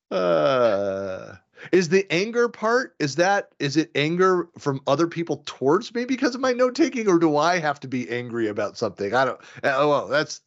Uh, 0.09 1.35
is 1.71 1.89
the 1.89 2.05
anger 2.11 2.49
part? 2.49 2.95
Is 2.99 3.15
that 3.15 3.49
is 3.59 3.77
it 3.77 3.91
anger 3.95 4.47
from 4.57 4.81
other 4.87 5.07
people 5.07 5.43
towards 5.45 5.93
me 5.93 6.05
because 6.05 6.35
of 6.35 6.41
my 6.41 6.53
note 6.53 6.75
taking, 6.75 7.07
or 7.07 7.17
do 7.19 7.37
I 7.37 7.59
have 7.59 7.79
to 7.81 7.87
be 7.87 8.09
angry 8.09 8.47
about 8.47 8.77
something? 8.77 9.13
I 9.13 9.25
don't. 9.25 9.39
uh, 9.63 9.73
Oh, 9.77 9.89
well, 9.89 10.07
that's. 10.07 10.41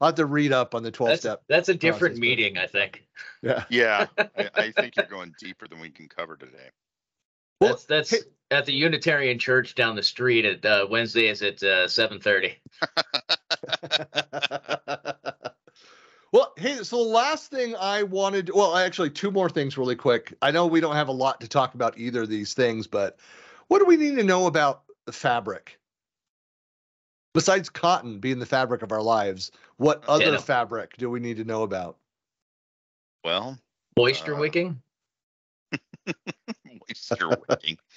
I'll 0.00 0.08
have 0.08 0.16
to 0.16 0.26
read 0.26 0.52
up 0.52 0.74
on 0.74 0.82
the 0.82 0.90
twelve 0.90 1.10
That's 1.10 1.22
step. 1.22 1.42
that's 1.48 1.68
a 1.70 1.74
different 1.74 2.00
process, 2.00 2.16
but- 2.16 2.20
meeting, 2.20 2.58
I 2.58 2.66
think. 2.66 3.06
Yeah. 3.42 3.64
Yeah, 3.70 4.06
I, 4.18 4.50
I 4.54 4.70
think 4.76 4.96
you're 4.96 5.06
going 5.06 5.34
deeper 5.40 5.66
than 5.68 5.80
we 5.80 5.88
can 5.90 6.06
cover 6.08 6.36
today. 6.36 6.68
Well, 7.60 7.70
That's 7.70 7.84
that's 7.86 8.10
hey- 8.10 8.18
at 8.50 8.66
the 8.66 8.74
Unitarian 8.74 9.38
Church 9.38 9.74
down 9.74 9.96
the 9.96 10.02
street 10.02 10.44
at 10.44 10.64
uh, 10.64 10.86
Wednesdays 10.90 11.40
at 11.42 11.62
uh, 11.62 11.88
seven 11.88 12.20
thirty. 12.20 12.56
well, 16.32 16.52
hey, 16.56 16.76
so 16.82 16.96
the 16.96 17.10
last 17.10 17.50
thing 17.50 17.74
I 17.76 18.02
wanted, 18.02 18.50
well, 18.52 18.76
actually, 18.76 19.10
two 19.10 19.30
more 19.30 19.48
things 19.48 19.78
really 19.78 19.96
quick. 19.96 20.34
I 20.42 20.50
know 20.50 20.66
we 20.66 20.80
don't 20.80 20.96
have 20.96 21.08
a 21.08 21.12
lot 21.12 21.40
to 21.40 21.48
talk 21.48 21.74
about 21.74 21.98
either 21.98 22.22
of 22.22 22.28
these 22.28 22.54
things, 22.54 22.86
but 22.86 23.18
what 23.68 23.78
do 23.78 23.84
we 23.84 23.96
need 23.96 24.16
to 24.16 24.24
know 24.24 24.46
about 24.46 24.82
the 25.06 25.12
fabric? 25.12 25.78
Besides 27.34 27.68
cotton 27.68 28.18
being 28.18 28.38
the 28.38 28.46
fabric 28.46 28.82
of 28.82 28.92
our 28.92 29.02
lives, 29.02 29.50
what 29.76 30.04
other 30.08 30.32
no. 30.32 30.38
fabric 30.38 30.96
do 30.96 31.10
we 31.10 31.20
need 31.20 31.36
to 31.36 31.44
know 31.44 31.62
about? 31.62 31.98
Well, 33.24 33.58
Moisture 33.96 34.34
Uh, 34.34 34.40
wicking. 34.40 34.82
moisture 36.88 37.28
wicking. 37.48 37.78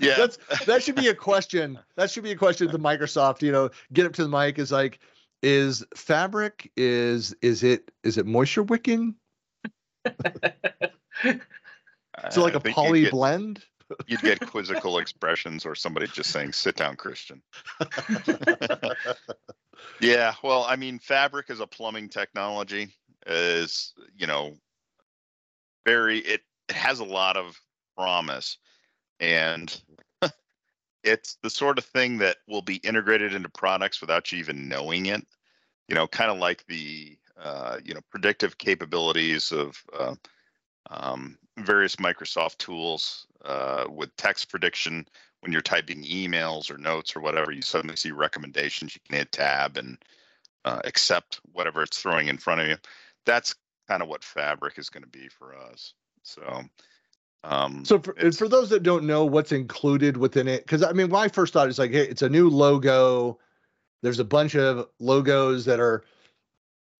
Yeah, 0.00 0.16
That's 0.16 0.38
that 0.66 0.82
should 0.82 0.96
be 0.96 1.08
a 1.08 1.14
question. 1.30 1.78
That 1.96 2.10
should 2.10 2.24
be 2.24 2.32
a 2.32 2.36
question 2.36 2.68
to 2.68 2.78
Microsoft. 2.78 3.42
You 3.42 3.52
know, 3.52 3.70
get 3.92 4.06
up 4.06 4.12
to 4.14 4.24
the 4.24 4.28
mic 4.28 4.58
is 4.58 4.72
like, 4.72 4.98
is 5.42 5.84
fabric 5.96 6.70
is 6.76 7.34
is 7.42 7.62
it 7.62 7.90
is 8.04 8.18
it 8.18 8.26
moisture 8.26 8.62
wicking? 8.62 9.14
So 12.30 12.42
like 12.42 12.54
a 12.54 12.60
poly 12.60 13.00
You'd 13.00 13.04
get, 13.06 13.10
blend? 13.12 13.64
you'd 14.06 14.20
get 14.20 14.40
quizzical 14.40 14.98
expressions 14.98 15.64
or 15.64 15.74
somebody 15.74 16.06
just 16.08 16.30
saying, 16.30 16.52
"Sit 16.52 16.76
down, 16.76 16.96
Christian." 16.96 17.42
Yeah, 20.00 20.34
well, 20.42 20.64
I 20.68 20.76
mean, 20.76 20.98
fabric 20.98 21.50
is 21.50 21.60
a 21.60 21.66
plumbing 21.66 22.08
technology 22.08 22.94
is, 23.26 23.94
you 24.16 24.26
know, 24.26 24.54
very 25.86 26.18
it, 26.18 26.40
it 26.68 26.74
has 26.74 27.00
a 27.00 27.04
lot 27.04 27.36
of 27.36 27.60
promise 27.96 28.58
and 29.20 29.80
it's 31.04 31.38
the 31.42 31.50
sort 31.50 31.78
of 31.78 31.84
thing 31.84 32.18
that 32.18 32.38
will 32.46 32.62
be 32.62 32.76
integrated 32.76 33.34
into 33.34 33.48
products 33.48 34.00
without 34.00 34.30
you 34.32 34.38
even 34.38 34.68
knowing 34.68 35.06
it. 35.06 35.26
You 35.88 35.94
know, 35.94 36.06
kind 36.06 36.30
of 36.30 36.38
like 36.38 36.64
the 36.66 37.18
uh, 37.40 37.78
you 37.84 37.94
know 37.94 38.00
predictive 38.10 38.58
capabilities 38.58 39.52
of 39.52 39.82
uh, 39.98 40.14
um, 40.90 41.38
various 41.58 41.96
Microsoft 41.96 42.58
tools 42.58 43.26
uh, 43.44 43.84
with 43.88 44.14
text 44.16 44.48
prediction. 44.48 45.06
When 45.40 45.50
you're 45.52 45.60
typing 45.60 46.04
emails 46.04 46.70
or 46.70 46.78
notes 46.78 47.16
or 47.16 47.20
whatever, 47.20 47.50
you 47.50 47.62
suddenly 47.62 47.96
see 47.96 48.12
recommendations. 48.12 48.94
You 48.94 49.00
can 49.08 49.18
hit 49.18 49.32
tab 49.32 49.76
and 49.76 49.98
uh, 50.64 50.80
accept 50.84 51.40
whatever 51.52 51.82
it's 51.82 51.98
throwing 51.98 52.28
in 52.28 52.38
front 52.38 52.60
of 52.60 52.68
you. 52.68 52.76
That's 53.26 53.54
kind 53.88 54.02
of 54.02 54.08
what 54.08 54.22
Fabric 54.22 54.78
is 54.78 54.88
going 54.88 55.02
to 55.02 55.08
be 55.08 55.28
for 55.28 55.56
us. 55.56 55.94
So, 56.22 56.62
um, 57.44 57.84
So 57.84 57.98
for, 57.98 58.14
for 58.32 58.48
those 58.48 58.70
that 58.70 58.82
don't 58.82 59.04
know 59.04 59.24
what's 59.24 59.52
included 59.52 60.16
within 60.16 60.46
it, 60.48 60.64
because 60.64 60.82
I 60.82 60.92
mean, 60.92 61.10
my 61.10 61.28
first 61.28 61.52
thought 61.52 61.68
is 61.68 61.78
like, 61.78 61.90
hey, 61.90 62.06
it's 62.06 62.22
a 62.22 62.28
new 62.28 62.48
logo. 62.48 63.38
There's 64.02 64.20
a 64.20 64.24
bunch 64.24 64.54
of 64.54 64.88
logos 65.00 65.64
that 65.64 65.80
are 65.80 66.04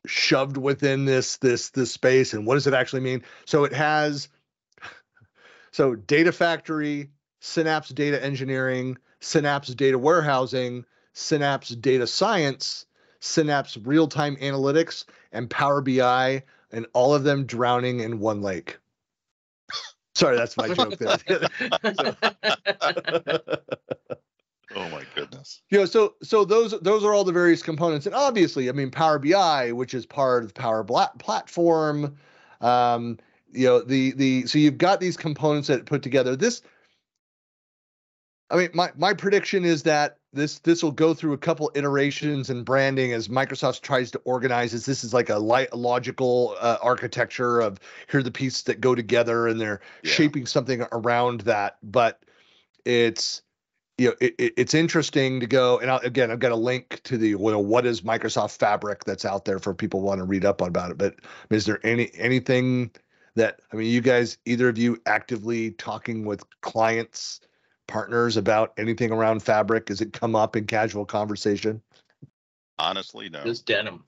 shoved 0.06 0.56
within 0.56 1.04
this 1.04 1.36
this 1.36 1.70
this 1.70 1.92
space, 1.92 2.32
and 2.32 2.46
what 2.46 2.54
does 2.54 2.66
it 2.66 2.74
actually 2.74 3.02
mean? 3.02 3.22
So 3.44 3.64
it 3.64 3.72
has 3.72 4.28
so 5.70 5.94
data 5.94 6.32
factory, 6.32 7.10
Synapse 7.40 7.90
data 7.90 8.22
engineering, 8.22 8.98
Synapse 9.20 9.68
data 9.68 9.98
warehousing, 9.98 10.84
Synapse 11.12 11.68
data 11.70 12.06
science, 12.06 12.86
Synapse 13.20 13.76
real 13.76 14.08
time 14.08 14.36
analytics, 14.36 15.04
and 15.30 15.48
Power 15.48 15.80
BI, 15.80 16.42
and 16.72 16.86
all 16.94 17.14
of 17.14 17.22
them 17.22 17.46
drowning 17.46 18.00
in 18.00 18.18
one 18.18 18.42
lake. 18.42 18.78
Sorry, 20.14 20.36
that's 20.36 20.56
my 20.56 20.68
joke 20.68 20.98
there. 20.98 21.18
oh 24.74 24.88
my 24.90 25.04
goodness. 25.14 25.62
you 25.70 25.78
know, 25.78 25.84
so 25.86 26.14
so 26.22 26.44
those 26.44 26.78
those 26.80 27.04
are 27.04 27.14
all 27.14 27.24
the 27.24 27.32
various 27.32 27.62
components, 27.62 28.06
and 28.06 28.14
obviously, 28.14 28.68
I 28.68 28.72
mean, 28.72 28.90
Power 28.90 29.18
BI, 29.18 29.72
which 29.72 29.94
is 29.94 30.04
part 30.04 30.44
of 30.44 30.54
Power 30.54 30.82
Bla- 30.82 31.12
Platform, 31.18 32.16
um, 32.60 33.18
you 33.52 33.66
know, 33.66 33.80
the 33.80 34.12
the 34.12 34.46
so 34.46 34.58
you've 34.58 34.78
got 34.78 35.00
these 35.00 35.16
components 35.16 35.68
that 35.68 35.86
put 35.86 36.02
together. 36.02 36.36
This, 36.36 36.62
I 38.50 38.56
mean, 38.56 38.68
my 38.74 38.90
my 38.96 39.14
prediction 39.14 39.64
is 39.64 39.82
that 39.84 40.18
this 40.32 40.58
this 40.60 40.82
will 40.82 40.92
go 40.92 41.12
through 41.14 41.34
a 41.34 41.38
couple 41.38 41.70
iterations 41.74 42.48
and 42.50 42.64
branding 42.64 43.12
as 43.12 43.28
Microsoft 43.28 43.82
tries 43.82 44.10
to 44.12 44.18
organize 44.24 44.72
this. 44.72 44.86
This 44.86 45.04
is 45.04 45.12
like 45.12 45.28
a 45.28 45.38
light 45.38 45.74
logical 45.74 46.56
uh, 46.60 46.78
architecture 46.82 47.60
of 47.60 47.78
here 48.10 48.20
are 48.20 48.22
the 48.22 48.30
pieces 48.30 48.62
that 48.64 48.80
go 48.80 48.94
together, 48.94 49.46
and 49.46 49.60
they're 49.60 49.80
Yeah. 50.02 50.12
shaping 50.12 50.46
something 50.46 50.84
around 50.92 51.42
that. 51.42 51.76
But 51.82 52.22
it's 52.84 53.42
you 53.98 54.08
know 54.08 54.14
it, 54.20 54.34
it- 54.38 54.54
it's 54.56 54.74
interesting 54.74 55.38
to 55.40 55.46
go 55.46 55.78
and 55.78 55.90
I'll, 55.90 56.00
again 56.00 56.30
I've 56.30 56.38
got 56.38 56.52
a 56.52 56.56
link 56.56 57.00
to 57.04 57.18
the 57.18 57.28
you 57.28 57.38
know, 57.38 57.58
what 57.60 57.84
is 57.84 58.00
Microsoft 58.00 58.56
Fabric 58.58 59.04
that's 59.04 59.24
out 59.26 59.44
there 59.44 59.58
for 59.58 59.74
people 59.74 60.00
who 60.00 60.06
want 60.06 60.18
to 60.18 60.24
read 60.24 60.44
up 60.46 60.62
about 60.62 60.90
it. 60.90 60.98
But 60.98 61.16
is 61.50 61.66
there 61.66 61.78
any 61.84 62.10
anything 62.14 62.90
that 63.34 63.60
I 63.72 63.76
mean 63.76 63.90
you 63.92 64.00
guys 64.00 64.38
either 64.46 64.68
of 64.70 64.78
you 64.78 64.98
actively 65.04 65.72
talking 65.72 66.24
with 66.24 66.42
clients, 66.62 67.40
partners 67.92 68.38
about 68.38 68.72
anything 68.78 69.12
around 69.12 69.42
fabric? 69.42 69.90
Has 69.90 70.00
it 70.00 70.14
come 70.14 70.34
up 70.34 70.56
in 70.56 70.66
casual 70.66 71.04
conversation? 71.04 71.82
Honestly, 72.78 73.28
no. 73.28 73.44
Just 73.44 73.66
denim. 73.66 74.04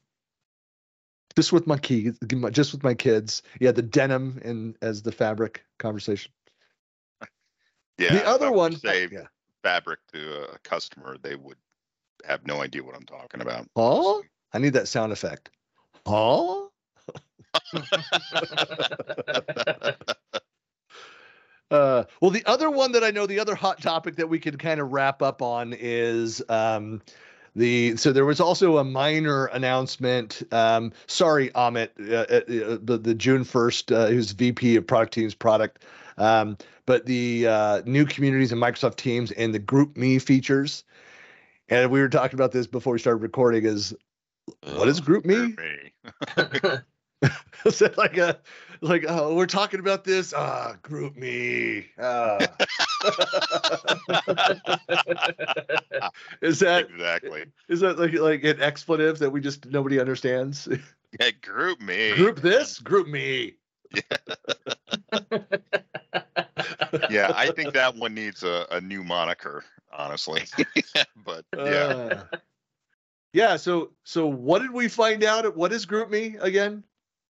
Just 1.36 1.52
with 1.52 1.66
my 1.66 1.76
kids, 1.76 2.18
just 2.50 2.72
with 2.72 2.82
my 2.82 2.94
kids. 2.94 3.42
Yeah, 3.60 3.72
the 3.72 3.82
denim 3.82 4.40
and 4.42 4.74
as 4.80 5.02
the 5.02 5.12
fabric 5.12 5.66
conversation. 5.78 6.32
Yeah. 7.98 8.14
the 8.14 8.20
if 8.20 8.26
I 8.26 8.30
other 8.30 8.52
one, 8.52 8.74
say 8.76 9.06
yeah. 9.12 9.26
fabric 9.62 10.00
to 10.14 10.54
a 10.54 10.58
customer, 10.60 11.18
they 11.22 11.34
would 11.34 11.58
have 12.24 12.46
no 12.46 12.62
idea 12.62 12.82
what 12.82 12.96
I'm 12.96 13.04
talking 13.04 13.42
about. 13.42 13.66
Huh? 13.76 14.22
I 14.54 14.58
need 14.58 14.72
that 14.72 14.88
sound 14.88 15.12
effect. 15.12 15.50
Huh? 16.06 16.68
Uh, 21.70 22.04
well, 22.20 22.30
the 22.30 22.44
other 22.46 22.70
one 22.70 22.92
that 22.92 23.02
I 23.02 23.10
know, 23.10 23.26
the 23.26 23.40
other 23.40 23.54
hot 23.54 23.80
topic 23.80 24.16
that 24.16 24.28
we 24.28 24.38
could 24.38 24.58
kind 24.58 24.80
of 24.80 24.92
wrap 24.92 25.22
up 25.22 25.42
on 25.42 25.74
is 25.78 26.42
um, 26.48 27.00
the. 27.56 27.96
So 27.96 28.12
there 28.12 28.24
was 28.24 28.40
also 28.40 28.78
a 28.78 28.84
minor 28.84 29.46
announcement. 29.46 30.42
Um, 30.52 30.92
sorry, 31.06 31.50
Amit, 31.50 31.90
uh, 31.98 32.14
uh, 32.14 32.78
the 32.82 32.98
the 32.98 33.14
June 33.14 33.44
first, 33.44 33.90
uh, 33.90 34.06
who's 34.06 34.32
VP 34.32 34.76
of 34.76 34.86
Product 34.86 35.14
Teams 35.14 35.34
Product, 35.34 35.84
um, 36.18 36.56
but 36.86 37.06
the 37.06 37.46
uh, 37.46 37.82
new 37.86 38.04
communities 38.04 38.52
in 38.52 38.58
Microsoft 38.58 38.96
Teams 38.96 39.32
and 39.32 39.54
the 39.54 39.60
GroupMe 39.60 40.20
features. 40.20 40.84
And 41.70 41.90
we 41.90 42.00
were 42.00 42.10
talking 42.10 42.38
about 42.38 42.52
this 42.52 42.66
before 42.66 42.92
we 42.92 42.98
started 42.98 43.22
recording. 43.22 43.64
Is 43.64 43.94
what 44.62 44.86
is 44.86 45.00
Ugh, 45.00 45.06
GroupMe? 45.06 45.90
Is 47.64 47.78
that 47.78 47.96
like 47.96 48.18
a 48.18 48.38
like 48.80 49.04
oh 49.08 49.34
we're 49.34 49.46
talking 49.46 49.80
about 49.80 50.04
this 50.04 50.34
ah 50.36 50.76
group 50.82 51.16
me 51.16 51.86
ah. 51.98 52.38
is 56.42 56.60
that 56.60 56.88
exactly. 56.90 57.44
is 57.68 57.80
that 57.80 57.98
like 57.98 58.12
like 58.14 58.44
an 58.44 58.60
expletive 58.60 59.18
that 59.18 59.30
we 59.30 59.40
just 59.40 59.66
nobody 59.66 59.98
understands 59.98 60.68
Yeah, 61.20 61.30
group 61.42 61.80
me. 61.80 62.14
group 62.16 62.40
this 62.40 62.78
group 62.78 63.08
me 63.08 63.54
Yeah, 67.10 67.30
I 67.34 67.50
think 67.54 67.74
that 67.74 67.94
one 67.96 68.14
needs 68.14 68.42
a, 68.42 68.66
a 68.70 68.80
new 68.80 69.04
moniker, 69.04 69.64
honestly. 69.92 70.42
but 71.24 71.44
yeah, 71.54 71.62
Uh, 71.62 72.24
yeah 73.32 73.56
so 73.56 73.90
so 74.04 74.26
what 74.26 74.62
did 74.62 74.70
we 74.72 74.88
find 74.88 75.24
out 75.24 75.56
what 75.56 75.72
is 75.72 75.86
group 75.86 76.10
me 76.10 76.36
again 76.40 76.82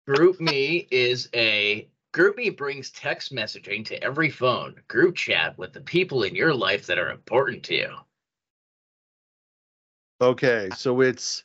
GroupMe 0.07 0.87
is 0.91 1.29
a 1.33 1.87
GroupMe 2.13 2.55
brings 2.55 2.91
text 2.91 3.33
messaging 3.33 3.85
to 3.85 4.01
every 4.03 4.29
phone, 4.29 4.75
group 4.87 5.15
chat 5.15 5.57
with 5.57 5.73
the 5.73 5.81
people 5.81 6.23
in 6.23 6.35
your 6.35 6.53
life 6.53 6.85
that 6.87 6.97
are 6.99 7.11
important 7.11 7.63
to 7.63 7.75
you. 7.75 7.95
okay 10.21 10.69
so 10.71 11.01
it's 11.01 11.43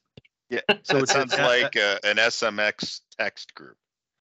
yeah. 0.49 0.61
so 0.83 0.99
So 0.99 0.99
it 0.99 1.09
sounds 1.09 1.37
like 1.39 1.77
a, 1.77 1.99
an 2.05 2.17
SMX 2.17 3.01
text 3.19 3.55
group. 3.55 3.77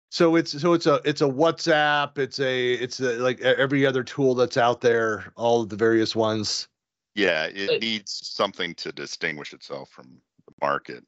so 0.09 0.35
it's 0.35 0.59
so 0.59 0.73
it's 0.73 0.85
a 0.85 1.01
it's 1.03 1.21
a 1.21 1.25
whatsapp 1.27 2.17
it's 2.17 2.39
a 2.39 2.73
it's 2.73 2.99
a, 2.99 3.17
like 3.19 3.41
every 3.41 3.85
other 3.85 4.03
tool 4.03 4.35
that's 4.35 4.57
out 4.57 4.81
there 4.81 5.31
all 5.35 5.61
of 5.61 5.69
the 5.69 5.75
various 5.75 6.15
ones 6.15 6.67
Yeah, 7.15 7.45
it 7.45 7.69
Uh, 7.71 7.77
needs 7.79 8.11
something 8.27 8.75
to 8.75 8.91
distinguish 8.91 9.53
itself 9.53 9.89
from 9.89 10.21
the 10.45 10.53
market. 10.61 11.03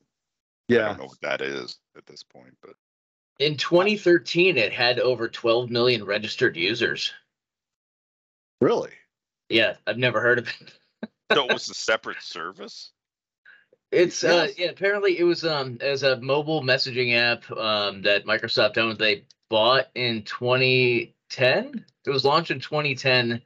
Yeah, 0.67 0.85
I 0.85 0.87
don't 0.89 0.99
know 0.99 1.05
what 1.05 1.21
that 1.21 1.41
is 1.41 1.79
at 1.95 2.05
this 2.05 2.23
point, 2.23 2.57
but 2.61 2.73
In 3.39 3.55
2013, 3.55 4.57
it 4.57 4.73
had 4.73 4.99
over 4.99 5.29
12 5.29 5.69
million 5.69 6.03
registered 6.03 6.57
users. 6.57 7.13
really 8.59 8.91
Yeah, 9.47 9.77
I've 9.87 9.97
never 9.97 10.19
heard 10.19 10.39
of 10.39 10.47
it. 10.47 10.73
so 11.33 11.45
it 11.45 11.53
was 11.53 11.69
a 11.69 11.73
separate 11.73 12.21
service. 12.21 12.91
It's 13.91 14.23
uh 14.23 14.47
Yes. 14.47 14.59
yeah, 14.59 14.67
apparently 14.69 15.17
it 15.17 15.23
was 15.23 15.45
um 15.45 15.77
as 15.81 16.03
a 16.03 16.19
mobile 16.19 16.61
messaging 16.61 17.15
app 17.15 17.49
um 17.51 18.01
that 18.03 18.25
Microsoft 18.25 18.77
owned. 18.77 18.97
They 18.99 19.23
bought 19.49 19.87
in 19.95 20.23
2010. 20.23 21.85
It 22.05 22.09
was 22.09 22.25
launched 22.25 22.51
in 22.51 22.59
2010 22.59 23.41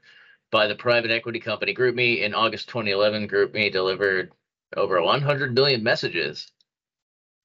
by 0.51 0.67
the 0.67 0.75
private 0.75 1.11
equity 1.11 1.39
company 1.39 1.73
GroupMe. 1.73 2.21
In 2.21 2.33
August 2.33 2.67
2011, 2.67 3.27
GroupMe 3.27 3.71
delivered 3.71 4.31
over 4.75 5.01
100 5.01 5.53
million 5.53 5.83
messages. 5.83 6.51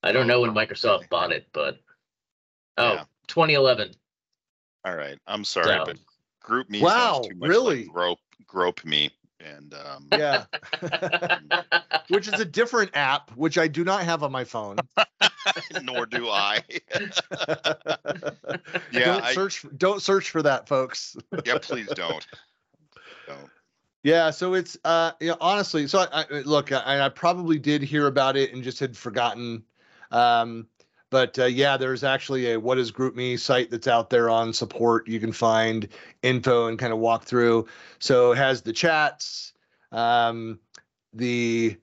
I 0.03 0.12
don't 0.12 0.26
know 0.26 0.40
when 0.40 0.53
Microsoft 0.55 1.09
bought 1.09 1.32
it, 1.32 1.49
but 1.53 1.78
oh, 2.78 2.92
Yeah. 2.94 3.04
2011. 3.26 3.92
All 4.84 4.96
right, 4.96 5.18
I'm 5.26 5.44
sorry, 5.44 5.66
So- 5.66 5.84
but 5.86 5.98
group 6.40 6.70
me. 6.70 6.80
Wow, 6.80 7.20
too 7.28 7.36
much 7.36 7.48
really? 7.48 7.84
Like 7.84 7.92
grope, 7.92 8.20
grope 8.46 8.84
me, 8.84 9.10
and 9.40 9.74
um, 9.74 10.08
yeah 10.12 10.44
which 12.08 12.26
is 12.28 12.40
a 12.40 12.44
different 12.44 12.90
app 12.94 13.30
which 13.36 13.56
i 13.58 13.68
do 13.68 13.84
not 13.84 14.02
have 14.02 14.22
on 14.24 14.32
my 14.32 14.42
phone 14.44 14.76
nor 15.82 16.06
do 16.06 16.28
I. 16.28 16.60
Yeah, 18.90 19.04
don't 19.04 19.22
I- 19.24 19.34
search 19.34 19.64
don't 19.76 20.02
search 20.02 20.30
for 20.30 20.42
that 20.42 20.66
folks 20.68 21.16
yeah, 21.44 21.58
please 21.60 21.86
don't. 21.94 22.26
Don't. 23.26 23.50
yeah 24.02 24.30
so 24.30 24.54
it's 24.54 24.76
uh 24.84 25.12
yeah 25.20 25.34
honestly 25.40 25.86
so 25.86 26.00
i, 26.00 26.22
I 26.22 26.40
look 26.40 26.72
I, 26.72 27.00
I 27.04 27.08
probably 27.08 27.58
did 27.58 27.82
hear 27.82 28.06
about 28.06 28.36
it 28.36 28.52
and 28.52 28.62
just 28.64 28.80
had 28.80 28.96
forgotten 28.96 29.62
um 30.10 30.66
but 31.11 31.38
uh, 31.38 31.44
yeah 31.46 31.76
there's 31.76 32.04
actually 32.04 32.52
a 32.52 32.61
what 32.61 32.78
is 32.78 32.90
group 32.90 33.14
me 33.16 33.36
site 33.36 33.70
that's 33.70 33.88
out 33.88 34.11
there 34.11 34.28
on 34.30 34.52
support. 34.52 35.09
You 35.09 35.20
can 35.20 35.32
find 35.32 35.88
info 36.22 36.66
and 36.66 36.78
kind 36.78 36.92
of 36.92 36.98
walk 36.98 37.24
through. 37.24 37.66
So 37.98 38.32
it 38.32 38.38
has 38.38 38.62
the 38.62 38.72
chats 38.72 39.52
um 39.92 40.59
the 41.14 41.76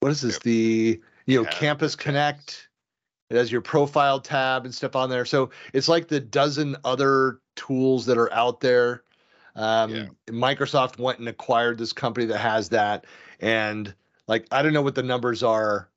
what 0.00 0.12
is 0.12 0.20
this? 0.22 0.34
Yep. 0.34 0.42
the 0.42 1.02
you 1.26 1.38
know 1.38 1.44
Yeah, 1.44 1.50
campus 1.50 1.96
connect. 1.96 2.68
It 3.30 3.36
has 3.36 3.50
your 3.50 3.62
profile 3.62 4.20
tab 4.20 4.64
and 4.64 4.74
stuff 4.74 4.94
on 4.96 5.10
there. 5.10 5.24
So 5.24 5.50
it's 5.72 5.88
like 5.88 6.08
the 6.08 6.20
dozen 6.20 6.76
other 6.84 7.40
tools 7.56 8.06
that 8.06 8.18
are 8.18 8.32
out 8.32 8.60
there. 8.60 9.04
Um 9.56 9.92
Yeah. 9.94 10.08
microsoft 10.30 10.98
went 10.98 11.18
and 11.18 11.28
acquired 11.28 11.78
this 11.78 11.92
company 11.92 12.26
that 12.26 12.38
has 12.38 12.70
that. 12.70 13.06
And 13.40 13.94
like 14.28 14.46
i 14.50 14.62
don't 14.62 14.72
know 14.72 14.82
what 14.82 14.94
the 14.94 15.02
numbers 15.02 15.42
are. 15.42 15.90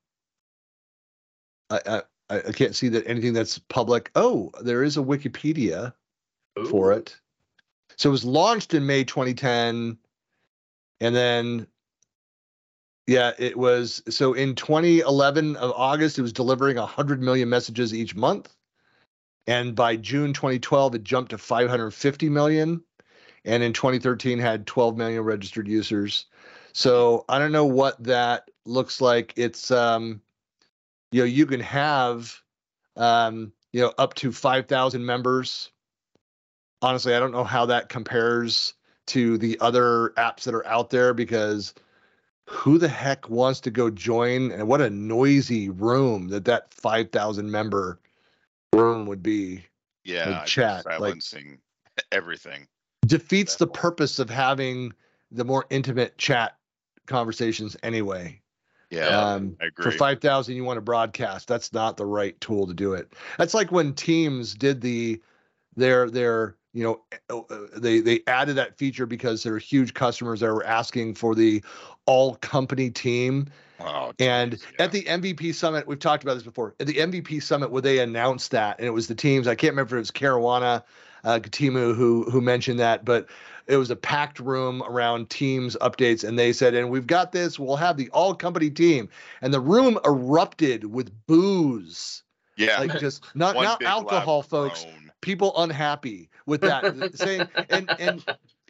I 1.70 2.02
i, 2.30 2.38
I 2.38 2.52
can't 2.52 2.74
see 2.74 2.88
that 2.88 3.06
anything 3.06 3.32
that's 3.32 3.58
public 3.58 4.10
oh 4.14 4.50
there 4.62 4.82
is 4.82 4.96
a 4.96 5.00
wikipedia 5.00 5.92
for 6.66 6.92
it. 6.92 7.16
So 7.96 8.10
it 8.10 8.12
was 8.12 8.24
launched 8.24 8.74
in 8.74 8.86
May 8.86 9.04
2010. 9.04 9.98
And 11.00 11.14
then, 11.14 11.66
yeah, 13.06 13.32
it 13.38 13.56
was 13.56 14.02
so 14.08 14.34
in 14.34 14.54
2011 14.54 15.56
of 15.56 15.72
August, 15.76 16.18
it 16.18 16.22
was 16.22 16.32
delivering 16.32 16.76
100 16.76 17.22
million 17.22 17.48
messages 17.48 17.94
each 17.94 18.14
month. 18.14 18.54
And 19.46 19.74
by 19.74 19.96
June 19.96 20.32
2012, 20.32 20.96
it 20.96 21.04
jumped 21.04 21.30
to 21.30 21.38
550 21.38 22.28
million. 22.28 22.82
And 23.44 23.62
in 23.62 23.72
2013, 23.72 24.38
had 24.38 24.66
12 24.66 24.96
million 24.96 25.22
registered 25.22 25.66
users. 25.66 26.26
So 26.72 27.24
I 27.28 27.38
don't 27.38 27.52
know 27.52 27.64
what 27.64 28.02
that 28.04 28.50
looks 28.66 29.00
like. 29.00 29.32
It's, 29.36 29.70
um, 29.70 30.20
you 31.12 31.20
know, 31.22 31.26
you 31.26 31.46
can 31.46 31.60
have, 31.60 32.40
um, 32.96 33.52
you 33.72 33.80
know, 33.80 33.92
up 33.98 34.14
to 34.14 34.32
5,000 34.32 35.04
members. 35.04 35.70
Honestly, 36.82 37.14
I 37.14 37.18
don't 37.18 37.32
know 37.32 37.44
how 37.44 37.66
that 37.66 37.88
compares 37.88 38.74
to 39.06 39.38
the 39.38 39.58
other 39.60 40.10
apps 40.16 40.44
that 40.44 40.54
are 40.54 40.66
out 40.66 40.90
there 40.90 41.14
because 41.14 41.74
who 42.46 42.78
the 42.78 42.88
heck 42.88 43.28
wants 43.28 43.60
to 43.60 43.70
go 43.70 43.90
join 43.90 44.52
and 44.52 44.68
what 44.68 44.80
a 44.80 44.90
noisy 44.90 45.68
room 45.70 46.28
that 46.28 46.44
that 46.44 46.72
5000 46.72 47.50
member 47.50 47.98
room 48.72 49.06
would 49.06 49.22
be. 49.22 49.64
Yeah, 50.04 50.30
Like 50.30 50.46
chat, 50.46 50.86
like- 50.86 51.00
silencing 51.00 51.58
everything. 52.12 52.66
defeats 53.06 53.56
the 53.56 53.66
purpose 53.66 54.18
of 54.18 54.30
having 54.30 54.92
the 55.30 55.44
more 55.44 55.66
intimate 55.70 56.16
chat 56.18 56.56
conversations 57.06 57.76
anyway 57.82 58.40
Yeah, 58.90 59.08
um, 59.08 59.56
I 59.60 59.68
for 59.76 59.90
5000 59.90 60.54
you 60.54 60.64
want 60.64 60.78
to 60.78 60.82
broadcast 60.82 61.46
that's 61.46 61.72
not 61.74 61.98
the 61.98 62.06
right 62.06 62.40
tool 62.40 62.66
to 62.66 62.72
do 62.72 62.94
it 62.94 63.12
that's 63.36 63.52
like 63.52 63.70
when 63.70 63.92
teams 63.92 64.54
did 64.54 64.80
the 64.80 65.20
their 65.76 66.08
their 66.08 66.56
you 66.72 66.84
know 66.84 67.02
uh, 67.28 67.38
uh, 67.38 67.66
they 67.76 68.00
they 68.00 68.22
added 68.26 68.56
that 68.56 68.78
feature 68.78 69.04
because 69.04 69.42
there 69.42 69.52
were 69.52 69.58
huge 69.58 69.92
customers 69.92 70.40
that 70.40 70.52
were 70.52 70.64
asking 70.64 71.14
for 71.14 71.34
the 71.34 71.62
all 72.06 72.36
company 72.36 72.90
team 72.90 73.48
Oh, 73.80 74.12
and 74.18 74.54
yeah. 74.54 74.84
at 74.84 74.92
the 74.92 75.04
MVP 75.04 75.54
summit, 75.54 75.86
we've 75.86 75.98
talked 75.98 76.24
about 76.24 76.34
this 76.34 76.42
before. 76.42 76.74
At 76.80 76.86
the 76.88 76.94
MVP 76.94 77.42
summit, 77.42 77.70
where 77.70 77.82
they 77.82 78.00
announced 78.00 78.50
that, 78.50 78.78
and 78.78 78.86
it 78.86 78.90
was 78.90 79.06
the 79.06 79.14
teams. 79.14 79.46
I 79.46 79.54
can't 79.54 79.72
remember 79.72 79.96
if 79.96 79.98
it 79.98 80.00
was 80.00 80.10
Karuana, 80.10 80.82
uh, 81.24 81.38
Gatimu 81.38 81.94
who 81.94 82.24
who 82.28 82.40
mentioned 82.40 82.80
that, 82.80 83.04
but 83.04 83.28
it 83.68 83.76
was 83.76 83.90
a 83.90 83.96
packed 83.96 84.40
room 84.40 84.82
around 84.82 85.30
teams 85.30 85.76
updates, 85.80 86.26
and 86.26 86.38
they 86.38 86.52
said, 86.52 86.74
"And 86.74 86.90
we've 86.90 87.06
got 87.06 87.32
this. 87.32 87.58
We'll 87.58 87.76
have 87.76 87.96
the 87.96 88.08
all 88.10 88.34
company 88.34 88.70
team." 88.70 89.08
And 89.42 89.52
the 89.52 89.60
room 89.60 89.98
erupted 90.04 90.86
with 90.86 91.12
booze, 91.26 92.22
yeah, 92.56 92.80
like 92.80 92.98
just 93.00 93.24
not 93.34 93.54
not 93.54 93.82
alcohol, 93.82 94.42
folks 94.42 94.84
groan. 94.84 95.12
people 95.20 95.52
unhappy 95.56 96.30
with 96.46 96.62
that 96.62 97.10
saying 97.14 97.48
and 97.68 97.88
and 97.98 98.24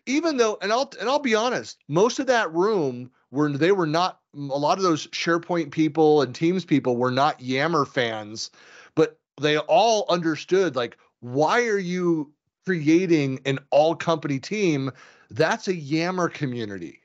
even 0.09 0.39
though, 0.39 0.59
and 0.63 0.73
I'll 0.73 0.91
and 0.99 1.09
I'll 1.09 1.19
be 1.19 1.35
honest, 1.35 1.79
most 1.87 2.19
of 2.19 2.27
that 2.27 2.53
room 2.53 3.11
were 3.31 3.53
they 3.53 3.73
were 3.73 3.87
not 3.87 4.21
a 4.35 4.39
lot 4.39 4.79
of 4.79 4.83
those 4.83 5.07
SharePoint 5.09 5.71
people 5.71 6.23
and 6.23 6.35
Teams 6.35 6.65
people 6.65 6.97
were 6.97 7.11
not 7.11 7.41
Yammer 7.41 7.85
fans, 7.85 8.51
but 8.95 9.19
they 9.41 9.59
all 9.59 10.07
understood 10.09 10.75
like 10.75 10.97
why 11.21 11.67
are 11.67 11.79
you 11.79 12.33
creating 12.69 13.41
an 13.47 13.59
all 13.71 13.97
company 13.97 14.39
team? 14.39 14.91
That's 15.31 15.69
a 15.69 15.75
Yammer 15.75 16.29
community 16.29 17.01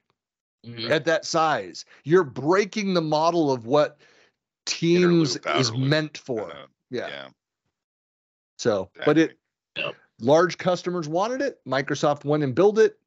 Mhm. 0.66 0.89
at 0.89 1.05
that 1.05 1.26
size. 1.26 1.86
You're 2.03 2.26
breaking 2.26 2.93
the 2.93 3.01
model 3.01 3.49
of 3.51 3.66
what 3.66 3.97
Teams 4.66 5.38
Interloop, 5.38 5.59
is 5.59 5.70
outer 5.70 5.80
meant 5.80 6.18
for. 6.18 6.51
Uh, 6.51 6.66
yeah. 6.89 7.07
yeah. 7.07 7.28
So, 8.57 8.89
but 9.05 9.18
it 9.18 9.38
Yep. 9.78 9.95
large 10.20 10.57
customers 10.57 11.07
wanted 11.07 11.41
it. 11.41 11.59
Microsoft 11.66 12.26
went 12.26 12.43
and 12.43 12.53
built 12.53 12.78
it. 12.78 12.99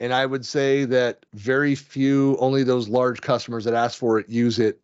And 0.00 0.12
I 0.12 0.26
would 0.26 0.44
say 0.46 0.84
that 0.86 1.24
very 1.34 1.74
few, 1.74 2.36
only 2.38 2.62
those 2.62 2.88
large 2.88 3.20
customers 3.20 3.64
that 3.64 3.74
ask 3.74 3.98
for 3.98 4.18
it 4.18 4.28
use 4.28 4.58
it. 4.58 4.80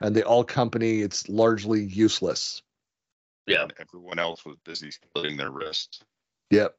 And 0.00 0.14
the 0.14 0.24
all 0.24 0.42
company, 0.44 1.02
it's 1.02 1.28
largely 1.28 1.84
useless. 1.84 2.62
Yeah. 3.46 3.62
and 3.62 3.72
Everyone 3.78 4.18
else 4.18 4.44
was 4.44 4.56
busy 4.64 4.90
splitting 4.90 5.36
their 5.36 5.50
wrists. 5.50 6.00
Yep. 6.50 6.76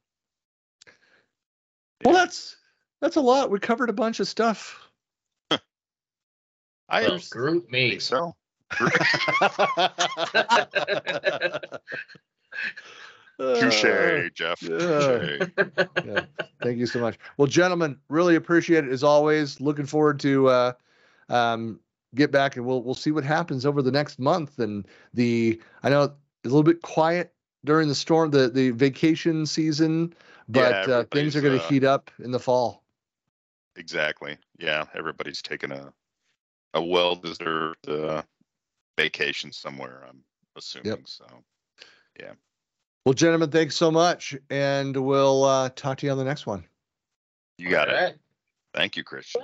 Well, 2.03 2.13
that's 2.13 2.57
that's 3.01 3.15
a 3.15 3.21
lot. 3.21 3.49
We 3.51 3.59
covered 3.59 3.89
a 3.89 3.93
bunch 3.93 4.19
of 4.19 4.27
stuff. 4.27 4.79
I 5.51 5.59
Well, 7.01 7.11
understand. 7.13 7.41
group 7.41 7.71
me. 7.71 7.89
think 7.91 8.01
so. 8.01 8.35
Touche, 13.39 14.31
Geoff. 14.33 14.61
yeah. 14.61 14.79
Touche. 14.79 15.47
Thank 16.61 16.77
you 16.77 16.85
so 16.85 16.99
much. 16.99 17.17
Well, 17.37 17.47
gentlemen, 17.47 17.97
really 18.09 18.35
appreciate 18.35 18.85
it 18.85 18.91
as 18.91 19.03
always. 19.03 19.59
Looking 19.59 19.85
forward 19.85 20.19
to 20.21 20.47
uh, 20.47 20.73
um, 21.29 21.79
get 22.15 22.31
back 22.31 22.55
and 22.55 22.65
we'll 22.65 22.81
we'll 22.81 22.95
see 22.95 23.11
what 23.11 23.23
happens 23.23 23.65
over 23.65 23.81
the 23.81 23.91
next 23.91 24.19
month. 24.19 24.59
And 24.59 24.87
the 25.13 25.61
I 25.83 25.89
know 25.89 26.03
it's 26.03 26.13
a 26.45 26.47
little 26.47 26.63
bit 26.63 26.81
quiet 26.81 27.34
during 27.65 27.87
the 27.89 27.95
storm, 27.95 28.31
the 28.31 28.47
the 28.49 28.69
vacation 28.71 29.45
season, 29.45 30.13
but 30.47 30.89
uh, 30.89 31.03
things 31.11 31.35
are 31.35 31.41
going 31.41 31.57
to 31.57 31.63
uh, 31.63 31.69
heat 31.69 31.83
up 31.83 32.11
in 32.23 32.31
the 32.31 32.39
fall. 32.39 32.83
Exactly. 33.75 34.37
Yeah, 34.57 34.85
everybody's 34.95 35.41
taking 35.41 35.71
a 35.71 35.91
a 36.73 36.83
well-deserved 36.83 37.89
uh, 37.89 38.21
vacation 38.97 39.51
somewhere. 39.51 40.03
I'm 40.07 40.23
assuming 40.57 41.03
so. 41.05 41.25
Yeah. 42.19 42.33
Well, 43.05 43.13
gentlemen, 43.13 43.51
thanks 43.51 43.75
so 43.75 43.91
much, 43.91 44.35
and 44.49 44.95
we'll 44.95 45.43
uh, 45.43 45.69
talk 45.75 45.99
to 45.99 46.05
you 46.05 46.11
on 46.11 46.17
the 46.17 46.23
next 46.23 46.45
one. 46.45 46.65
You 47.57 47.69
got 47.69 47.87
it. 47.87 47.95
All 47.95 48.01
right. 48.01 48.15
Thank 48.73 48.97
you, 48.97 49.03
Christian. 49.03 49.41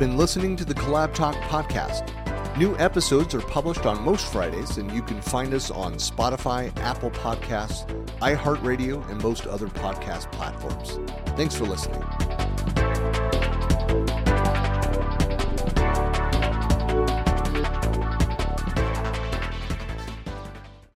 Been 0.00 0.16
listening 0.16 0.56
to 0.56 0.64
the 0.64 0.72
CollabTalk 0.72 1.34
podcast. 1.42 2.56
New 2.56 2.74
episodes 2.78 3.34
are 3.34 3.42
published 3.42 3.84
on 3.84 4.02
most 4.02 4.32
Fridays, 4.32 4.78
and 4.78 4.90
you 4.92 5.02
can 5.02 5.20
find 5.20 5.52
us 5.52 5.70
on 5.70 5.96
Spotify, 5.96 6.74
Apple 6.78 7.10
Podcasts, 7.10 7.86
iHeartRadio, 8.20 9.06
and 9.10 9.22
most 9.22 9.46
other 9.46 9.66
podcast 9.66 10.32
platforms. 10.32 10.98
Thanks 11.36 11.54
for 11.54 11.64
listening. 11.66 13.49